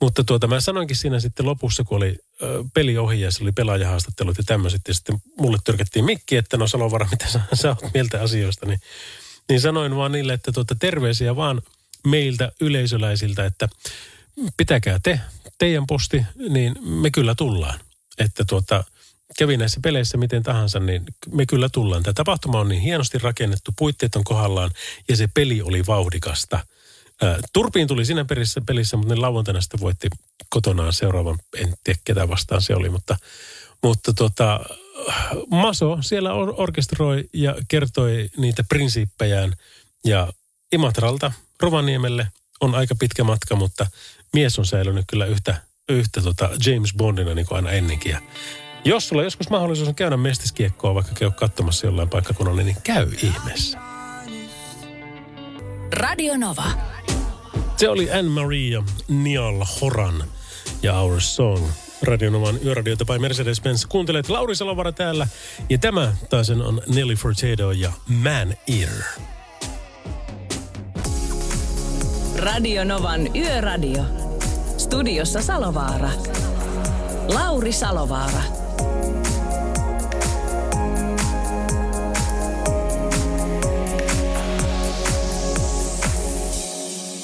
mutta 0.00 0.24
tuota, 0.24 0.46
mä 0.46 0.60
sanoinkin 0.60 0.96
siinä 0.96 1.20
sitten 1.20 1.46
lopussa, 1.46 1.84
kun 1.84 1.96
oli 1.96 2.18
peli 2.74 2.98
ohi 2.98 3.20
ja 3.20 3.30
se 3.30 3.42
oli 3.42 3.52
pelaajahaastattelut 3.52 4.38
ja 4.38 4.44
tämmöiset. 4.46 4.80
Ja 4.88 4.94
sitten 4.94 5.22
mulle 5.38 5.58
törkettiin 5.64 6.04
mikki, 6.04 6.36
että 6.36 6.56
no 6.56 6.66
Salovara, 6.66 7.08
mitä 7.10 7.26
sä, 7.28 7.40
sä 7.54 7.68
oot 7.68 7.94
mieltä 7.94 8.22
asioista. 8.22 8.66
Niin, 8.66 8.80
niin 9.48 9.60
sanoin 9.60 9.96
vaan 9.96 10.12
niille, 10.12 10.32
että 10.32 10.52
tuota, 10.52 10.74
terveisiä 10.74 11.36
vaan 11.36 11.62
meiltä 12.06 12.52
yleisöläisiltä, 12.60 13.44
että 13.44 13.68
pitäkää 14.56 14.98
te, 15.02 15.20
teidän 15.58 15.86
posti, 15.86 16.26
niin 16.48 16.74
me 16.80 17.10
kyllä 17.10 17.34
tullaan. 17.34 17.80
Että 18.18 18.44
tuota, 18.48 18.84
kävi 19.38 19.56
näissä 19.56 19.80
peleissä 19.82 20.18
miten 20.18 20.42
tahansa, 20.42 20.80
niin 20.80 21.04
me 21.32 21.46
kyllä 21.46 21.68
tullaan. 21.68 22.02
Tämä 22.02 22.14
tapahtuma 22.14 22.60
on 22.60 22.68
niin 22.68 22.82
hienosti 22.82 23.18
rakennettu, 23.18 23.72
puitteet 23.78 24.16
on 24.16 24.24
kohdallaan 24.24 24.70
ja 25.08 25.16
se 25.16 25.28
peli 25.34 25.62
oli 25.62 25.86
vauhdikasta. 25.86 26.60
Turpiin 27.52 27.88
tuli 27.88 28.04
siinä 28.04 28.24
pelissä, 28.24 28.60
pelissä 28.66 28.96
mutta 28.96 29.14
ne 29.14 29.20
lauantaina 29.20 29.60
sitten 29.60 29.80
voitti 29.80 30.08
kotonaan 30.48 30.92
seuraavan, 30.92 31.38
en 31.56 31.74
tiedä 31.84 32.00
ketä 32.04 32.28
vastaan 32.28 32.62
se 32.62 32.74
oli, 32.74 32.88
mutta, 32.88 33.16
mutta 33.82 34.12
tota, 34.12 34.60
Maso 35.50 35.98
siellä 36.00 36.32
orkestroi 36.34 37.28
ja 37.32 37.54
kertoi 37.68 38.30
niitä 38.36 38.64
prinsiippejään 38.68 39.52
ja 40.04 40.32
Imatralta 40.72 41.32
Rovaniemelle 41.60 42.26
on 42.60 42.74
aika 42.74 42.94
pitkä 42.94 43.24
matka, 43.24 43.56
mutta 43.56 43.86
mies 44.32 44.58
on 44.58 44.66
säilynyt 44.66 45.04
kyllä 45.08 45.26
yhtä, 45.26 45.62
yhtä 45.88 46.22
tota 46.22 46.50
James 46.66 46.94
Bondina 46.96 47.34
niin 47.34 47.46
kuin 47.46 47.56
aina 47.56 47.70
ennenkin. 47.70 48.12
Ja 48.12 48.20
jos 48.84 49.08
sulla 49.08 49.22
joskus 49.22 49.50
mahdollisuus 49.50 49.88
on 49.88 49.94
käydä 49.94 50.16
mestiskiekkoa, 50.16 50.94
vaikka 50.94 51.12
käy 51.14 51.30
katsomassa 51.30 51.86
jollain 51.86 52.08
paikkakunnalla, 52.08 52.62
niin 52.62 52.76
käy 52.82 53.12
ihmeessä. 53.22 53.78
Radio 55.92 56.36
Nova. 56.36 56.64
Se 57.76 57.88
oli 57.88 58.12
Anne-Marie 58.12 58.82
Niall 59.08 59.64
Horan 59.80 60.24
ja 60.82 61.00
Our 61.00 61.20
Song. 61.20 61.66
Radionovan 62.02 62.58
yöradiota 62.64 63.04
by 63.04 63.18
Mercedes-Benz. 63.18 63.86
Kuuntelet 63.88 64.28
Lauri 64.28 64.56
Salovara 64.56 64.92
täällä. 64.92 65.26
Ja 65.70 65.78
tämä 65.78 66.12
taas 66.30 66.50
on 66.50 66.82
Nelly 66.94 67.14
Furtado 67.14 67.70
ja 67.70 67.92
Man 68.06 68.54
Ear. 68.80 68.90
Radio 72.38 72.84
Novan 72.84 73.36
Yöradio. 73.36 74.02
Studiossa 74.78 75.42
Salovaara. 75.42 76.10
Lauri 77.28 77.72
Salovaara. 77.72 78.42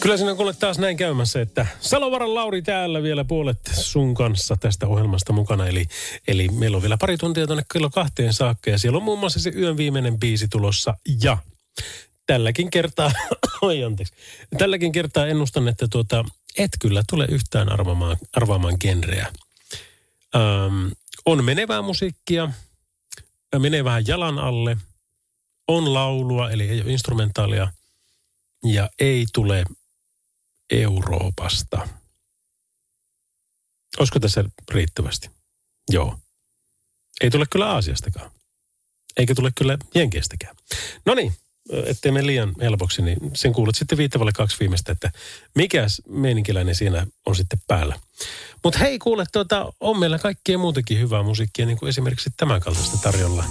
Kyllä 0.07 0.17
sinä 0.17 0.35
kuulet 0.35 0.59
taas 0.59 0.79
näin 0.79 0.97
käymässä, 0.97 1.41
että 1.41 1.67
Salovaran 1.81 2.35
Lauri 2.35 2.63
täällä 2.63 3.03
vielä 3.03 3.25
puolet 3.25 3.59
sun 3.73 4.15
kanssa 4.15 4.57
tästä 4.61 4.87
ohjelmasta 4.87 5.33
mukana. 5.33 5.67
Eli, 5.67 5.85
eli 6.29 6.49
meillä 6.49 6.77
on 6.77 6.83
vielä 6.83 6.97
pari 6.97 7.17
tuntia 7.17 7.47
tuonne 7.47 7.63
kello 7.73 7.91
kahteen 7.91 8.33
saakka 8.33 8.71
ja 8.71 8.79
siellä 8.79 8.97
on 8.97 9.03
muun 9.03 9.19
muassa 9.19 9.41
se 9.41 9.53
yön 9.57 9.77
viimeinen 9.77 10.19
biisi 10.19 10.49
tulossa. 10.49 10.95
Ja 11.23 11.39
tälläkin 12.27 12.71
kertaa, 12.71 13.11
oi 13.63 13.85
anteeksi, 13.85 14.15
tälläkin 14.59 14.93
kertaa 14.93 15.27
ennustan, 15.27 15.69
että 15.69 15.89
tuota, 15.91 16.25
et 16.59 16.71
kyllä 16.81 17.03
tule 17.11 17.27
yhtään 17.31 17.73
arvaamaan, 17.73 18.17
arvaamaan 18.33 18.77
genreä. 18.81 19.27
Öm, 20.35 20.91
on 21.27 21.45
menevää 21.45 21.83
musiikkia, 21.83 22.51
menee 23.59 23.85
vähän 23.85 24.07
jalan 24.07 24.39
alle, 24.39 24.77
on 25.69 25.95
laulua, 25.95 26.51
eli 26.51 26.69
ei 26.69 26.81
ole 26.81 26.93
instrumentaalia, 26.93 27.73
ja 28.65 28.91
ei 28.99 29.27
tule 29.33 29.65
Euroopasta. 30.71 31.89
Olisiko 33.99 34.21
tässä 34.21 34.45
riittävästi? 34.71 35.31
Joo. 35.91 36.19
Ei 37.21 37.31
tule 37.31 37.47
kyllä 37.51 37.67
Aasiastakaan. 37.67 38.31
Eikä 39.17 39.35
tule 39.35 39.51
kyllä 39.59 39.79
Jenkeistäkään. 39.95 40.57
No 41.07 41.15
niin, 41.15 41.35
ettei 41.87 42.13
mene 42.13 42.27
liian 42.27 42.53
helpoksi, 42.61 43.03
niin 43.03 43.19
sen 43.35 43.53
kuulet 43.53 43.75
sitten 43.75 43.99
viittavalle 43.99 44.33
kaksi 44.33 44.57
viimeistä, 44.61 44.93
että 44.93 45.11
mikäs 45.55 46.03
meininkiläinen 46.09 46.75
siinä 46.75 47.07
on 47.27 47.37
sitten 47.37 47.59
päällä. 47.67 47.97
Mutta 48.65 48.79
hei 48.79 48.99
kuule, 48.99 49.25
tuota, 49.33 49.73
on 49.81 49.99
meillä 49.99 50.19
kaikkea 50.19 50.59
muutakin 50.59 51.01
hyvää 51.01 51.23
musiikkia, 51.23 51.67
niin 51.67 51.79
kuin 51.79 51.89
esimerkiksi 51.89 52.31
tämän 52.37 52.61
kaltaista 52.61 52.99
tarjolla. 53.03 53.45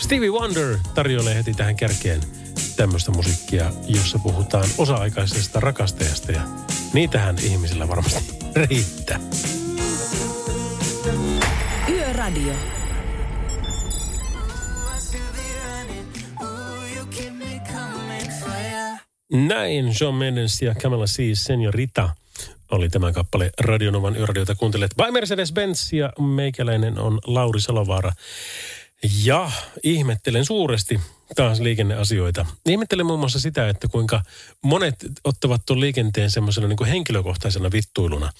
Stevie 0.00 0.30
Wonder 0.30 0.78
tarjoilee 0.94 1.34
heti 1.34 1.54
tähän 1.54 1.76
kärkeen 1.76 2.20
tämmöistä 2.76 3.10
musiikkia, 3.10 3.72
jossa 3.86 4.18
puhutaan 4.18 4.68
osa-aikaisesta 4.78 5.60
rakastajasta 5.60 6.32
ja 6.32 6.42
niitähän 6.92 7.36
ihmisillä 7.42 7.88
varmasti 7.88 8.34
riittää. 8.68 9.20
Yöradio. 11.88 12.54
Näin 19.32 19.94
John 20.00 20.14
Mendes 20.14 20.62
ja 20.62 20.74
Camilla 20.74 21.06
siis 21.06 21.44
Senorita 21.44 22.10
oli 22.70 22.88
tämä 22.88 23.12
kappale 23.12 23.50
Radionovan 23.60 24.16
yöradiota 24.16 24.54
kuuntelet 24.54 24.94
by 24.96 25.02
Mercedes-Benz 25.02 25.96
ja 25.96 26.12
meikäläinen 26.18 26.98
on 26.98 27.18
Lauri 27.26 27.60
Salovaara. 27.60 28.12
Ja 29.24 29.50
ihmettelen 29.82 30.44
suuresti 30.44 31.00
taas 31.34 31.60
liikenneasioita. 31.60 32.46
Ihmettelen 32.66 33.06
muun 33.06 33.18
muassa 33.18 33.40
sitä, 33.40 33.68
että 33.68 33.88
kuinka 33.88 34.22
monet 34.62 34.94
ottavat 35.24 35.62
tuon 35.66 35.80
liikenteen 35.80 36.30
semmoisena 36.30 36.68
niin 36.68 36.86
henkilökohtaisena 36.86 37.72
vittuiluna. 37.72 38.32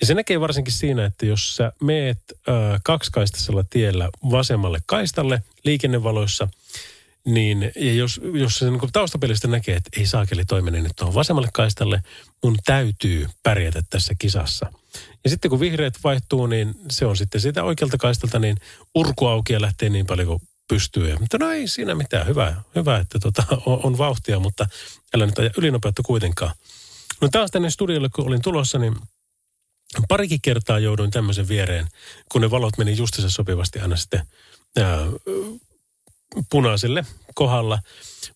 Ja 0.00 0.06
se 0.06 0.14
näkee 0.14 0.40
varsinkin 0.40 0.72
siinä, 0.72 1.04
että 1.04 1.26
jos 1.26 1.56
sä 1.56 1.72
meet 1.80 2.18
äh, 2.48 2.80
kaksikaistaisella 2.84 3.64
tiellä 3.70 4.08
vasemmalle 4.30 4.78
kaistalle 4.86 5.42
liikennevaloissa, 5.64 6.48
niin 7.26 7.72
ja 7.76 7.92
jos, 7.92 8.20
jos 8.32 8.54
se 8.54 8.70
niin 8.70 8.92
taustapelistä 8.92 9.48
näkee, 9.48 9.76
että 9.76 9.90
ei 10.00 10.06
saakeli 10.06 10.44
toiminen 10.44 10.82
nyt 10.82 10.92
tuohon 10.96 11.14
vasemmalle 11.14 11.48
kaistalle, 11.52 12.02
mun 12.42 12.56
täytyy 12.64 13.26
pärjätä 13.42 13.82
tässä 13.90 14.14
kisassa. 14.18 14.72
Ja 15.24 15.30
sitten 15.30 15.50
kun 15.50 15.60
vihreät 15.60 15.94
vaihtuu, 16.04 16.46
niin 16.46 16.74
se 16.90 17.06
on 17.06 17.16
sitten 17.16 17.40
siitä 17.40 17.64
oikealta 17.64 17.98
kaistalta, 17.98 18.38
niin 18.38 18.56
urku 18.94 19.26
auki 19.26 19.52
ja 19.52 19.60
lähtee 19.60 19.88
niin 19.88 20.06
paljon 20.06 20.28
kuin 20.28 20.40
pystyy. 20.68 21.16
Mutta 21.20 21.38
no 21.38 21.50
ei 21.50 21.68
siinä 21.68 21.94
mitään. 21.94 22.26
Hyvä, 22.26 22.54
hyvä 22.74 22.98
että 22.98 23.18
tota, 23.18 23.42
on, 23.66 23.80
on, 23.82 23.98
vauhtia, 23.98 24.38
mutta 24.38 24.66
älä 25.14 25.26
nyt 25.26 25.38
aja 25.38 25.50
ylinopeutta 25.58 26.02
kuitenkaan. 26.02 26.54
No 27.20 27.28
taas 27.32 27.50
tänne 27.50 27.70
studiolle, 27.70 28.08
kun 28.08 28.26
olin 28.26 28.42
tulossa, 28.42 28.78
niin 28.78 28.96
parikin 30.08 30.40
kertaa 30.42 30.78
jouduin 30.78 31.10
tämmöisen 31.10 31.48
viereen, 31.48 31.88
kun 32.32 32.40
ne 32.40 32.50
valot 32.50 32.78
meni 32.78 32.96
justiinsa 32.96 33.30
sopivasti 33.30 33.80
aina 33.80 33.96
sitten 33.96 34.26
punaiselle 36.50 37.04
kohdalla. 37.34 37.78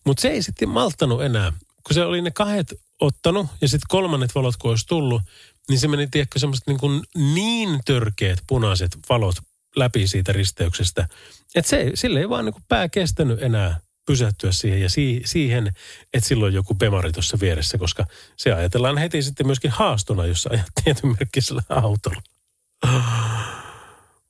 Mutta 0.05 0.21
se 0.21 0.27
ei 0.27 0.43
sitten 0.43 0.69
malttanut 0.69 1.23
enää, 1.23 1.53
kun 1.83 1.93
se 1.93 2.03
oli 2.03 2.21
ne 2.21 2.31
kahdet 2.31 2.73
ottanut 2.99 3.47
ja 3.61 3.67
sitten 3.67 3.87
kolmannet 3.89 4.35
valot 4.35 4.57
kun 4.57 4.71
olisi 4.71 4.87
tullut, 4.87 5.21
niin 5.69 5.79
se 5.79 5.87
meni, 5.87 6.07
tiedätkö, 6.07 6.39
semmoiset 6.39 6.67
niin, 6.67 6.77
kuin 6.77 7.03
niin 7.15 7.79
törkeät 7.85 8.39
punaiset 8.47 8.97
valot 9.09 9.35
läpi 9.75 10.07
siitä 10.07 10.33
risteyksestä, 10.33 11.07
että 11.55 11.69
se, 11.69 11.91
sille 11.93 12.19
ei 12.19 12.29
vaan 12.29 12.45
niin 12.45 12.53
kuin 12.53 12.63
pää 12.67 12.89
kestänyt 12.89 13.43
enää 13.43 13.79
pysähtyä 14.05 14.51
siihen 14.51 14.81
ja 14.81 14.89
si, 14.89 15.21
siihen, 15.25 15.67
että 16.13 16.27
silloin 16.27 16.53
joku 16.53 16.75
pemari 16.75 17.11
tuossa 17.11 17.39
vieressä, 17.39 17.77
koska 17.77 18.05
se 18.37 18.53
ajatellaan 18.53 18.97
heti 18.97 19.21
sitten 19.21 19.45
myöskin 19.45 19.71
haastona, 19.71 20.25
jos 20.25 20.47
ajat 20.47 20.65
tietyn 20.83 21.15
merkkisellä 21.19 21.61
autolla. 21.69 22.21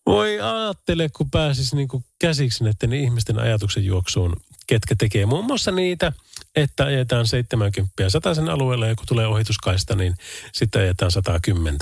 Voi 0.10 0.40
ajattele, 0.42 1.10
kun 1.10 1.32
pääsisi 1.32 1.76
niin 1.76 1.88
kuin 1.88 2.06
käsiksi 2.20 2.64
näiden 2.64 2.94
ihmisten 2.94 3.40
ajatuksen 3.40 3.86
juoksuun, 3.86 4.36
ketkä 4.68 4.96
tekee 4.98 5.26
muun 5.26 5.46
muassa 5.46 5.72
niitä, 5.72 6.12
että 6.56 6.86
ajetaan 6.86 7.28
70 7.28 7.94
sen 8.34 8.50
alueella 8.50 8.88
ja 8.88 8.96
kun 8.96 9.08
tulee 9.08 9.28
ohituskaista, 9.28 9.96
niin 9.96 10.16
sitten 10.54 10.82
ajetaan 10.82 11.12
110. 11.12 11.80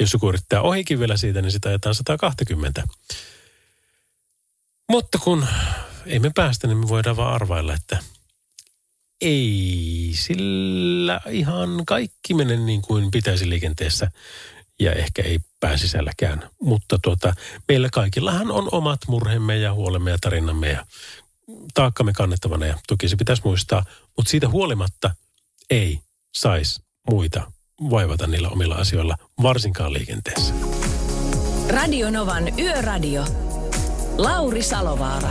Jos 0.00 0.12
joku 0.12 0.28
yrittää 0.28 0.60
ohikin 0.60 1.00
vielä 1.00 1.16
siitä, 1.16 1.42
niin 1.42 1.52
sitä 1.52 1.68
ajetaan 1.68 1.94
120. 1.94 2.82
Mutta 4.90 5.18
kun 5.18 5.46
ei 6.06 6.18
me 6.18 6.30
päästä, 6.34 6.66
niin 6.66 6.78
me 6.78 6.88
voidaan 6.88 7.16
vaan 7.16 7.34
arvailla, 7.34 7.74
että 7.74 7.98
ei 9.20 10.10
sillä 10.14 11.20
ihan 11.30 11.82
kaikki 11.86 12.34
mene 12.34 12.56
niin 12.56 12.82
kuin 12.82 13.10
pitäisi 13.10 13.48
liikenteessä 13.48 14.10
ja 14.80 14.92
ehkä 14.92 15.22
ei 15.22 15.38
pääsisälläkään. 15.60 16.50
Mutta 16.62 16.98
tuota, 17.02 17.34
meillä 17.68 17.88
kaikillahan 17.92 18.50
on 18.50 18.68
omat 18.72 19.00
murhemme 19.08 19.56
ja 19.56 19.74
huolemme 19.74 20.10
ja 20.10 20.18
tarinamme 20.20 20.68
ja 20.68 20.86
taakkamme 21.74 22.12
kannettavana 22.12 22.66
ja 22.66 22.78
toki 22.88 23.08
se 23.08 23.16
pitäisi 23.16 23.42
muistaa, 23.44 23.84
mutta 24.16 24.30
siitä 24.30 24.48
huolimatta 24.48 25.10
ei 25.70 26.00
saisi 26.36 26.80
muita 27.10 27.52
vaivata 27.90 28.26
niillä 28.26 28.48
omilla 28.48 28.74
asioilla, 28.74 29.16
varsinkaan 29.42 29.92
liikenteessä. 29.92 30.54
Radio 31.68 32.10
Novan 32.10 32.58
Yöradio. 32.58 33.24
Lauri 34.18 34.62
Salovaara. 34.62 35.30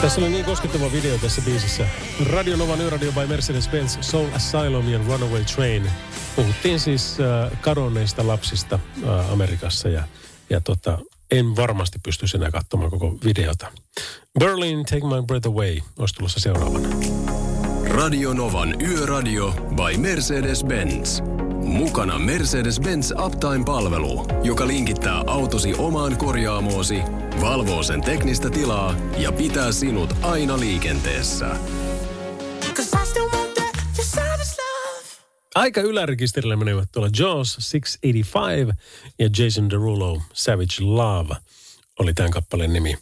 Tässä 0.00 0.20
oli 0.20 0.28
niin 0.28 0.44
koskettava 0.44 0.92
video 0.92 1.18
tässä 1.18 1.42
biisissä. 1.44 1.86
Radio 2.30 2.56
Novan 2.56 2.80
Yöradio 2.80 3.12
by 3.12 3.26
Mercedes-Benz 3.26 3.98
Soul 4.00 4.26
Asylum 4.34 4.88
ja 4.88 4.98
Runaway 4.98 5.44
Train. 5.44 5.90
Puhuttiin 6.36 6.80
siis 6.80 7.16
äh, 7.20 7.60
kadonneista 7.60 8.26
lapsista 8.26 8.78
äh, 9.08 9.32
Amerikassa 9.32 9.88
ja, 9.88 10.02
ja 10.50 10.60
tota, 10.60 10.98
en 11.30 11.56
varmasti 11.56 11.98
pysty 12.02 12.26
enää 12.34 12.50
katsomaan 12.50 12.90
koko 12.90 13.14
videota. 13.24 13.72
Berlin, 14.38 14.84
Take 14.84 15.06
My 15.06 15.22
Breath 15.26 15.48
Away 15.48 15.78
olisi 15.98 16.14
tulossa 16.14 16.40
seuraavana. 16.40 16.88
Radio 17.88 18.32
Novan 18.32 18.82
Yöradio 18.82 19.52
by 19.52 19.96
Mercedes-Benz. 19.96 21.35
Mukana 21.66 22.18
Mercedes-Benz 22.18 23.24
Uptime-palvelu, 23.26 24.26
joka 24.42 24.66
linkittää 24.66 25.24
autosi 25.26 25.74
omaan 25.78 26.16
korjaamoosi, 26.16 26.98
valvoo 27.40 27.82
sen 27.82 28.00
teknistä 28.00 28.50
tilaa 28.50 28.94
ja 29.18 29.32
pitää 29.32 29.72
sinut 29.72 30.14
aina 30.22 30.60
liikenteessä. 30.60 31.56
Aika 35.54 35.80
ylärekisterillä 35.80 36.56
menevät 36.56 36.88
tuolla 36.92 37.10
Jaws 37.18 37.54
685 37.54 38.82
ja 39.18 39.28
Jason 39.38 39.70
Derulo 39.70 40.22
Savage 40.32 40.80
Love 40.80 41.36
oli 41.98 42.14
tämän 42.14 42.30
kappaleen 42.30 42.72
nimi. 42.72 42.98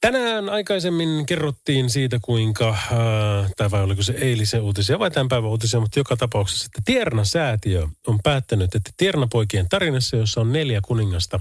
Tänään 0.00 0.48
aikaisemmin 0.48 1.26
kerrottiin 1.26 1.90
siitä, 1.90 2.18
kuinka, 2.22 2.68
äh, 2.68 3.52
tai 3.56 3.70
vai 3.70 3.82
oliko 3.82 4.02
se 4.02 4.12
eilisen 4.12 4.62
uutisia 4.62 4.98
vai 4.98 5.10
tämän 5.10 5.28
päivän 5.28 5.50
uutisia, 5.50 5.80
mutta 5.80 6.00
joka 6.00 6.16
tapauksessa, 6.16 6.66
että 6.66 6.82
Tierna-säätiö 6.84 7.88
on 8.06 8.18
päättänyt, 8.22 8.74
että 8.74 8.90
Tierna-poikien 8.96 9.68
tarinassa, 9.68 10.16
jossa 10.16 10.40
on 10.40 10.52
neljä 10.52 10.80
kuningasta, 10.80 11.40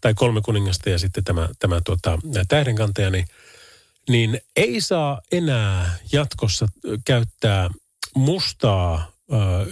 tai 0.00 0.14
kolme 0.14 0.40
kuningasta 0.40 0.90
ja 0.90 0.98
sitten 0.98 1.24
tämä, 1.24 1.48
tämä 1.58 1.80
tuota, 1.84 2.18
tähdenkantaja, 2.48 3.10
niin, 3.10 3.26
niin 4.08 4.40
ei 4.56 4.80
saa 4.80 5.20
enää 5.32 5.98
jatkossa 6.12 6.66
käyttää 7.04 7.70
mustaa 8.14 9.12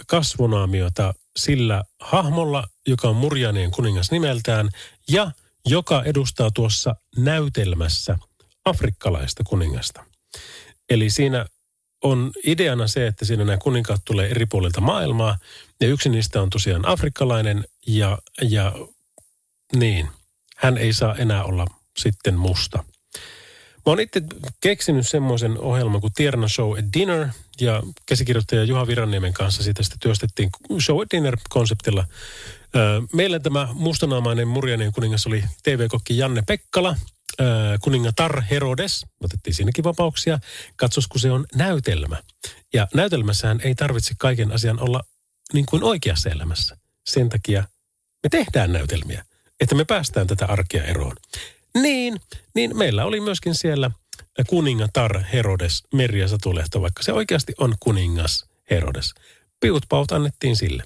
kasvonaamiota 0.07 1.13
sillä 1.35 1.83
hahmolla, 1.99 2.67
joka 2.87 3.09
on 3.09 3.15
Murjanien 3.15 3.71
kuningas 3.71 4.11
nimeltään 4.11 4.69
ja 5.09 5.31
joka 5.69 6.03
edustaa 6.03 6.51
tuossa 6.51 6.95
näytelmässä 7.17 8.17
afrikkalaista 8.65 9.43
kuningasta. 9.43 10.05
Eli 10.89 11.09
siinä 11.09 11.45
on 12.03 12.31
ideana 12.43 12.87
se, 12.87 13.07
että 13.07 13.25
siinä 13.25 13.45
nämä 13.45 13.57
kuninkaat 13.57 14.01
tulee 14.05 14.29
eri 14.29 14.45
puolilta 14.45 14.81
maailmaa 14.81 15.37
ja 15.81 15.87
yksi 15.87 16.09
niistä 16.09 16.41
on 16.41 16.49
tosiaan 16.49 16.87
afrikkalainen 16.87 17.65
ja, 17.87 18.17
ja 18.41 18.73
niin, 19.75 20.09
hän 20.57 20.77
ei 20.77 20.93
saa 20.93 21.15
enää 21.15 21.43
olla 21.43 21.67
sitten 21.97 22.35
musta. 22.35 22.83
Mä 23.85 23.91
oon 23.91 23.99
itse 23.99 24.21
keksinyt 24.61 25.07
semmoisen 25.07 25.59
ohjelman 25.59 26.01
kuin 26.01 26.13
Tierna 26.13 26.47
Show 26.47 26.77
at 26.77 26.85
Dinner 26.93 27.27
ja 27.61 27.83
käsikirjoittaja 28.05 28.63
Juha 28.63 28.87
Viranniemen 28.87 29.33
kanssa 29.33 29.63
siitä 29.63 29.83
sitten 29.83 29.99
työstettiin 29.99 30.49
Show 30.81 31.01
at 31.01 31.07
Dinner-konseptilla. 31.13 32.05
Meillä 33.13 33.39
tämä 33.39 33.67
mustanaamainen 33.73 34.47
murjaneen 34.47 34.91
kuningas 34.91 35.27
oli 35.27 35.43
TV-kokki 35.63 36.17
Janne 36.17 36.43
Pekkala, 36.47 36.95
kuningatar 37.81 38.41
Herodes, 38.41 39.05
otettiin 39.23 39.53
siinäkin 39.53 39.83
vapauksia, 39.83 40.39
katsos 40.75 41.07
kun 41.07 41.19
se 41.19 41.31
on 41.31 41.45
näytelmä. 41.55 42.17
Ja 42.73 42.87
näytelmässähän 42.93 43.61
ei 43.63 43.75
tarvitse 43.75 44.13
kaiken 44.17 44.51
asian 44.51 44.79
olla 44.79 45.03
niin 45.53 45.65
kuin 45.65 45.83
oikeassa 45.83 46.29
elämässä. 46.29 46.77
Sen 47.05 47.29
takia 47.29 47.63
me 48.23 48.29
tehdään 48.29 48.71
näytelmiä, 48.71 49.25
että 49.59 49.75
me 49.75 49.85
päästään 49.85 50.27
tätä 50.27 50.45
arkea 50.45 50.83
eroon. 50.83 51.15
Niin, 51.73 52.19
niin 52.55 52.77
meillä 52.77 53.05
oli 53.05 53.19
myöskin 53.19 53.55
siellä 53.55 53.91
kuningatar 54.47 55.23
Herodes 55.23 55.83
Merja 55.93 56.27
Satulehto, 56.27 56.81
vaikka 56.81 57.03
se 57.03 57.13
oikeasti 57.13 57.53
on 57.57 57.75
kuningas 57.79 58.45
Herodes. 58.69 59.13
Piutpaut 59.59 60.11
annettiin 60.11 60.55
sille. 60.55 60.83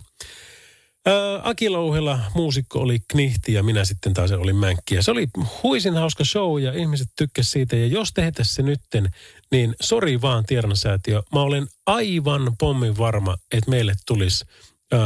Ää, 1.05 1.41
Aki 1.43 1.69
Louhela, 1.69 2.19
muusikko, 2.35 2.79
oli 2.79 2.99
knihti 3.07 3.53
ja 3.53 3.63
minä 3.63 3.85
sitten 3.85 4.13
taas 4.13 4.31
olin 4.31 4.55
mänkki. 4.55 4.95
Ja 4.95 5.03
se 5.03 5.11
oli 5.11 5.27
huisin 5.63 5.93
hauska 5.93 6.25
show 6.25 6.61
ja 6.61 6.73
ihmiset 6.73 7.09
tykkäsivät 7.15 7.51
siitä. 7.51 7.75
Ja 7.75 7.87
jos 7.87 8.13
tehdä 8.13 8.43
se 8.43 8.61
nytten, 8.61 9.09
niin 9.51 9.75
sori 9.81 10.21
vaan 10.21 10.45
Tiernasäätiö. 10.45 11.21
Mä 11.33 11.41
olen 11.41 11.67
aivan 11.85 12.55
pommin 12.59 12.97
varma, 12.97 13.37
että 13.51 13.69
meille 13.69 13.93
tulisi 14.05 14.45
ää, 14.91 14.99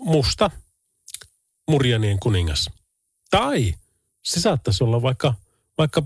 musta 0.00 0.50
Murjanien 1.70 2.18
kuningas. 2.18 2.70
Tai 3.30 3.74
se 4.24 4.40
saattaisi 4.40 4.84
olla 4.84 5.02
vaikka, 5.02 5.34
vaikka 5.78 6.02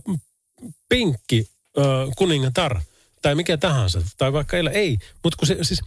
pinkki 0.89 1.51
äh, 1.79 1.85
kuningatar 2.17 2.81
tai 3.23 3.35
mikä 3.35 3.57
tahansa. 3.57 4.03
Tai 4.17 4.33
vaikka 4.33 4.57
ei, 4.57 4.69
ei. 4.73 4.99
mutta 5.23 5.37
kun 5.37 5.49
se 5.49 5.57
siis, 5.63 5.81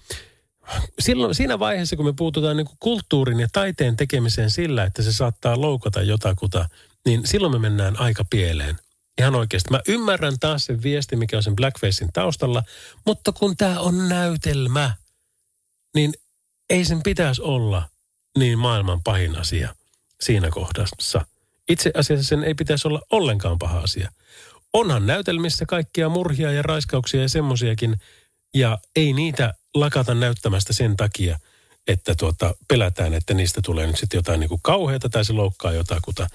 silloin, 1.00 1.36
siinä 1.36 1.60
vaiheessa, 1.60 1.96
kun 1.96 2.06
me 2.06 2.14
puututaan 2.14 2.58
niin 2.58 2.68
kulttuurin 2.80 3.40
ja 3.40 3.48
taiteen 3.54 3.98
tekemiseen 3.98 4.50
sillä, 4.50 4.84
että 4.84 5.02
se 5.04 5.14
saattaa 5.14 5.62
loukata 5.62 6.02
jotakuta, 6.02 6.70
niin 7.06 7.28
silloin 7.28 7.54
me 7.54 7.60
mennään 7.60 8.00
aika 8.00 8.26
pieleen. 8.30 8.76
Ihan 9.18 9.36
oikeasti. 9.36 9.72
Mä 9.72 9.82
ymmärrän 9.88 10.40
taas 10.40 10.66
sen 10.66 10.84
viesti, 10.84 11.16
mikä 11.16 11.38
on 11.38 11.44
sen 11.44 11.56
blackfacein 11.56 12.14
taustalla, 12.14 12.64
mutta 13.06 13.32
kun 13.32 13.58
tämä 13.58 13.80
on 13.80 14.10
näytelmä, 14.10 14.92
niin 15.96 16.14
ei 16.70 16.86
sen 16.86 17.04
pitäisi 17.04 17.42
olla 17.42 17.90
niin 18.38 18.60
maailman 18.60 19.04
pahin 19.04 19.38
asia 19.38 19.76
siinä 20.22 20.50
kohdassa– 20.50 21.26
itse 21.70 21.92
asiassa 21.94 22.28
sen 22.28 22.44
ei 22.44 22.54
pitäisi 22.54 22.88
olla 22.88 23.02
ollenkaan 23.12 23.60
paha 23.60 23.80
asia. 23.80 24.12
Onhan 24.74 25.08
näytelmissä 25.08 25.66
kaikkia 25.66 26.10
murhia 26.10 26.52
ja 26.52 26.62
raiskauksia 26.62 27.22
ja 27.22 27.30
semmosiakin, 27.30 27.96
ja 28.56 28.78
ei 28.96 29.14
niitä 29.14 29.54
lakata 29.74 30.14
näyttämästä 30.14 30.74
sen 30.74 30.98
takia, 30.98 31.40
että 31.88 32.16
tuota, 32.16 32.56
pelätään, 32.68 33.14
että 33.14 33.34
niistä 33.34 33.62
tulee 33.66 33.88
nyt 33.88 33.98
sitten 33.98 34.18
jotain 34.18 34.40
niin 34.40 34.50
kuin 34.50 34.62
tai 35.12 35.26
se 35.26 35.34
loukkaa 35.34 35.72
jotakuta. 35.72 36.28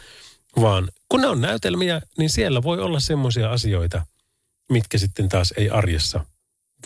Vaan 0.60 0.88
kun 1.08 1.20
ne 1.20 1.26
on 1.26 1.40
näytelmiä, 1.40 2.02
niin 2.18 2.30
siellä 2.30 2.62
voi 2.62 2.80
olla 2.80 3.00
semmoisia 3.00 3.50
asioita, 3.50 4.06
mitkä 4.70 4.98
sitten 4.98 5.28
taas 5.28 5.54
ei 5.56 5.70
arjessa 5.70 6.24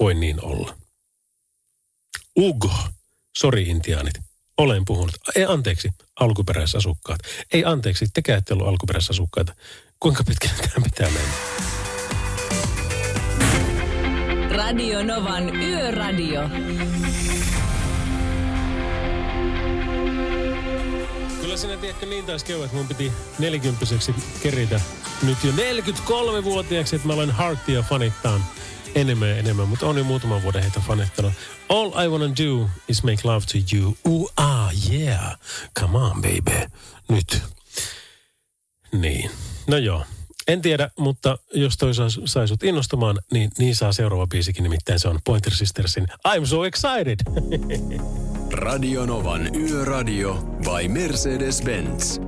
voi 0.00 0.14
niin 0.14 0.44
olla. 0.44 0.76
Ugo, 2.38 2.74
sori 3.38 3.62
intiaanit. 3.62 4.14
Olen 4.58 4.84
puhunut. 4.84 5.14
Ei 5.36 5.44
anteeksi, 5.44 5.90
alkuperäisasukkaat. 6.20 7.20
Ei 7.52 7.64
anteeksi, 7.64 8.06
tekää 8.14 8.36
ette 8.36 8.54
ollut 8.54 8.68
alkuperäisasukkaita. 8.68 9.54
Kuinka 10.00 10.24
pitkälle 10.24 10.56
tämä 10.56 10.84
pitää 10.84 11.10
mennä? 11.10 11.34
Radio 14.64 15.02
Novan 15.02 15.56
Yöradio. 15.56 16.40
Kyllä 21.40 21.56
sinä 21.56 21.76
tiedätkö 21.76 22.06
niin 22.06 22.26
taisi 22.26 22.44
käydä, 22.46 22.64
että 22.64 22.76
mun 22.76 22.88
piti 22.88 23.12
nelikymppiseksi 23.38 24.14
keritä 24.42 24.80
nyt 25.22 25.38
jo 25.44 25.52
43-vuotiaaksi, 25.52 26.96
että 26.96 27.08
mä 27.08 27.14
olen 27.14 27.36
Heartia 27.36 27.82
fanittaan 27.82 28.44
enemmän 28.94 29.28
ja 29.28 29.36
enemmän, 29.36 29.68
mutta 29.68 29.86
on 29.86 29.98
jo 29.98 30.04
muutaman 30.04 30.42
vuoden 30.42 30.62
heitä 30.62 30.80
fanittanut. 30.80 31.32
All 31.68 32.04
I 32.04 32.08
wanna 32.08 32.28
do 32.28 32.70
is 32.88 33.02
make 33.02 33.20
love 33.24 33.46
to 33.46 33.76
you. 33.76 33.96
Ooh, 34.08 34.32
ah, 34.36 34.72
yeah. 34.90 35.38
Come 35.80 35.98
on, 35.98 36.22
baby. 36.22 36.70
Nyt. 37.08 37.42
Niin. 38.92 39.30
No 39.66 39.76
joo. 39.76 40.04
En 40.48 40.62
tiedä, 40.62 40.90
mutta 40.98 41.38
jos 41.54 41.76
toi 41.76 41.90
sai 42.24 42.48
sut 42.48 42.62
innostumaan, 42.62 43.18
niin 43.32 43.50
niin 43.58 43.76
saa 43.76 43.92
seuraava 43.92 44.26
biisikin, 44.26 44.62
nimittäin 44.62 45.00
se 45.00 45.08
on 45.08 45.18
Pointer 45.24 45.52
Sistersin 45.52 46.06
I'm 46.28 46.46
so 46.46 46.64
excited. 46.64 47.18
Radio 48.52 49.06
Novan 49.06 49.56
Yöradio 49.56 50.34
by 50.34 50.88
Mercedes-Benz. 50.88 52.20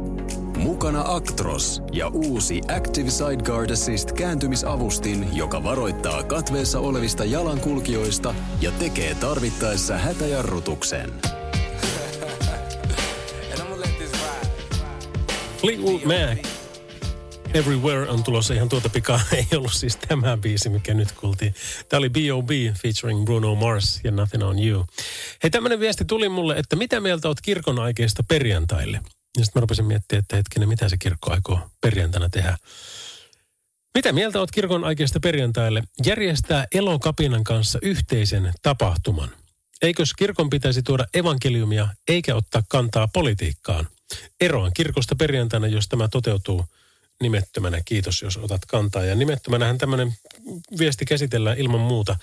Mukana 0.57 1.03
Actros 1.07 1.83
ja 1.93 2.09
uusi 2.09 2.61
Active 2.77 3.11
Sideguard 3.11 3.71
Assist 3.71 4.13
kääntymisavustin, 4.13 5.37
joka 5.37 5.65
varoittaa 5.65 6.23
katveessa 6.23 6.81
olevista 6.81 7.25
jalankulkijoista 7.25 8.35
ja 8.61 8.73
tekee 8.73 9.15
tarvittaessa 9.15 9.99
hätäjarrutuksen. 9.99 11.13
Fleetwood 15.61 16.01
Mac. 16.05 16.56
Everywhere 17.57 18.11
on 18.11 18.25
tulossa 18.25 18.55
ihan 18.55 18.69
tuota 18.69 18.89
pikaa. 18.89 19.21
Ei 19.33 19.59
ollut 19.59 19.73
siis 19.73 19.97
tämä 19.97 20.37
biisi, 20.37 20.69
mikä 20.69 20.95
nyt 20.95 21.13
kuultiin. 21.13 21.55
Tämä 21.89 21.99
oli 21.99 22.11
B.O.B. 22.11 22.51
featuring 22.83 23.25
Bruno 23.25 23.55
Mars 23.55 24.01
ja 24.05 24.11
Nothing 24.11 24.45
on 24.45 24.59
You. 24.59 24.87
Hei, 25.43 25.51
tämmöinen 25.51 25.81
viesti 25.81 26.05
tuli 26.05 26.29
mulle, 26.29 26.57
että 26.57 26.77
mitä 26.77 27.01
mieltä 27.01 27.29
oot 27.29 27.41
kirkon 27.41 27.79
aikeista 27.79 28.23
perjantaille? 28.29 28.97
Ja 29.39 29.45
sitten 29.45 29.53
mä 29.55 29.61
rupesin 29.61 29.85
miettimään, 29.85 30.19
että 30.21 30.37
hetkinen, 30.37 30.69
mitä 30.69 30.89
se 30.89 30.97
kirkko 30.97 31.33
aikoo 31.33 31.61
perjantaina 31.81 32.29
tehdä. 32.29 32.57
Mitä 33.95 34.13
mieltä 34.13 34.39
oot 34.39 34.51
kirkon 34.51 34.85
aikeista 34.85 35.21
perjantaille? 35.21 35.83
Järjestää 36.07 36.67
elokapinan 36.75 37.45
kanssa 37.45 37.79
yhteisen 37.83 38.53
tapahtuman. 38.63 39.31
Eikös 39.83 40.15
kirkon 40.15 40.51
pitäisi 40.51 40.83
tuoda 40.83 41.05
evankeliumia 41.15 41.89
eikä 42.09 42.35
ottaa 42.35 42.63
kantaa 42.69 43.09
politiikkaan? 43.09 43.89
Eroan 44.41 44.73
kirkosta 44.75 45.17
perjantaina, 45.17 45.67
jos 45.67 45.89
tämä 45.89 46.09
toteutuu 46.09 46.65
nimettömänä. 47.23 47.81
Kiitos, 47.85 48.23
jos 48.23 48.37
otat 48.37 48.65
kantaa. 48.65 49.05
Ja 49.05 49.15
nimettömänähän 49.15 49.79
tämmöinen 49.79 50.15
viesti 50.79 51.05
käsitellään 51.05 51.59
ilman 51.59 51.81
muuta. 51.81 52.17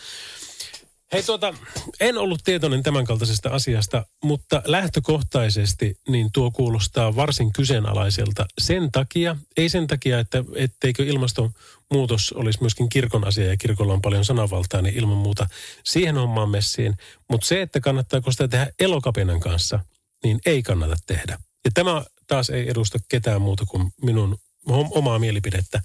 Hei 1.14 1.24
tuota, 1.24 1.54
en 2.00 2.18
ollut 2.18 2.42
tietoinen 2.44 2.84
tämänkaltaisesta 2.84 3.50
asiasta, 3.50 4.06
mutta 4.24 4.62
lähtökohtaisesti 4.66 5.96
niin 6.10 6.30
tuo 6.34 6.52
kuulostaa 6.52 7.16
varsin 7.16 7.54
kyseenalaiselta 7.54 8.46
sen 8.62 8.92
takia, 8.92 9.36
ei 9.58 9.70
sen 9.70 9.88
takia, 9.88 10.20
että 10.20 10.44
etteikö 10.56 11.06
ilmastonmuutos 11.06 12.34
olisi 12.36 12.62
myöskin 12.62 12.90
kirkon 12.90 13.28
asia 13.28 13.46
ja 13.46 13.58
kirkolla 13.58 13.94
on 13.94 14.02
paljon 14.02 14.26
sananvaltaa, 14.26 14.82
niin 14.82 14.96
ilman 14.98 15.18
muuta 15.18 15.48
siihen 15.84 16.16
hommaan 16.16 16.50
messiin. 16.50 16.94
Mutta 17.30 17.48
se, 17.48 17.62
että 17.62 17.80
kannattaako 17.80 18.32
sitä 18.32 18.48
tehdä 18.48 18.72
elokapinan 18.80 19.40
kanssa, 19.40 19.80
niin 20.24 20.40
ei 20.46 20.64
kannata 20.64 20.96
tehdä. 21.06 21.40
Ja 21.66 21.72
tämä 21.74 22.06
taas 22.28 22.50
ei 22.50 22.70
edusta 22.70 23.00
ketään 23.08 23.42
muuta 23.42 23.66
kuin 23.66 23.92
minun 24.02 24.38
omaa 24.68 25.20
mielipidettä. 25.20 25.82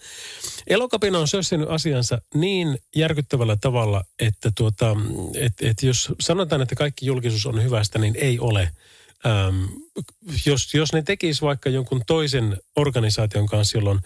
Elokapina 0.66 1.18
on 1.18 1.28
sössinyt 1.28 1.70
asiansa 1.70 2.20
niin 2.34 2.78
järkyttävällä 2.96 3.56
tavalla, 3.60 4.04
että 4.18 4.52
tuota, 4.56 4.96
et, 5.34 5.52
et 5.62 5.82
jos 5.82 6.12
sanotaan, 6.20 6.62
että 6.62 6.74
kaikki 6.74 7.06
julkisuus 7.06 7.46
on 7.46 7.62
hyvästä, 7.62 7.98
niin 7.98 8.14
ei 8.16 8.38
ole. 8.38 8.70
Ähm, 9.26 9.64
jos, 10.46 10.74
jos 10.74 10.92
ne 10.92 11.02
tekis 11.02 11.42
vaikka 11.42 11.70
jonkun 11.70 12.02
toisen 12.06 12.56
organisaation 12.76 13.46
kanssa, 13.46 13.78
jolla 13.78 13.90
on 13.90 14.00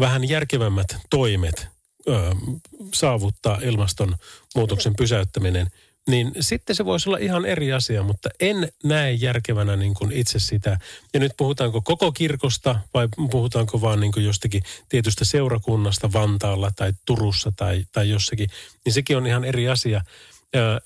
vähän 0.00 0.28
järkevämmät 0.28 0.96
toimet 1.10 1.66
ähm, 2.08 2.54
saavuttaa 2.94 3.58
ilmastonmuutoksen 3.62 4.96
pysäyttäminen– 4.96 5.66
niin 6.08 6.32
sitten 6.40 6.76
se 6.76 6.84
voisi 6.84 7.08
olla 7.08 7.18
ihan 7.18 7.46
eri 7.46 7.72
asia, 7.72 8.02
mutta 8.02 8.28
en 8.40 8.72
näe 8.84 9.12
järkevänä 9.12 9.76
niin 9.76 9.94
kuin 9.94 10.12
itse 10.12 10.38
sitä. 10.38 10.78
Ja 11.14 11.20
nyt 11.20 11.32
puhutaanko 11.36 11.80
koko 11.82 12.12
kirkosta 12.12 12.80
vai 12.94 13.08
puhutaanko 13.30 13.80
vaan 13.80 14.00
niin 14.00 14.12
kuin 14.12 14.26
jostakin 14.26 14.62
tietystä 14.88 15.24
seurakunnasta 15.24 16.12
Vantaalla 16.12 16.70
tai 16.76 16.92
Turussa 17.06 17.52
tai, 17.56 17.84
tai 17.92 18.10
jossakin, 18.10 18.48
niin 18.84 18.92
sekin 18.92 19.16
on 19.16 19.26
ihan 19.26 19.44
eri 19.44 19.68
asia. 19.68 20.00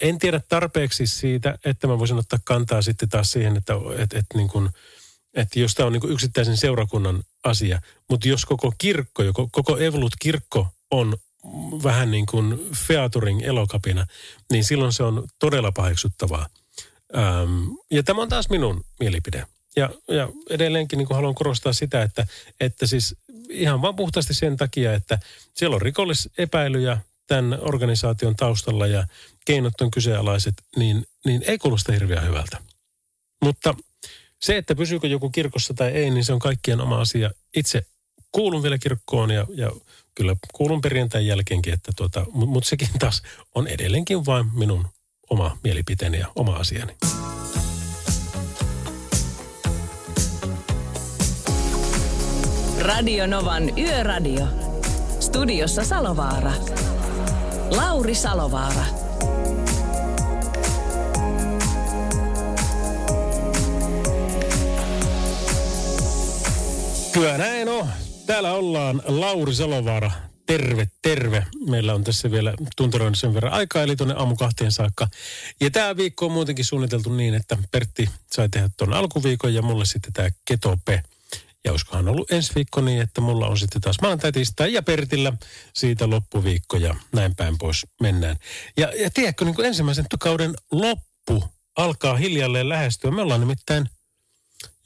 En 0.00 0.18
tiedä 0.18 0.40
tarpeeksi 0.48 1.06
siitä, 1.06 1.58
että 1.64 1.86
mä 1.86 1.98
voisin 1.98 2.18
ottaa 2.18 2.38
kantaa 2.44 2.82
sitten 2.82 3.08
taas 3.08 3.32
siihen, 3.32 3.56
että, 3.56 3.74
että, 3.98 4.18
että, 4.18 4.38
niin 4.38 4.48
kuin, 4.48 4.68
että 5.34 5.60
jos 5.60 5.74
tämä 5.74 5.86
on 5.86 5.92
niin 5.92 6.00
kuin 6.00 6.12
yksittäisen 6.12 6.56
seurakunnan 6.56 7.22
asia, 7.44 7.80
mutta 8.10 8.28
jos 8.28 8.44
koko 8.44 8.72
kirkko, 8.78 9.22
koko 9.50 9.78
Evolut-kirkko 9.78 10.68
on 10.90 11.16
vähän 11.82 12.10
niin 12.10 12.26
kuin 12.26 12.68
featuring 12.74 13.42
elokapina, 13.42 14.06
niin 14.50 14.64
silloin 14.64 14.92
se 14.92 15.02
on 15.02 15.28
todella 15.38 15.72
paheksuttavaa. 15.72 16.46
Ähm, 17.16 17.64
ja 17.90 18.02
tämä 18.02 18.22
on 18.22 18.28
taas 18.28 18.50
minun 18.50 18.84
mielipide. 19.00 19.46
Ja, 19.76 19.90
ja 20.08 20.28
edelleenkin 20.50 20.96
niin 20.96 21.06
kuin 21.06 21.16
haluan 21.16 21.34
korostaa 21.34 21.72
sitä, 21.72 22.02
että, 22.02 22.26
että 22.60 22.86
siis 22.86 23.16
ihan 23.50 23.82
vaan 23.82 23.96
puhtaasti 23.96 24.34
sen 24.34 24.56
takia, 24.56 24.94
että 24.94 25.18
siellä 25.54 25.74
on 25.74 25.82
rikollisepäilyjä 25.82 26.98
tämän 27.26 27.58
organisaation 27.60 28.36
taustalla 28.36 28.86
ja 28.86 29.06
keinot 29.44 29.80
on 29.80 29.90
kyseenalaiset, 29.90 30.54
niin, 30.76 31.06
niin 31.24 31.42
ei 31.46 31.58
kuulosta 31.58 31.92
hirveän 31.92 32.26
hyvältä. 32.26 32.58
Mutta 33.44 33.74
se, 34.42 34.56
että 34.56 34.74
pysyykö 34.74 35.08
joku 35.08 35.30
kirkossa 35.30 35.74
tai 35.74 35.88
ei, 35.88 36.10
niin 36.10 36.24
se 36.24 36.32
on 36.32 36.38
kaikkien 36.38 36.80
oma 36.80 37.00
asia. 37.00 37.30
Itse 37.56 37.86
kuulun 38.32 38.62
vielä 38.62 38.78
kirkkoon 38.78 39.30
ja, 39.30 39.46
ja 39.54 39.72
kyllä 40.18 40.36
kuulun 40.52 40.80
perjantain 40.80 41.26
jälkeenkin, 41.26 41.72
että 41.72 41.92
tuota, 41.96 42.26
mutta 42.32 42.46
mut 42.52 42.64
sekin 42.64 42.88
taas 42.98 43.22
on 43.54 43.66
edelleenkin 43.66 44.26
vain 44.26 44.46
minun 44.54 44.86
oma 45.30 45.58
mielipiteeni 45.64 46.18
ja 46.18 46.26
oma 46.36 46.56
asiani. 46.56 46.92
Radio 52.80 53.26
Novan 53.26 53.78
Yöradio. 53.78 54.46
Studiossa 55.20 55.84
Salovaara. 55.84 56.52
Lauri 57.70 58.14
Salovaara. 58.14 58.84
Kyllä 67.12 67.38
näin 67.38 67.68
on. 67.68 67.88
Täällä 68.28 68.52
ollaan 68.52 69.02
Lauri 69.06 69.54
Salovaara. 69.54 70.10
Terve, 70.46 70.88
terve. 71.02 71.46
Meillä 71.66 71.94
on 71.94 72.04
tässä 72.04 72.30
vielä 72.30 72.54
tunteroin 72.76 73.14
sen 73.14 73.34
verran 73.34 73.52
aikaa, 73.52 73.82
eli 73.82 73.96
tuonne 73.96 74.14
aamu 74.14 74.36
kahteen 74.36 74.72
saakka. 74.72 75.08
Ja 75.60 75.70
tämä 75.70 75.96
viikko 75.96 76.26
on 76.26 76.32
muutenkin 76.32 76.64
suunniteltu 76.64 77.12
niin, 77.12 77.34
että 77.34 77.58
Pertti 77.70 78.10
sai 78.32 78.48
tehdä 78.48 78.70
tuon 78.76 78.92
alkuviikon 78.92 79.54
ja 79.54 79.62
mulle 79.62 79.84
sitten 79.84 80.12
tämä 80.12 80.28
ketope. 80.44 81.02
Ja 81.64 81.70
olisikohan 81.70 82.08
ollut 82.08 82.32
ensi 82.32 82.54
viikko 82.54 82.80
niin, 82.80 83.02
että 83.02 83.20
mulla 83.20 83.46
on 83.46 83.58
sitten 83.58 83.80
taas 83.80 84.00
maanantai, 84.02 84.32
tiistai 84.32 84.72
ja 84.72 84.82
Pertillä 84.82 85.32
siitä 85.74 86.10
loppuviikko 86.10 86.76
ja 86.76 86.94
näin 87.12 87.36
päin 87.36 87.58
pois 87.58 87.86
mennään. 88.00 88.36
Ja, 88.76 88.92
ja 89.02 89.10
tiedätkö, 89.10 89.44
niin 89.44 89.54
kuin 89.54 89.66
ensimmäisen 89.66 90.04
kauden 90.20 90.54
loppu 90.70 91.44
alkaa 91.76 92.16
hiljalleen 92.16 92.68
lähestyä. 92.68 93.10
Me 93.10 93.22
ollaan 93.22 93.40
nimittäin, 93.40 93.88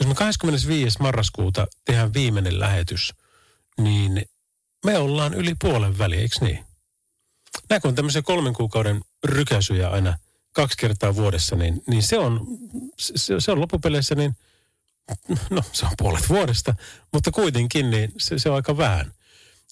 jos 0.01 0.09
me 0.09 0.15
25. 0.15 0.99
marraskuuta 1.03 1.67
tehdään 1.85 2.15
viimeinen 2.15 2.61
lähetys, 2.61 3.13
niin 3.81 4.23
me 4.85 4.99
ollaan 4.99 5.35
yli 5.35 5.55
puolen 5.61 5.99
väli, 5.99 6.17
eikö 6.17 6.37
niin? 6.41 6.65
Nämä 7.69 7.81
kun 7.81 7.95
tämmöisiä 7.95 8.23
kolmen 8.23 8.55
kuukauden 8.55 9.01
rykäisyjä 9.25 9.89
aina 9.89 10.19
kaksi 10.53 10.79
kertaa 10.79 11.15
vuodessa, 11.15 11.57
niin, 11.57 11.83
niin 11.87 12.03
se, 12.03 12.19
on, 12.19 12.47
se, 12.99 13.35
se 13.39 13.53
on 13.53 13.61
loppupeleissä 13.61 14.15
niin, 14.15 14.37
no 15.51 15.63
se 15.73 15.87
on 15.87 15.93
puolet 15.99 16.29
vuodesta, 16.29 16.75
mutta 17.13 17.31
kuitenkin 17.31 17.91
niin 17.91 18.13
se, 18.19 18.39
se 18.39 18.51
on 18.51 18.57
aika 18.57 18.77
vähän. 18.77 19.13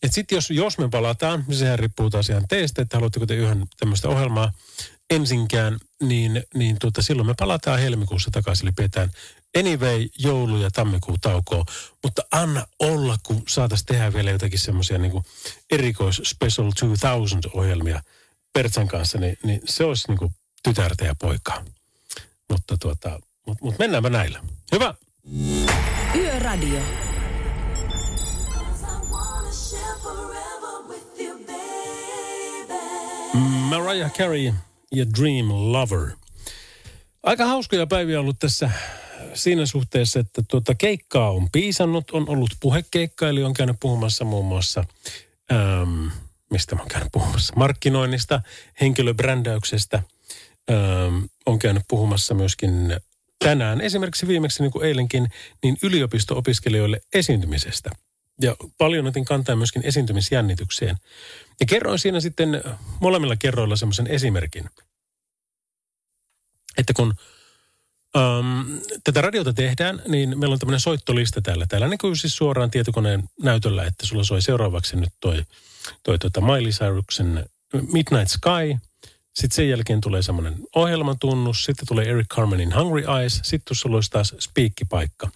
Et 0.03 0.13
sitten 0.13 0.37
jos, 0.37 0.51
jos 0.51 0.79
me 0.79 0.89
palataan, 0.89 1.45
niin 1.49 1.59
sehän 1.59 1.79
riippuu 1.79 2.11
taas 2.11 2.29
ihan 2.29 2.49
teistä, 2.49 2.83
että 2.83 2.97
haluatteko 2.97 3.27
te 3.27 3.35
yhden 3.35 3.67
tämmöistä 3.79 4.09
ohjelmaa 4.09 4.53
ensinkään, 5.11 5.79
niin, 6.03 6.43
niin 6.55 6.77
tuota, 6.79 7.03
silloin 7.03 7.27
me 7.27 7.35
palataan 7.39 7.81
helmikuussa 7.81 8.31
takaisin, 8.31 8.67
eli 8.67 8.73
pidetään 8.73 9.11
anyway 9.59 10.09
joulu- 10.19 10.63
ja 10.63 10.71
tammikuu 10.71 11.17
taukoa. 11.21 11.65
Mutta 12.03 12.23
anna 12.31 12.67
olla, 12.79 13.17
kun 13.23 13.43
saataisiin 13.49 13.87
tehdä 13.87 14.13
vielä 14.13 14.31
jotakin 14.31 14.59
semmoisia 14.59 14.99
niin 14.99 15.23
erikois 15.71 16.23
Special 16.25 16.71
2000-ohjelmia 16.71 18.03
Pertsan 18.53 18.89
kanssa, 18.89 19.19
niin, 19.19 19.39
niin 19.43 19.61
se 19.65 19.85
olisi 19.85 20.09
niin 20.09 20.19
kuin 20.19 20.35
tytärtä 20.63 21.05
ja 21.05 21.15
poikaa. 21.15 21.65
Mutta 22.51 22.77
tuota, 22.79 23.21
mut, 23.47 23.61
mut 23.61 23.79
mennäänpä 23.79 24.11
näillä. 24.11 24.41
Hyvä! 24.73 24.95
Yöradio. 26.15 26.81
Mariah 33.35 34.13
Carey 34.13 34.55
ja 34.93 35.07
Dream 35.19 35.49
Lover. 35.49 36.09
Aika 37.23 37.47
hauskoja 37.47 37.87
päiviä 37.87 38.21
ollut 38.21 38.39
tässä 38.39 38.71
siinä 39.35 39.67
suhteessa, 39.67 40.21
että 40.21 40.43
tuota 40.49 40.75
keikkaa 40.75 41.31
on 41.31 41.49
piisannut, 41.53 42.11
on 42.11 42.29
ollut 42.29 42.51
puhekeikka, 42.61 43.29
eli 43.29 43.43
on 43.43 43.55
käynyt 43.55 43.77
puhumassa 43.81 44.25
muun 44.25 44.47
muassa, 44.47 44.85
ähm, 45.53 46.07
mistä 46.51 46.75
mä 46.75 46.81
oon 46.81 46.89
käynyt 46.89 47.13
puhumassa, 47.13 47.55
markkinoinnista, 47.57 48.43
henkilöbrändäyksestä, 48.81 50.03
ähm, 50.71 51.25
on 51.47 51.59
käynyt 51.59 51.83
puhumassa 51.89 52.35
myöskin 52.35 52.97
tänään, 53.45 53.81
esimerkiksi 53.81 54.29
viimeksi 54.29 54.63
niin 54.63 54.73
kuin 54.73 54.85
eilenkin, 54.85 55.29
niin 55.63 55.77
yliopisto-opiskelijoille 55.83 57.01
esiintymisestä. 57.15 57.91
Ja 58.41 58.57
paljon 58.79 59.07
otin 59.07 59.25
kantaa 59.25 59.57
myöskin 59.57 59.87
esiintymisjännitykseen. 59.87 60.97
Ja 61.61 61.67
kerroin 61.67 61.99
siinä 61.99 62.21
sitten 62.21 62.63
molemmilla 63.01 63.37
kerroilla 63.37 63.77
semmoisen 63.77 64.07
esimerkin. 64.07 64.71
Että 66.79 66.93
kun 66.93 67.15
um, 68.17 68.81
tätä 69.05 69.21
radiota 69.21 69.53
tehdään, 69.53 70.03
niin 70.09 70.39
meillä 70.39 70.53
on 70.53 70.59
tämmöinen 70.59 70.81
soittolista 70.81 71.41
täällä. 71.41 71.67
Täällä 71.69 71.97
kuin 72.01 72.17
siis 72.17 72.37
suoraan 72.37 72.71
tietokoneen 72.71 73.25
näytöllä, 73.43 73.85
että 73.85 74.07
sulla 74.07 74.25
soi 74.25 74.43
seuraavaksi 74.43 74.97
nyt 74.97 75.13
toi, 75.21 75.45
toi 76.03 76.19
tota 76.19 76.41
Miley 76.41 76.71
Cyrusen 76.71 77.47
Midnight 77.93 78.29
Sky. 78.29 78.77
Sitten 79.35 79.57
sen 79.57 79.69
jälkeen 79.69 80.01
tulee 80.01 80.23
semmoinen 80.23 80.55
ohjelmatunnus, 80.75 81.65
sitten 81.65 81.89
tulee 81.89 82.09
Eric 82.09 82.27
Carmenin 82.27 82.75
Hungry 82.75 83.05
Eyes, 83.21 83.41
sitten 83.43 83.77
sulla 83.77 83.97
olisi 83.97 84.11
taas 84.11 84.35
spiikkipaikka. 84.39 85.31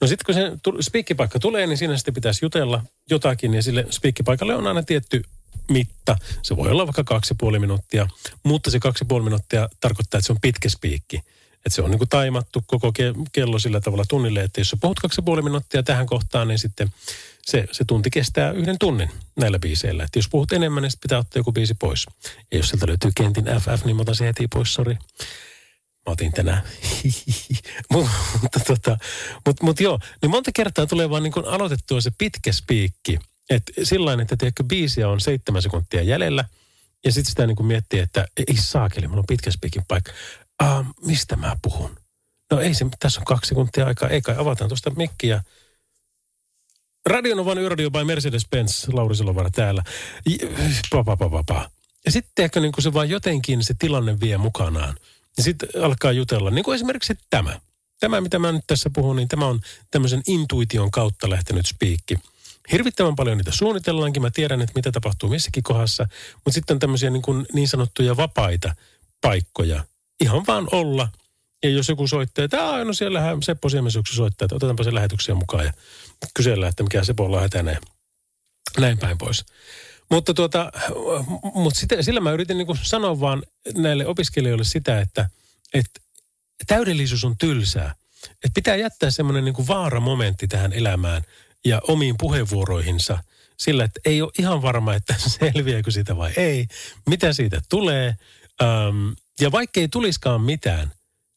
No 0.00 0.06
sitten 0.06 0.26
kun 0.26 0.34
se 0.34 0.82
spiikkipaikka 0.82 1.38
tulee, 1.38 1.66
niin 1.66 1.78
siinä 1.78 1.96
sitten 1.96 2.14
pitäisi 2.14 2.44
jutella 2.44 2.82
jotakin 3.10 3.54
ja 3.54 3.62
sille 3.62 3.86
spiikkipaikalle 3.90 4.54
on 4.54 4.66
aina 4.66 4.82
tietty 4.82 5.22
mitta. 5.70 6.16
Se 6.42 6.56
voi 6.56 6.70
olla 6.70 6.86
vaikka 6.86 7.04
kaksi 7.04 7.32
ja 7.32 7.36
puoli 7.40 7.58
minuuttia, 7.58 8.08
mutta 8.42 8.70
se 8.70 8.80
kaksi 8.80 9.04
ja 9.04 9.06
puoli 9.06 9.24
minuuttia 9.24 9.68
tarkoittaa, 9.80 10.18
että 10.18 10.26
se 10.26 10.32
on 10.32 10.40
pitkä 10.42 10.68
spiikki. 10.68 11.20
Että 11.66 11.76
se 11.76 11.82
on 11.82 11.90
niin 11.90 11.98
kuin 11.98 12.08
taimattu 12.08 12.64
koko 12.66 12.92
kello 13.32 13.58
sillä 13.58 13.80
tavalla 13.80 14.04
tunnille, 14.08 14.40
että 14.40 14.60
jos 14.60 14.70
sä 14.70 14.76
puhut 14.80 15.00
kaksi 15.00 15.22
puoli 15.22 15.42
minuuttia 15.42 15.82
tähän 15.82 16.06
kohtaan, 16.06 16.48
niin 16.48 16.58
sitten 16.58 16.92
se, 17.42 17.66
se 17.72 17.84
tunti 17.84 18.10
kestää 18.10 18.50
yhden 18.50 18.76
tunnin 18.80 19.10
näillä 19.36 19.58
biiseillä. 19.58 20.04
Että 20.04 20.18
jos 20.18 20.28
puhut 20.28 20.52
enemmän, 20.52 20.82
niin 20.82 20.92
pitää 21.00 21.18
ottaa 21.18 21.40
joku 21.40 21.52
biisi 21.52 21.74
pois. 21.74 22.06
Ja 22.52 22.58
jos 22.58 22.68
sieltä 22.68 22.86
löytyy 22.86 23.10
Kentin 23.14 23.44
FF, 23.44 23.84
niin 23.84 23.96
mä 23.96 24.02
otan 24.02 24.14
se 24.14 24.26
heti 24.26 24.48
pois, 24.48 24.74
sori. 24.74 24.94
Mä 26.06 26.12
otin 26.12 26.32
tänään. 26.32 26.62
mutta 28.42 28.60
tota, 28.66 28.98
mut, 29.46 29.62
mut 29.62 29.80
joo, 29.80 29.98
niin 30.22 30.30
monta 30.30 30.50
kertaa 30.54 30.86
tulee 30.86 31.10
vaan 31.10 31.22
niin 31.22 31.32
kuin 31.32 31.46
aloitettua 31.46 32.00
se 32.00 32.10
pitkä 32.18 32.52
spiikki. 32.52 33.18
Että 33.50 33.72
sillä 33.82 34.22
että 34.22 34.36
tiedätkö, 34.36 34.64
biisiä 34.64 35.08
on 35.08 35.20
seitsemän 35.20 35.62
sekuntia 35.62 36.02
jäljellä. 36.02 36.44
Ja 37.04 37.12
sitten 37.12 37.30
sitä 37.30 37.46
niin 37.46 37.56
kuin 37.56 37.66
miettii, 37.66 38.00
että 38.00 38.28
ei 38.36 38.56
saakeli, 38.56 39.06
mulla 39.08 39.20
on 39.20 39.26
pitkä 39.26 39.50
spiikin 39.50 39.82
paikka. 39.88 40.12
Uh, 40.62 40.86
mistä 41.06 41.36
mä 41.36 41.56
puhun? 41.62 41.96
No 42.50 42.60
ei 42.60 42.74
se, 42.74 42.86
tässä 42.98 43.20
on 43.20 43.24
kaksi 43.24 43.48
sekuntia 43.48 43.86
aikaa. 43.86 44.08
Ei 44.08 44.22
kai, 44.22 44.34
avataan 44.38 44.68
tuosta 44.68 44.90
mikkiä. 44.90 45.42
Radionovan 47.06 47.58
Yöradio 47.58 47.90
by 47.90 47.98
Mercedes-Benz, 47.98 48.94
Lauri 48.94 49.16
Silovara 49.16 49.50
täällä. 49.50 49.82
Pa, 50.90 51.04
pa, 51.04 51.16
pa, 51.16 51.28
pa, 51.28 51.44
pa. 51.46 51.70
Ja 52.04 52.12
sitten 52.12 52.44
ehkä 52.44 52.60
niin 52.60 52.72
kuin 52.72 52.82
se 52.82 52.92
vaan 52.92 53.10
jotenkin 53.10 53.64
se 53.64 53.74
tilanne 53.78 54.20
vie 54.20 54.38
mukanaan. 54.38 54.96
Ja 55.36 55.42
sitten 55.42 55.68
alkaa 55.82 56.12
jutella, 56.12 56.50
niin 56.50 56.64
kuin 56.64 56.74
esimerkiksi 56.74 57.14
tämä. 57.30 57.60
Tämä, 58.00 58.20
mitä 58.20 58.38
mä 58.38 58.52
nyt 58.52 58.64
tässä 58.66 58.90
puhun, 58.94 59.16
niin 59.16 59.28
tämä 59.28 59.46
on 59.46 59.60
tämmöisen 59.90 60.22
intuition 60.26 60.90
kautta 60.90 61.30
lähtenyt 61.30 61.66
spiikki. 61.66 62.18
Hirvittävän 62.72 63.16
paljon 63.16 63.38
niitä 63.38 63.52
suunnitellaankin. 63.52 64.22
Mä 64.22 64.30
tiedän, 64.30 64.62
että 64.62 64.72
mitä 64.74 64.92
tapahtuu 64.92 65.28
missäkin 65.28 65.62
kohdassa. 65.62 66.06
Mutta 66.34 66.52
sitten 66.52 66.74
on 66.74 66.78
tämmöisiä 66.78 67.10
niin, 67.10 67.22
kuin 67.22 67.46
niin 67.52 67.68
sanottuja 67.68 68.16
vapaita 68.16 68.74
paikkoja. 69.20 69.84
Ihan 70.20 70.44
vaan 70.46 70.68
olla. 70.72 71.08
Ja 71.62 71.70
jos 71.70 71.88
joku 71.88 72.08
soittaa, 72.08 72.44
että 72.44 72.84
no 72.84 72.92
siellähän 72.92 73.42
Seppo 73.42 73.68
Siemensyksy 73.68 74.14
soittaa, 74.14 74.46
että 74.46 74.56
otetaanpa 74.56 74.84
se 74.84 74.94
lähetyksiä 74.94 75.34
mukaan 75.34 75.64
ja 75.64 75.72
kysellään, 76.34 76.70
että 76.70 76.82
mikä 76.82 77.04
Sepolla 77.04 77.40
hätänee. 77.40 77.78
Näin 78.78 78.98
päin 78.98 79.18
pois. 79.18 79.44
Mutta 80.10 80.34
tuota, 80.34 80.72
mutta 81.54 81.80
sitä, 81.80 82.02
sillä 82.02 82.20
mä 82.20 82.32
yritin 82.32 82.58
niin 82.58 82.66
sanoa 82.82 83.20
vaan 83.20 83.42
näille 83.74 84.06
opiskelijoille 84.06 84.64
sitä, 84.64 85.00
että, 85.00 85.28
että 85.74 86.00
täydellisyys 86.66 87.24
on 87.24 87.38
tylsää. 87.38 87.94
Että 88.30 88.54
pitää 88.54 88.76
jättää 88.76 89.10
semmoinen 89.10 89.44
niin 89.44 89.68
vaaramomentti 89.68 90.48
tähän 90.48 90.72
elämään 90.72 91.22
ja 91.64 91.80
omiin 91.88 92.14
puheenvuoroihinsa 92.18 93.18
sillä, 93.56 93.84
että 93.84 94.00
ei 94.04 94.22
ole 94.22 94.32
ihan 94.38 94.62
varma, 94.62 94.94
että 94.94 95.14
selviääkö 95.38 95.90
siitä 95.90 96.16
vai 96.16 96.32
ei. 96.36 96.66
Mitä 97.06 97.32
siitä 97.32 97.60
tulee. 97.68 98.16
Ähm, 98.62 99.12
ja 99.40 99.52
vaikka 99.52 99.80
ei 99.80 99.88
tuliskaan 99.88 100.40
mitään, 100.40 100.92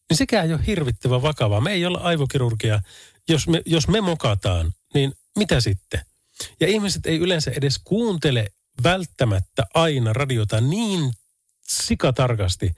niin 0.10 0.18
sekään 0.18 0.48
ei 0.48 0.54
ole 0.54 0.66
hirvittävän 0.68 1.22
vakavaa. 1.22 1.62
Me 1.62 1.72
ei 1.72 1.86
olla 1.86 2.00
aivokirurgia. 2.00 2.82
Jos 3.30 3.48
me, 3.48 3.62
jos 3.66 3.88
me 3.88 4.02
mokataan, 4.02 4.72
niin 4.94 5.14
mitä 5.38 5.62
sitten? 5.62 6.02
Ja 6.60 6.68
ihmiset 6.68 7.06
ei 7.06 7.18
yleensä 7.18 7.52
edes 7.52 7.80
kuuntele 7.84 8.48
välttämättä 8.84 9.66
aina 9.74 10.14
radiota 10.14 10.62
niin 10.62 11.14
sikatarkasti, 11.68 12.72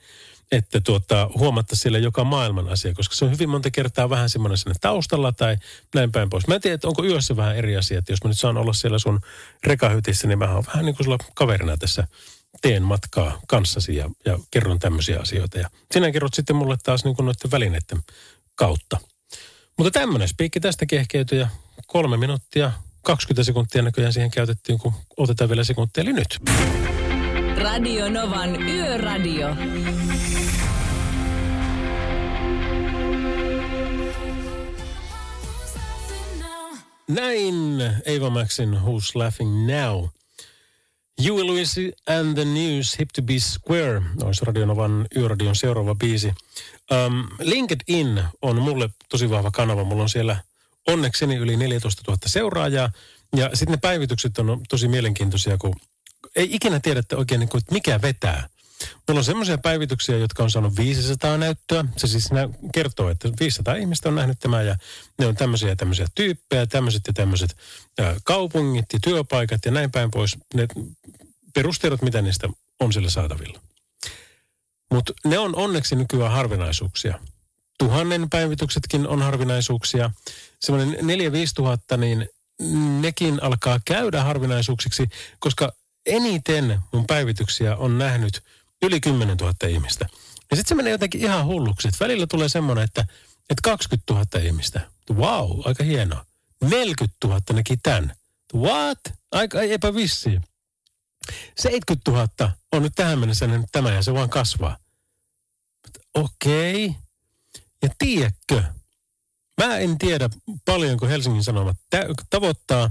että 0.52 0.80
tuota, 0.80 1.30
huomatta 1.38 1.76
siellä 1.76 1.98
joka 1.98 2.24
maailman 2.24 2.68
asia, 2.68 2.94
koska 2.94 3.14
se 3.14 3.24
on 3.24 3.30
hyvin 3.30 3.48
monta 3.48 3.70
kertaa 3.70 4.10
vähän 4.10 4.30
semmoinen 4.30 4.58
sinne 4.58 4.74
taustalla 4.80 5.32
tai 5.32 5.56
näin 5.94 6.12
päin 6.12 6.30
pois. 6.30 6.46
Mä 6.46 6.54
en 6.54 6.60
tiedä, 6.60 6.74
että 6.74 6.88
onko 6.88 7.04
yössä 7.04 7.36
vähän 7.36 7.56
eri 7.56 7.76
asia, 7.76 7.98
että 7.98 8.12
jos 8.12 8.24
mä 8.24 8.28
nyt 8.28 8.40
saan 8.40 8.56
olla 8.56 8.72
siellä 8.72 8.98
sun 8.98 9.20
rekahytissä, 9.64 10.28
niin 10.28 10.38
mä 10.38 10.54
oon 10.54 10.64
vähän 10.66 10.84
niin 10.84 10.96
kuin 10.96 11.04
sulla 11.04 11.18
kaverina 11.34 11.76
tässä 11.76 12.06
teen 12.60 12.82
matkaa 12.82 13.40
kanssasi 13.46 13.96
ja, 13.96 14.10
ja 14.24 14.38
kerron 14.50 14.78
tämmöisiä 14.78 15.20
asioita. 15.20 15.58
Ja 15.58 15.70
sinä 15.92 16.12
kerrot 16.12 16.34
sitten 16.34 16.56
mulle 16.56 16.76
taas 16.82 17.04
niin 17.04 17.16
kuin 17.16 17.26
noiden 17.26 17.50
välineiden 17.50 18.02
kautta. 18.54 18.98
Mutta 19.78 19.90
tämmöinen 20.00 20.28
spiikki 20.28 20.60
tästä 20.60 20.86
kehkeytyi 20.86 21.38
ja 21.38 21.48
kolme 21.86 22.16
minuuttia, 22.16 22.72
20 23.02 23.44
sekuntia 23.44 23.82
näköjään 23.82 24.12
siihen 24.12 24.30
käytettiin, 24.30 24.78
kun 24.78 24.92
otetaan 25.16 25.50
vielä 25.50 25.64
sekuntia, 25.64 26.02
eli 26.02 26.12
nyt. 26.12 26.38
Radio 27.56 28.10
Novan 28.10 28.62
Yöradio. 28.62 29.56
Näin 37.08 37.82
Ava 38.16 38.30
Maxin 38.30 38.72
Who's 38.72 39.10
Laughing 39.14 39.66
Now. 39.66 40.04
Huey 41.28 41.46
Lewis 41.46 41.76
and 42.06 42.34
the 42.34 42.44
News, 42.44 42.98
Hip 42.98 43.08
to 43.14 43.22
be 43.22 43.38
Square, 43.38 44.02
olisi 44.22 44.44
Radionovan 44.44 45.06
Yöradion 45.16 45.56
seuraava 45.56 45.94
biisi. 45.94 46.34
Um, 46.92 47.28
LinkedIn 47.40 48.24
on 48.42 48.62
mulle 48.62 48.90
tosi 49.08 49.30
vahva 49.30 49.50
kanava. 49.50 49.84
Mulla 49.84 50.02
on 50.02 50.08
siellä 50.08 50.36
onnekseni 50.86 51.36
yli 51.36 51.56
14 51.56 52.02
000 52.08 52.18
seuraajaa. 52.26 52.90
Ja 53.36 53.50
sitten 53.54 53.72
ne 53.72 53.78
päivitykset 53.82 54.38
on 54.38 54.60
tosi 54.68 54.88
mielenkiintoisia, 54.88 55.58
kun 55.58 55.76
ei 56.36 56.48
ikinä 56.50 56.80
tiedätte 56.80 57.16
oikein, 57.16 57.38
niin 57.38 57.48
kuin, 57.48 57.58
että 57.58 57.72
mikä 57.72 58.02
vetää. 58.02 58.48
Mulla 59.08 59.20
on 59.20 59.24
semmoisia 59.24 59.58
päivityksiä, 59.58 60.16
jotka 60.16 60.42
on 60.42 60.50
saanut 60.50 60.76
500 60.76 61.38
näyttöä. 61.38 61.84
Se 61.96 62.06
siis 62.06 62.28
kertoo, 62.74 63.08
että 63.10 63.28
500 63.40 63.74
ihmistä 63.74 64.08
on 64.08 64.14
nähnyt 64.14 64.38
tämän 64.38 64.66
ja 64.66 64.76
ne 65.18 65.26
on 65.26 65.34
tämmöisiä 65.34 65.68
ja 65.68 65.76
tämmöisiä 65.76 66.06
tyyppejä, 66.14 66.66
tämmöiset 66.66 67.02
ja 67.06 67.12
tämmöiset 67.12 67.56
kaupungit 68.24 68.86
ja 68.92 68.98
työpaikat 69.02 69.64
ja 69.64 69.70
näin 69.70 69.90
päin 69.90 70.10
pois. 70.10 70.36
Ne 70.54 70.68
perustiedot, 71.54 72.02
mitä 72.02 72.22
niistä 72.22 72.48
on 72.80 72.92
sillä 72.92 73.10
saatavilla. 73.10 73.60
Mutta 74.92 75.12
ne 75.24 75.38
on 75.38 75.56
onneksi 75.56 75.96
nykyään 75.96 76.32
harvinaisuuksia. 76.32 77.18
Tuhannen 77.78 78.30
päivityksetkin 78.30 79.08
on 79.08 79.22
harvinaisuuksia. 79.22 80.10
Semmoinen 80.60 81.06
4 81.06 81.32
5 81.32 81.54
tuhatta, 81.54 81.96
niin 81.96 82.28
nekin 83.00 83.42
alkaa 83.42 83.80
käydä 83.84 84.22
harvinaisuuksiksi, 84.22 85.08
koska 85.38 85.72
eniten 86.06 86.78
mun 86.92 87.06
päivityksiä 87.06 87.76
on 87.76 87.98
nähnyt 87.98 88.42
yli 88.82 89.00
10 89.00 89.36
000 89.36 89.54
ihmistä. 89.68 90.06
Ja 90.50 90.56
sitten 90.56 90.68
se 90.68 90.74
menee 90.74 90.90
jotenkin 90.90 91.20
ihan 91.20 91.46
hulluksi. 91.46 91.88
Et 91.88 92.00
välillä 92.00 92.26
tulee 92.26 92.48
semmoinen, 92.48 92.84
että, 92.84 93.00
että 93.50 93.62
20 93.62 94.12
000 94.12 94.46
ihmistä. 94.46 94.80
Wow, 95.10 95.60
aika 95.64 95.84
hienoa. 95.84 96.24
40 96.60 97.16
000 97.24 97.40
näki 97.52 97.76
tämän. 97.76 98.16
What? 98.54 98.98
Aika 99.32 99.62
epävissiin. 99.62 100.42
70 101.58 102.10
000 102.10 102.52
on 102.72 102.82
nyt 102.82 102.92
tähän 102.94 103.18
mennessä 103.18 103.46
nähnyt 103.46 103.68
tämä 103.72 103.92
ja 103.92 104.02
se 104.02 104.14
vaan 104.14 104.30
kasvaa. 104.30 104.76
Okei. 106.14 106.86
Okay. 106.86 107.00
Ja 107.82 107.88
tiedätkö, 107.98 108.62
mä 109.62 109.78
en 109.78 109.98
tiedä 109.98 110.30
paljonko 110.64 111.06
Helsingin 111.06 111.44
Sanomat 111.44 111.76
tavoittaa, 112.30 112.90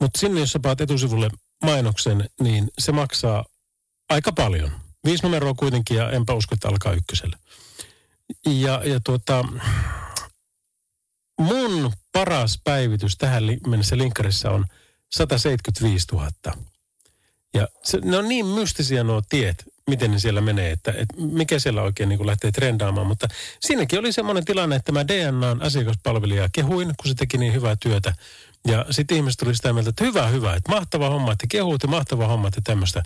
mutta 0.00 0.20
sinne 0.20 0.40
jos 0.40 0.52
sä 0.52 0.58
paat 0.58 0.80
etusivulle 0.80 1.30
mainoksen, 1.64 2.30
niin 2.40 2.70
se 2.78 2.92
maksaa 2.92 3.44
aika 4.08 4.32
paljon. 4.32 4.83
Viisi 5.04 5.22
numeroa 5.22 5.54
kuitenkin 5.54 5.96
ja 5.96 6.10
enpä 6.10 6.34
usko, 6.34 6.54
että 6.54 6.68
alkaa 6.68 6.92
ykkösellä. 6.92 7.36
Ja, 8.46 8.82
ja 8.84 9.00
tuota, 9.04 9.44
mun 11.40 11.92
paras 12.12 12.60
päivitys 12.64 13.16
tähän 13.16 13.44
mennessä 13.66 13.98
linkkarissa 13.98 14.50
on 14.50 14.64
175 15.12 16.06
000. 16.12 16.30
Ja 17.54 17.68
se, 17.82 17.98
ne 18.04 18.16
on 18.16 18.28
niin 18.28 18.46
mystisiä 18.46 19.04
nuo 19.04 19.22
tiet, 19.28 19.64
miten 19.90 20.10
ne 20.10 20.18
siellä 20.18 20.40
menee, 20.40 20.70
että, 20.70 20.90
että 20.90 21.14
mikä 21.18 21.58
siellä 21.58 21.82
oikein 21.82 22.08
niin 22.08 22.26
lähtee 22.26 22.52
trendaamaan. 22.52 23.06
Mutta 23.06 23.28
siinäkin 23.60 23.98
oli 23.98 24.12
semmoinen 24.12 24.44
tilanne, 24.44 24.76
että 24.76 24.92
mä 24.92 25.08
DNAn 25.08 25.62
asiakaspalvelija 25.62 26.48
kehuin, 26.52 26.94
kun 26.96 27.08
se 27.08 27.14
teki 27.14 27.38
niin 27.38 27.52
hyvää 27.52 27.76
työtä. 27.80 28.14
Ja 28.68 28.86
sitten 28.90 29.16
ihmiset 29.16 29.38
tuli 29.40 29.56
sitä 29.56 29.72
mieltä, 29.72 29.90
että 29.90 30.04
hyvä, 30.04 30.26
hyvä, 30.26 30.54
että 30.54 30.72
mahtava 30.72 31.08
homma, 31.08 31.32
että 31.32 31.46
kehut 31.48 31.82
ja 31.82 31.88
mahtava 31.88 32.26
homma, 32.26 32.48
että 32.48 32.60
tämmöistä, 32.64 33.02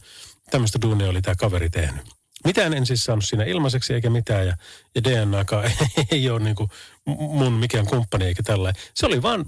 tämmöistä 0.50 0.78
duunia 0.82 1.08
oli 1.08 1.22
tämä 1.22 1.34
kaveri 1.34 1.70
tehnyt. 1.70 2.06
Mitään 2.44 2.74
en 2.74 2.86
siis 2.86 3.04
saanut 3.04 3.24
siinä 3.24 3.44
ilmaiseksi 3.44 3.94
eikä 3.94 4.10
mitään 4.10 4.46
ja, 4.46 4.56
ja 4.94 5.04
DNAkaan 5.04 5.64
ei, 5.96 6.06
ei 6.10 6.30
ole 6.30 6.40
niin 6.40 6.56
kuin 6.56 6.70
mun 7.18 7.52
mikään 7.52 7.86
kumppani 7.86 8.24
eikä 8.24 8.42
tällainen. 8.42 8.82
Se 8.94 9.06
oli 9.06 9.22
vaan 9.22 9.44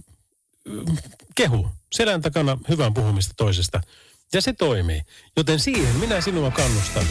mm, 0.65 0.97
kehu, 1.35 1.69
selän 1.93 2.23
takana 2.23 2.59
hyvän 2.69 2.95
puhumista 2.95 3.35
toisesta. 3.37 3.81
Ja 4.33 4.41
se 4.41 4.53
toimii. 4.53 5.03
Joten 5.37 5.61
siihen 5.61 5.97
minä 5.97 6.21
sinua 6.21 6.51
kannustan. 6.51 7.05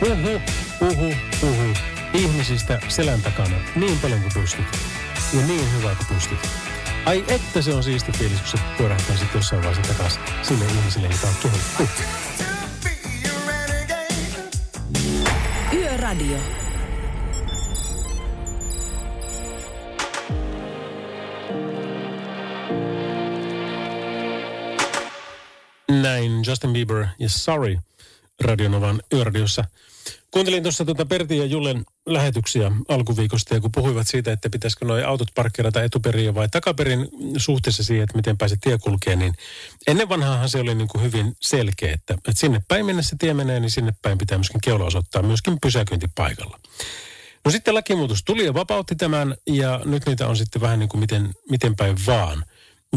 Puhu, 0.00 0.40
puhu, 0.78 1.14
puhu 1.40 1.74
ihmisistä 2.14 2.80
selän 2.88 3.22
takana 3.22 3.56
niin 3.76 3.98
paljon 3.98 4.20
kuin 4.20 4.32
pystyt. 4.34 4.66
Ja 5.32 5.46
niin 5.46 5.72
hyvä 5.72 5.94
kuin 5.94 6.06
pystyt. 6.06 6.65
Ai 7.06 7.24
että 7.28 7.62
se 7.62 7.74
on 7.74 7.82
siisti 7.82 8.12
fiilis, 8.12 8.40
kun 8.40 8.48
se 8.48 8.58
pyörähtää 8.78 9.16
sitten 9.16 9.38
jossain 9.38 9.62
vaiheessa 9.62 9.92
takaisin 9.92 10.22
sille 10.42 10.64
ihmiselle, 10.64 11.08
joka 11.08 11.26
on 11.26 11.34
kehuttu. 11.42 11.82
Yöradio. 15.72 16.38
Näin 26.02 26.32
Justin 26.46 26.72
Bieber 26.72 27.06
ja 27.18 27.28
Sorry 27.28 27.78
Radionovan 28.40 29.02
yöradiossa. 29.12 29.64
Kuuntelin 30.36 30.62
tuossa 30.62 30.84
tuota 30.84 31.06
Pertin 31.06 31.38
ja 31.38 31.44
Julen 31.44 31.84
lähetyksiä 32.06 32.72
alkuviikosta 32.88 33.54
ja 33.54 33.60
kun 33.60 33.72
puhuivat 33.72 34.08
siitä, 34.08 34.32
että 34.32 34.50
pitäisikö 34.50 34.84
nuo 34.84 34.96
autot 35.06 35.28
parkkeerata 35.34 35.82
etuperin 35.82 36.34
vai 36.34 36.48
takaperin 36.48 37.08
suhteessa 37.36 37.84
siihen, 37.84 38.04
että 38.04 38.16
miten 38.16 38.38
pääset 38.38 38.58
tie 38.60 38.78
kulkee, 38.78 39.16
niin 39.16 39.34
ennen 39.86 40.08
vanhaahan 40.08 40.48
se 40.48 40.60
oli 40.60 40.74
niin 40.74 40.88
kuin 40.88 41.02
hyvin 41.02 41.32
selkeä, 41.42 41.92
että, 41.92 42.14
että 42.14 42.32
sinne 42.34 42.62
päin 42.68 42.86
minne 42.86 43.02
se 43.02 43.16
tie 43.18 43.34
menee, 43.34 43.60
niin 43.60 43.70
sinne 43.70 43.92
päin 44.02 44.18
pitää 44.18 44.38
myöskin 44.38 44.60
keula 44.60 44.84
osoittaa 44.84 45.22
myöskin 45.22 45.58
pysäköintipaikalla. 45.62 46.58
No 47.44 47.50
sitten 47.50 47.74
lakimuutos 47.74 48.22
tuli 48.24 48.44
ja 48.44 48.54
vapautti 48.54 48.96
tämän 48.96 49.34
ja 49.46 49.80
nyt 49.84 50.06
niitä 50.06 50.28
on 50.28 50.36
sitten 50.36 50.62
vähän 50.62 50.78
niin 50.78 50.88
kuin 50.88 51.00
miten, 51.00 51.34
miten 51.50 51.76
päin 51.76 51.96
vaan. 52.06 52.44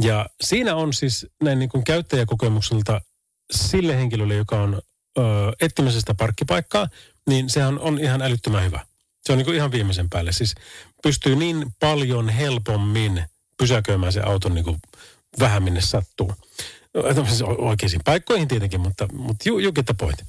Ja 0.01 0.25
siinä 0.41 0.75
on 0.75 0.93
siis 0.93 1.27
näin 1.43 1.59
niin 1.59 1.69
kuin 1.69 1.83
käyttäjäkokemukselta 1.83 3.01
sille 3.51 3.97
henkilölle, 3.97 4.35
joka 4.35 4.61
on 4.61 4.81
ö, 5.17 5.21
etsimässä 5.61 6.15
parkkipaikkaa, 6.17 6.87
niin 7.27 7.49
sehän 7.49 7.79
on 7.79 7.99
ihan 7.99 8.21
älyttömän 8.21 8.63
hyvä. 8.63 8.85
Se 9.25 9.31
on 9.31 9.37
niin 9.37 9.45
kuin 9.45 9.55
ihan 9.55 9.71
viimeisen 9.71 10.09
päälle. 10.09 10.31
Siis 10.31 10.55
pystyy 11.03 11.35
niin 11.35 11.65
paljon 11.79 12.29
helpommin 12.29 13.23
pysäköimään 13.57 14.13
se 14.13 14.21
auton 14.21 14.53
niin 14.53 14.65
kuin 14.65 14.77
vähän 15.39 15.63
minne 15.63 15.81
sattuu. 15.81 16.33
Siis 17.27 17.41
oikeisiin 17.41 18.01
paikkoihin 18.05 18.47
tietenkin, 18.47 18.81
mutta, 18.81 19.07
mutta 19.13 19.49
you, 19.49 19.59
you 19.59 19.71
get 19.71 19.85
the 19.85 19.95
point. 19.99 20.23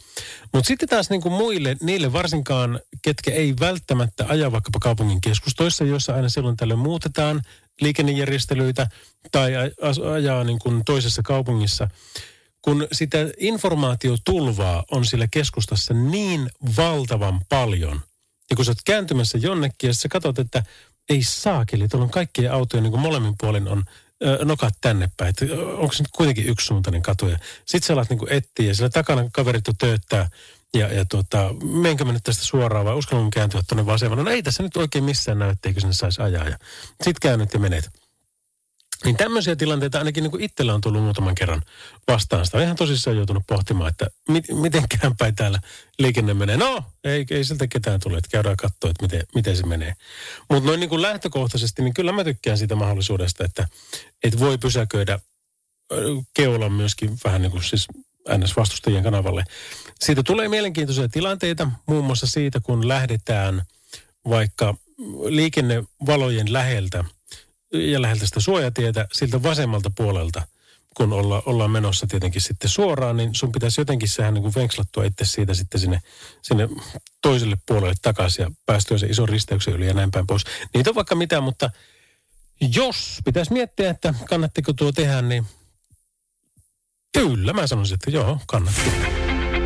Mutta 0.53 0.69
sitten 0.69 0.89
taas 0.89 1.11
niin 1.11 1.21
kuin 1.21 1.33
muille, 1.33 1.77
niille 1.83 2.13
varsinkaan, 2.13 2.81
ketkä 3.03 3.31
ei 3.31 3.55
välttämättä 3.61 4.27
aja 4.29 4.53
vaikkapa 4.53 4.79
kaupungin 4.79 5.21
keskustoissa, 5.21 5.85
joissa 5.85 6.15
aina 6.15 6.29
silloin 6.29 6.57
tällöin 6.57 6.79
muutetaan 6.79 7.43
liikennejärjestelyitä 7.81 8.87
tai 9.33 9.53
ajaa 10.13 10.45
niin 10.45 10.59
kuin 10.59 10.85
toisessa 10.85 11.23
kaupungissa, 11.23 11.89
kun 12.63 12.89
sitä 12.93 13.19
informaatiotulvaa 13.39 14.85
on 14.91 15.05
siellä 15.05 15.27
keskustassa 15.31 15.95
niin 15.95 16.51
valtavan 16.77 17.41
paljon, 17.49 18.01
ja 18.51 18.57
kun 18.57 18.65
sä 18.65 18.71
oot 18.71 18.79
kääntymässä 18.85 19.39
jonnekin 19.39 19.89
ja 19.89 19.95
sä 19.95 20.09
katsot, 20.09 20.39
että 20.39 20.63
ei 21.09 21.23
saakeli, 21.23 21.89
tuolla 21.89 22.05
on 22.05 22.11
kaikkien 22.11 22.53
autojen 22.53 22.83
niin 22.83 22.91
kuin 22.91 23.01
molemmin 23.01 23.35
puolin 23.41 23.69
on 23.69 23.85
nokat 24.45 24.75
tänne 24.81 25.11
päin. 25.17 25.31
Että 25.31 25.45
onko 25.55 25.93
se 25.93 26.03
nyt 26.03 26.13
kuitenkin 26.13 26.47
yksisuuntainen 26.47 27.03
katu? 27.03 27.29
Ja 27.29 27.39
sit 27.67 27.85
sä 27.85 27.93
alat 27.93 28.11
niin 28.11 28.19
kuin 28.19 28.33
etsiä 28.33 28.67
ja 28.67 28.75
siellä 28.75 28.91
takana 28.91 29.31
kaverit 29.33 29.67
jo 29.67 29.73
tööttää. 29.79 30.31
Ja, 30.75 30.95
ja 30.95 31.05
tuota, 31.05 31.55
menkö 31.63 32.05
mä 32.05 32.13
nyt 32.13 32.25
tästä 32.25 32.45
suoraan 32.45 32.85
vai 32.85 32.95
uskallan 32.95 33.31
kääntyä 33.31 33.63
tuonne 33.69 33.87
vasemmalle? 33.87 34.25
No 34.25 34.31
ei 34.31 34.43
tässä 34.43 34.63
nyt 34.63 34.77
oikein 34.77 35.05
missään 35.05 35.39
näy, 35.39 35.51
etteikö 35.51 35.81
sinne 35.81 35.93
saisi 35.93 36.23
ajaa. 36.23 36.49
Ja 36.49 36.59
sit 37.03 37.19
käännyt 37.19 37.55
ja 37.55 37.61
menet. 37.61 38.00
Niin 39.05 39.17
tämmöisiä 39.17 39.57
tilanteita 39.57 39.99
ainakin 39.99 40.23
niin 40.23 40.31
kuin 40.31 40.43
itsellä 40.43 40.75
on 40.75 40.81
tullut 40.81 41.03
muutaman 41.03 41.35
kerran 41.35 41.63
vastaan. 42.09 42.45
Sitä 42.45 42.57
on 42.59 42.65
ihan 42.65 42.77
tosissaan 42.77 43.17
joutunut 43.17 43.43
pohtimaan, 43.47 43.91
että 43.91 44.07
mit, 44.29 44.45
mitenkään 44.53 45.17
päin 45.17 45.35
täällä 45.35 45.61
liikenne 45.99 46.35
menee. 46.35 46.57
No, 46.57 46.83
ei, 47.05 47.27
ei 47.31 47.45
siltä 47.45 47.67
ketään 47.67 48.01
tule, 48.01 48.19
että 48.19 48.31
käydään 48.31 48.57
katsoa, 48.57 48.91
että 48.91 49.03
miten, 49.03 49.23
miten 49.35 49.57
se 49.57 49.67
menee. 49.67 49.95
Mutta 50.51 50.67
noin 50.67 50.81
niin 50.81 50.91
kuin 50.91 51.03
lähtökohtaisesti, 51.03 51.83
niin 51.83 51.95
kyllä 51.95 52.13
mä 52.13 52.25
tykkään 52.25 52.59
siitä 52.59 52.75
mahdollisuudesta, 52.75 53.45
että, 53.45 53.69
että 54.25 54.39
voi 54.39 54.59
pysäköidä 54.59 55.19
keulan 56.35 56.73
myöskin 56.73 57.19
vähän 57.25 57.43
niin 57.43 57.53
kuin 57.53 57.63
siis 57.63 57.89
NS-vastustajien 58.29 59.03
kanavalle. 59.03 59.45
Siitä 60.01 60.23
tulee 60.23 60.49
mielenkiintoisia 60.49 61.09
tilanteita, 61.09 61.69
muun 61.87 62.05
muassa 62.05 62.27
siitä, 62.27 62.61
kun 62.61 62.89
lähdetään 62.89 63.63
vaikka 64.29 64.75
liikennevalojen 65.29 66.53
läheltä 66.53 67.05
ja 67.73 68.03
läheltä 68.03 68.27
sitä 68.27 68.41
suojatietä 68.41 69.07
siltä 69.13 69.43
vasemmalta 69.43 69.91
puolelta, 69.97 70.43
kun 70.97 71.13
olla, 71.13 71.43
ollaan 71.47 71.71
menossa 71.71 72.07
tietenkin 72.07 72.41
sitten 72.41 72.71
suoraan, 72.71 73.17
niin 73.17 73.35
sun 73.35 73.53
pitäisi 73.53 73.81
jotenkin 73.81 74.09
sehän 74.09 74.35
niin 74.35 74.43
kuin 74.43 74.55
venkslattua 74.55 75.05
itse 75.05 75.25
siitä 75.25 75.55
sitten 75.55 75.81
sinne, 75.81 76.01
sinne 76.43 76.69
toiselle 77.23 77.57
puolelle 77.67 77.95
takaisin 78.03 78.43
ja 78.43 78.51
päästyä 78.67 78.99
se 78.99 79.07
iso 79.07 79.27
risteyksen 79.27 79.75
yli 79.75 79.87
ja 79.87 79.95
näin 79.95 80.11
päin 80.11 80.27
pois. 80.27 80.45
Niitä 80.75 80.91
on 80.91 80.95
vaikka 80.95 81.15
mitä, 81.15 81.41
mutta 81.41 81.71
jos 82.75 83.19
pitäisi 83.25 83.53
miettiä, 83.53 83.91
että 83.91 84.15
kannattiko 84.29 84.73
tuo 84.73 84.93
tehdä, 84.93 85.23
niin 85.23 85.47
kyllä 87.13 87.53
mä 87.53 87.67
sanoisin, 87.67 87.95
että 87.95 88.11
joo, 88.11 88.39
kannattaa. 88.47 88.85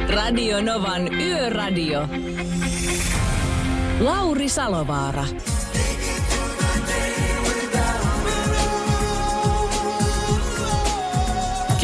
Radio 0.09 0.62
Novan 0.62 1.14
Yöradio. 1.14 2.09
Lauri 4.00 4.48
Salovaara. 4.48 5.24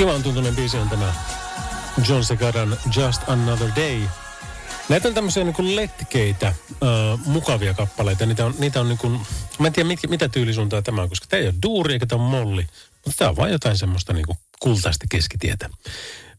Kivan 0.01 0.23
tuntunen 0.23 0.57
biisi 0.57 0.79
on 0.79 0.89
tämä 0.89 1.13
John 2.09 2.25
Segaran 2.25 2.77
Just 2.97 3.29
Another 3.29 3.69
Day. 3.77 4.01
Näitä 4.89 5.09
on 5.09 5.15
tämmöisiä 5.15 5.45
niin 5.45 5.77
letkeitä, 5.77 6.47
äh, 6.47 6.55
mukavia 7.27 7.75
kappaleita. 7.75 8.27
Niitä 8.27 8.47
on, 8.47 8.55
niitä 8.59 8.81
on 8.81 8.89
niin 8.89 8.99
kuin, 8.99 9.21
mä 9.59 9.67
en 9.67 9.73
tiedä 9.73 9.87
mit, 9.87 9.99
mitä 10.09 10.29
tyylisuuntaa 10.29 10.83
tämä 10.83 11.03
on, 11.03 11.09
koska 11.09 11.27
tämä 11.29 11.41
ei 11.41 11.47
ole 11.47 11.55
duuri 11.63 11.93
eikä 11.93 12.07
tämä 12.07 12.25
on 12.25 12.31
molli. 12.31 12.67
Mutta 13.07 13.19
tämä 13.19 13.31
on 13.31 13.37
vain 13.37 13.53
jotain 13.53 13.79
semmoista 13.79 14.13
niin 14.13 14.27
kultaista 14.61 15.07
keskitietä. 15.11 15.71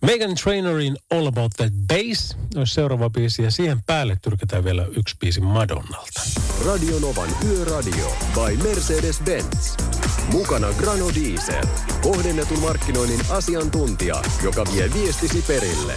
Megan 0.01 0.35
Trainerin 0.35 0.97
All 1.11 1.27
About 1.27 1.51
That 1.57 1.73
Bass 1.87 2.37
olisi 2.55 2.73
seuraava 2.73 3.09
biisi 3.09 3.43
ja 3.43 3.51
siihen 3.51 3.83
päälle 3.83 4.17
tyrkätään 4.21 4.63
vielä 4.63 4.85
yksi 4.97 5.15
biisi 5.19 5.41
Madonnalta. 5.41 6.21
Radio 6.65 6.99
Novan 6.99 7.29
Yöradio 7.49 8.17
by 8.33 8.57
Mercedes-Benz. 8.63 9.83
Mukana 10.31 10.67
Grano 10.73 11.05
Diesel. 11.15 11.65
Kohdennetun 12.01 12.59
markkinoinnin 12.59 13.19
asiantuntija, 13.29 14.21
joka 14.43 14.65
vie 14.73 14.89
viestisi 14.93 15.41
perille. 15.47 15.93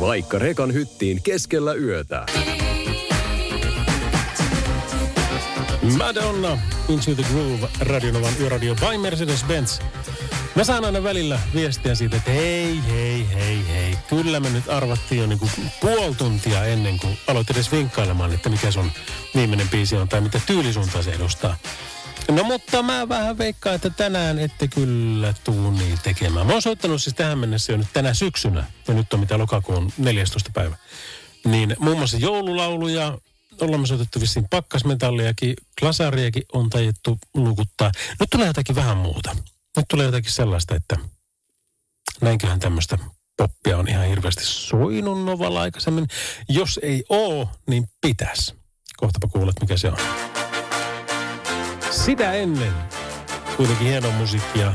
Vaikka 0.00 0.38
rekan 0.38 0.72
hyttiin 0.72 1.22
keskellä 1.22 1.74
yötä. 1.74 2.26
Madonna, 5.82 6.58
Into 6.88 7.14
the 7.14 7.24
Groove, 7.32 7.68
Radionovan 7.80 8.34
yöradio 8.40 8.74
by 8.74 8.98
Mercedes-Benz. 8.98 9.82
Mä 10.54 10.64
saan 10.64 10.84
aina 10.84 11.02
välillä 11.02 11.40
viestiä 11.54 11.94
siitä, 11.94 12.16
että 12.16 12.30
hei, 12.30 12.80
hei, 12.88 13.26
hei, 13.34 13.68
hei. 13.68 13.98
Kyllä 14.08 14.40
me 14.40 14.50
nyt 14.50 14.68
arvattiin 14.68 15.20
jo 15.20 15.26
niin 15.26 15.38
kuin 15.38 15.50
puoli 15.80 16.14
tuntia 16.14 16.64
ennen 16.64 16.98
kuin 16.98 17.18
aloit 17.26 17.50
edes 17.50 17.72
vinkkailemaan, 17.72 18.32
että 18.34 18.48
mikä 18.48 18.70
sun 18.70 18.92
viimeinen 19.34 19.68
biisi 19.68 19.96
on 19.96 20.08
tai 20.08 20.20
mitä 20.20 20.40
tyylisuuntaa 20.46 21.02
se 21.02 21.12
edustaa. 21.12 21.56
No 22.30 22.44
mutta 22.44 22.82
mä 22.82 23.08
vähän 23.08 23.38
veikkaan, 23.38 23.74
että 23.74 23.90
tänään 23.90 24.38
ette 24.38 24.68
kyllä 24.68 25.34
tuu 25.44 25.70
niin 25.70 25.98
tekemään. 26.02 26.46
Mä 26.46 26.52
oon 26.52 26.62
soittanut 26.62 27.02
siis 27.02 27.16
tähän 27.16 27.38
mennessä 27.38 27.72
jo 27.72 27.78
nyt 27.78 27.88
tänä 27.92 28.14
syksynä, 28.14 28.64
ja 28.88 28.94
nyt 28.94 29.12
on 29.12 29.20
mitä 29.20 29.38
lokakuun 29.38 29.92
14. 29.98 30.50
päivä. 30.54 30.76
Niin 31.44 31.76
muun 31.78 31.98
muassa 31.98 32.16
joululauluja, 32.16 33.18
ollaan 33.60 33.80
me 33.80 33.86
soitettu 33.86 34.20
vissiin 34.20 34.46
pakkasmetalliakin, 34.50 35.54
glasariakin 35.80 36.42
on 36.52 36.70
tajettu 36.70 37.18
lukuttaa. 37.34 37.92
Nyt 38.20 38.30
tulee 38.30 38.46
jotakin 38.46 38.76
vähän 38.76 38.96
muuta. 38.96 39.36
Nyt 39.76 39.86
tulee 39.88 40.06
jotakin 40.06 40.32
sellaista, 40.32 40.74
että 40.74 40.96
näinköhän 42.20 42.60
tämmöistä 42.60 42.98
poppia 43.36 43.78
on 43.78 43.88
ihan 43.88 44.06
hirveästi 44.06 44.44
soinut 44.44 45.24
Novalla 45.24 45.60
aikaisemmin. 45.60 46.06
Jos 46.48 46.80
ei 46.82 47.04
oo, 47.08 47.48
niin 47.66 47.88
pitäisi. 48.00 48.54
Kohtapa 48.96 49.28
kuulet, 49.28 49.60
mikä 49.60 49.76
se 49.76 49.88
on. 49.88 49.96
Sitä 51.90 52.32
ennen 52.32 52.72
kuitenkin 53.56 53.86
hieno 53.86 54.10
musiikkia 54.10 54.72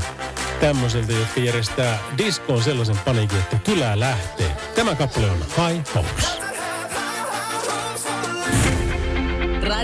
tämmöiseltä, 0.60 1.12
jotka 1.12 1.40
järjestää 1.40 1.98
diskoon 2.18 2.62
sellaisen 2.62 2.98
paniikin, 2.98 3.38
että 3.38 3.58
kylää 3.58 4.00
lähtee. 4.00 4.56
Tämä 4.74 4.94
kappale 4.94 5.30
on 5.30 5.38
High 5.38 5.94
Hopes. 5.94 6.45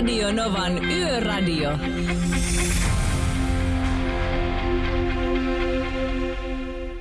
Radio 0.03 0.31
Novan 0.31 0.85
Yöradio. 0.85 1.69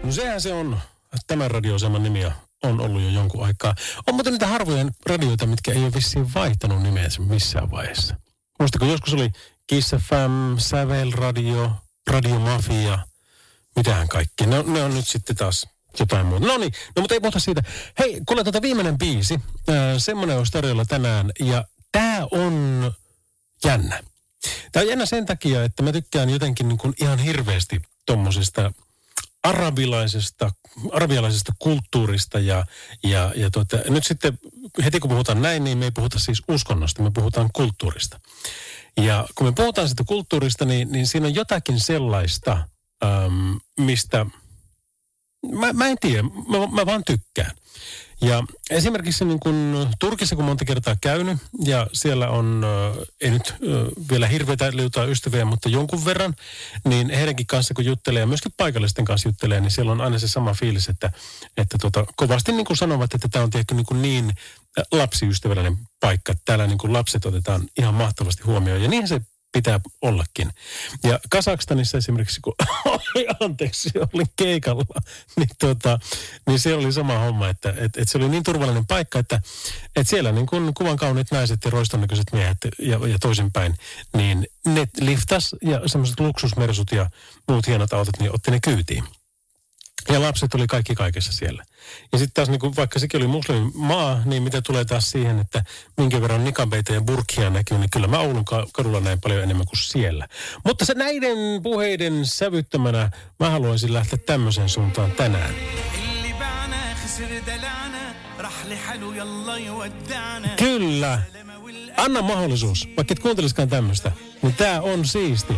No 0.05 0.12
sehän 0.12 0.40
se 0.40 0.53
on. 0.53 0.80
Tämän 1.26 1.50
radioaseman 1.50 2.03
nimi 2.03 2.24
on 2.62 2.80
ollut 2.80 3.03
jo 3.03 3.09
jonkun 3.09 3.44
aikaa. 3.44 3.74
On 4.07 4.14
muuten 4.14 4.32
niitä 4.32 4.46
harvoja 4.46 4.86
radioita, 5.07 5.46
mitkä 5.46 5.72
ei 5.72 5.82
ole 5.82 5.94
vissiin 5.94 6.34
vaihtanut 6.34 6.82
nimeensä 6.82 7.22
missään 7.22 7.70
vaiheessa. 7.70 8.16
Muistako 8.59 8.84
joskus 8.84 9.14
oli 9.14 9.30
Kiss 9.66 9.90
FM, 9.90 10.59
Sävel 10.59 11.11
Radio, 11.11 11.70
Mafia, 12.38 12.98
mitähän 13.76 14.09
kaikki. 14.09 14.46
Ne, 14.46 14.62
ne 14.62 14.82
on 14.82 14.94
nyt 14.94 15.09
sitten 15.09 15.36
taas 15.36 15.66
jotain 15.98 16.26
muuta. 16.26 16.46
No 16.46 16.59
niin, 16.59 16.72
no 16.96 17.00
mutta 17.00 17.14
ei 17.14 17.20
puhuta 17.20 17.40
siitä. 17.40 17.62
Hei, 17.98 18.20
kuule 18.26 18.44
tota 18.44 18.62
viimeinen 18.62 18.98
biisi. 18.98 19.34
Äh, 19.68 19.74
semmoinen 19.98 20.38
olisi 20.38 20.53
tarjolla 20.53 20.84
tänään 20.84 21.30
ja 21.40 21.64
tämä 21.93 22.26
on 22.30 22.93
jännä. 23.64 24.03
Tämä 24.72 24.82
on 24.82 24.88
jännä 24.88 25.07
sen 25.07 25.26
takia, 25.26 25.64
että 25.64 25.82
mä 25.82 25.93
tykkään 25.93 26.30
jotenkin 26.30 26.68
niin 26.68 26.78
kuin 26.78 26.95
ihan 27.01 27.18
hirveästi 27.18 27.82
tommosesta 28.07 28.72
arabilaisesta, 29.43 30.51
arabialaisesta 30.93 31.53
kulttuurista 31.59 32.38
ja, 32.38 32.64
ja, 33.03 33.32
ja 33.36 33.51
tuota, 33.51 33.76
nyt 33.88 34.07
sitten 34.07 34.38
heti 34.84 35.01
kun 35.01 35.11
puhutaan 35.11 35.43
näin, 35.43 35.64
niin 35.64 35.78
me 35.78 35.84
ei 35.84 35.90
puhuta 35.90 36.18
siis 36.18 36.43
uskonnosta, 36.49 37.03
me 37.03 37.11
puhutaan 37.11 37.51
kulttuurista. 37.53 38.20
Ja 38.97 39.28
kun 39.34 39.47
me 39.47 39.53
puhutaan 39.53 39.88
siitä 39.88 40.05
kulttuurista, 40.07 40.64
niin, 40.64 40.93
niin 40.93 41.07
siinä 41.07 41.26
on 41.26 41.34
jotakin 41.34 41.80
sellaista, 41.80 42.68
äm, 43.05 43.61
mistä 43.78 44.26
mä, 45.51 45.72
mä 45.72 45.86
en 45.86 45.97
tiedä, 46.01 46.22
mä, 46.22 46.66
mä 46.72 46.86
vaan 46.86 47.05
tykkään. 47.05 47.51
Ja 48.22 48.42
esimerkiksi 48.70 49.24
niin 49.24 49.40
kun 49.40 49.88
Turkissa, 49.98 50.36
kun 50.36 50.44
monta 50.44 50.64
kertaa 50.64 50.96
käynyt, 51.00 51.38
ja 51.64 51.86
siellä 51.92 52.28
on, 52.28 52.64
ei 53.20 53.30
nyt 53.30 53.54
vielä 54.10 54.26
hirveitä 54.26 54.70
liutaa 54.72 55.04
ystäviä, 55.04 55.44
mutta 55.44 55.68
jonkun 55.68 56.04
verran, 56.04 56.34
niin 56.84 57.10
heidänkin 57.10 57.46
kanssa 57.46 57.74
kun 57.74 57.84
juttelee, 57.84 58.20
ja 58.20 58.26
myöskin 58.26 58.52
paikallisten 58.56 59.04
kanssa 59.04 59.28
juttelee, 59.28 59.60
niin 59.60 59.70
siellä 59.70 59.92
on 59.92 60.00
aina 60.00 60.18
se 60.18 60.28
sama 60.28 60.54
fiilis, 60.54 60.88
että, 60.88 61.12
että 61.56 61.78
tota, 61.78 62.06
kovasti 62.16 62.52
niin 62.52 62.66
kuin 62.66 62.76
sanovat, 62.76 63.14
että 63.14 63.28
tämä 63.28 63.42
on 63.42 63.50
tehty 63.50 63.74
niin, 63.74 64.02
niin 64.02 64.32
lapsiystävällinen 64.92 65.76
paikka, 66.00 66.34
täällä 66.44 66.66
niin 66.66 66.78
kuin 66.78 66.92
lapset 66.92 67.26
otetaan 67.26 67.62
ihan 67.78 67.94
mahtavasti 67.94 68.42
huomioon, 68.42 68.82
ja 68.82 68.88
niinhän 68.88 69.08
se 69.08 69.20
pitää 69.53 69.80
ollakin. 70.03 70.50
Ja 71.05 71.20
Kasakstanissa 71.30 71.98
esimerkiksi, 71.98 72.40
kun 72.40 72.55
anteeksi, 73.40 73.90
olin 74.14 74.26
keikalla, 74.36 74.84
niin, 75.36 75.48
tuota, 75.61 75.98
niin 76.46 76.59
se 76.59 76.74
oli 76.74 76.92
sama 76.92 77.18
homma, 77.18 77.48
että 77.48 77.74
et, 77.76 77.96
et 77.96 78.09
se 78.09 78.18
oli 78.18 78.28
niin 78.28 78.42
turvallinen 78.42 78.86
paikka, 78.86 79.18
että 79.18 79.40
et 79.96 80.09
siellä 80.09 80.32
niin 80.32 80.46
kun 80.46 80.72
kuvan 80.76 80.96
kauniit 80.96 81.30
naiset 81.30 81.64
ja 81.64 81.70
roistonäköiset 81.70 82.32
miehet 82.32 82.59
ja, 82.78 83.09
ja 83.09 83.18
toisinpäin, 83.20 83.74
niin 84.16 84.46
ne 84.66 84.88
liftas 85.00 85.57
ja 85.62 85.80
semmoiset 85.86 86.20
luksusmersut 86.20 86.92
ja 86.92 87.11
muut 87.48 87.66
hienot 87.66 87.92
autot, 87.92 88.18
niin 88.18 88.34
otti 88.34 88.50
ne 88.50 88.61
kyytiin. 88.61 89.05
Ja 90.09 90.20
lapset 90.20 90.55
oli 90.55 90.66
kaikki 90.66 90.94
kaikessa 90.94 91.32
siellä. 91.32 91.64
Ja 92.12 92.18
sitten 92.18 92.34
taas, 92.34 92.48
niin 92.48 92.61
kuin, 92.61 92.76
vaikka 92.76 92.98
sekin 92.98 93.20
oli 93.20 93.26
muslimimaa, 93.26 94.22
niin 94.24 94.42
mitä 94.42 94.62
tulee 94.62 94.84
taas 94.84 95.11
siihen, 95.11 95.38
että 95.38 95.64
minkä 95.96 96.20
verran 96.20 96.44
nikabeita 96.44 96.92
ja 96.92 97.00
burkia 97.00 97.50
näkyy, 97.50 97.78
niin 97.78 97.90
kyllä 97.90 98.07
mä 98.07 98.18
Oulun 98.18 98.44
kadulla 98.72 99.00
näin 99.00 99.20
paljon 99.20 99.42
enemmän 99.42 99.66
kuin 99.66 99.78
siellä. 99.78 100.28
Mutta 100.64 100.84
se 100.84 100.94
näiden 100.94 101.36
puheiden 101.62 102.26
sävyttämänä 102.26 103.11
mä 103.40 103.50
haluaisin 103.50 103.92
lähteä 103.92 104.18
tämmöiseen 104.26 104.68
suuntaan 104.68 105.12
tänään. 105.12 105.55
Kyllä. 110.59 111.22
Anna 111.96 112.22
mahdollisuus, 112.22 112.88
vaikka 112.96 113.12
et 113.12 113.18
kuunteliskaan 113.18 113.68
tämmöistä. 113.68 114.12
Niin 114.42 114.55
tää 114.55 114.82
on 114.82 115.05
siisti. 115.05 115.55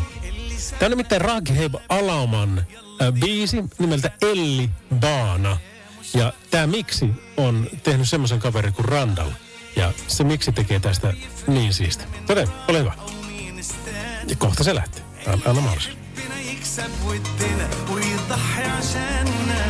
Tää 0.79 0.87
on 0.87 0.91
nimittäin 0.91 1.21
Ragheb 1.21 1.75
Alaman 1.89 2.67
biisi 3.20 3.64
nimeltä 3.80 4.12
Elli 4.22 4.70
Baana. 4.96 5.58
Ja 6.14 6.34
tämä 6.52 6.68
miksi 6.68 7.10
on 7.38 7.68
tehnyt 7.84 8.10
semmoisen 8.10 8.40
kaverin 8.40 8.74
kuin 8.74 8.86
Randall. 8.86 9.32
Ja 9.76 9.94
se 10.08 10.24
miksi 10.24 10.52
tekee 10.52 10.80
tästä 10.80 11.14
niin 11.48 11.74
siisti. 11.74 12.04
Joten, 12.30 12.48
ole 12.68 12.80
hyvä. 12.80 12.94
Ja 14.28 14.36
kohta 14.36 14.64
se 14.64 14.76
lähtee. 14.76 15.04
Anna 15.46 15.62
mahdollisuus. 15.62 16.00
يكسب 16.60 16.92
ودنا 17.08 17.70
ويضحي 17.94 18.64
عشاننا 18.64 19.62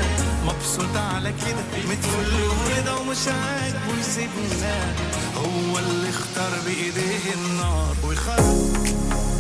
مبسوط 0.46 0.98
على 0.98 1.34
كده 1.46 1.84
متفل 1.90 2.34
ورضا 2.48 3.00
ومش 3.00 3.28
عاجبه 3.28 4.00
يسيبنا 4.00 4.94
هو 5.36 5.80
اللي 5.80 6.10
اختار 6.10 6.52
بايديه 6.66 7.34
النار 7.36 7.96
ويخرج 8.04 8.90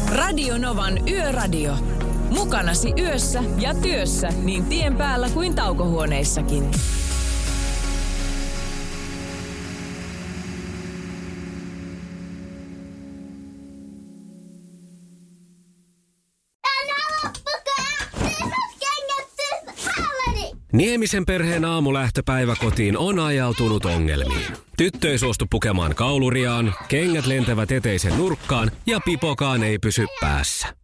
Radio 0.10 0.58
Novan 0.58 1.08
Yöradio. 1.08 1.74
Mukanasi 2.31 2.93
yössä 2.99 3.43
ja 3.59 3.75
työssä 3.75 4.29
niin 4.43 4.65
tien 4.65 4.97
päällä 4.97 5.29
kuin 5.29 5.55
taukohuoneissakin. 5.55 6.71
Niemisen 20.73 21.27
perheen 21.27 21.65
aamulähtöpäivä 21.65 22.57
kotiin 22.61 22.99
on 22.99 23.19
ajautunut 23.19 23.85
ongelmiin. 23.85 24.47
Tyttö 24.77 25.11
ei 25.11 25.19
suostu 25.19 25.47
pukemaan 25.51 25.95
kauluriaan, 25.95 26.75
kengät 26.89 27.27
lentävät 27.27 27.73
eteisen 27.73 28.19
nurkkaan 28.19 28.71
ja 28.87 29.01
pipokaan 29.05 29.63
ei 29.63 29.79
pysy 29.79 30.07
päässä. 30.21 30.84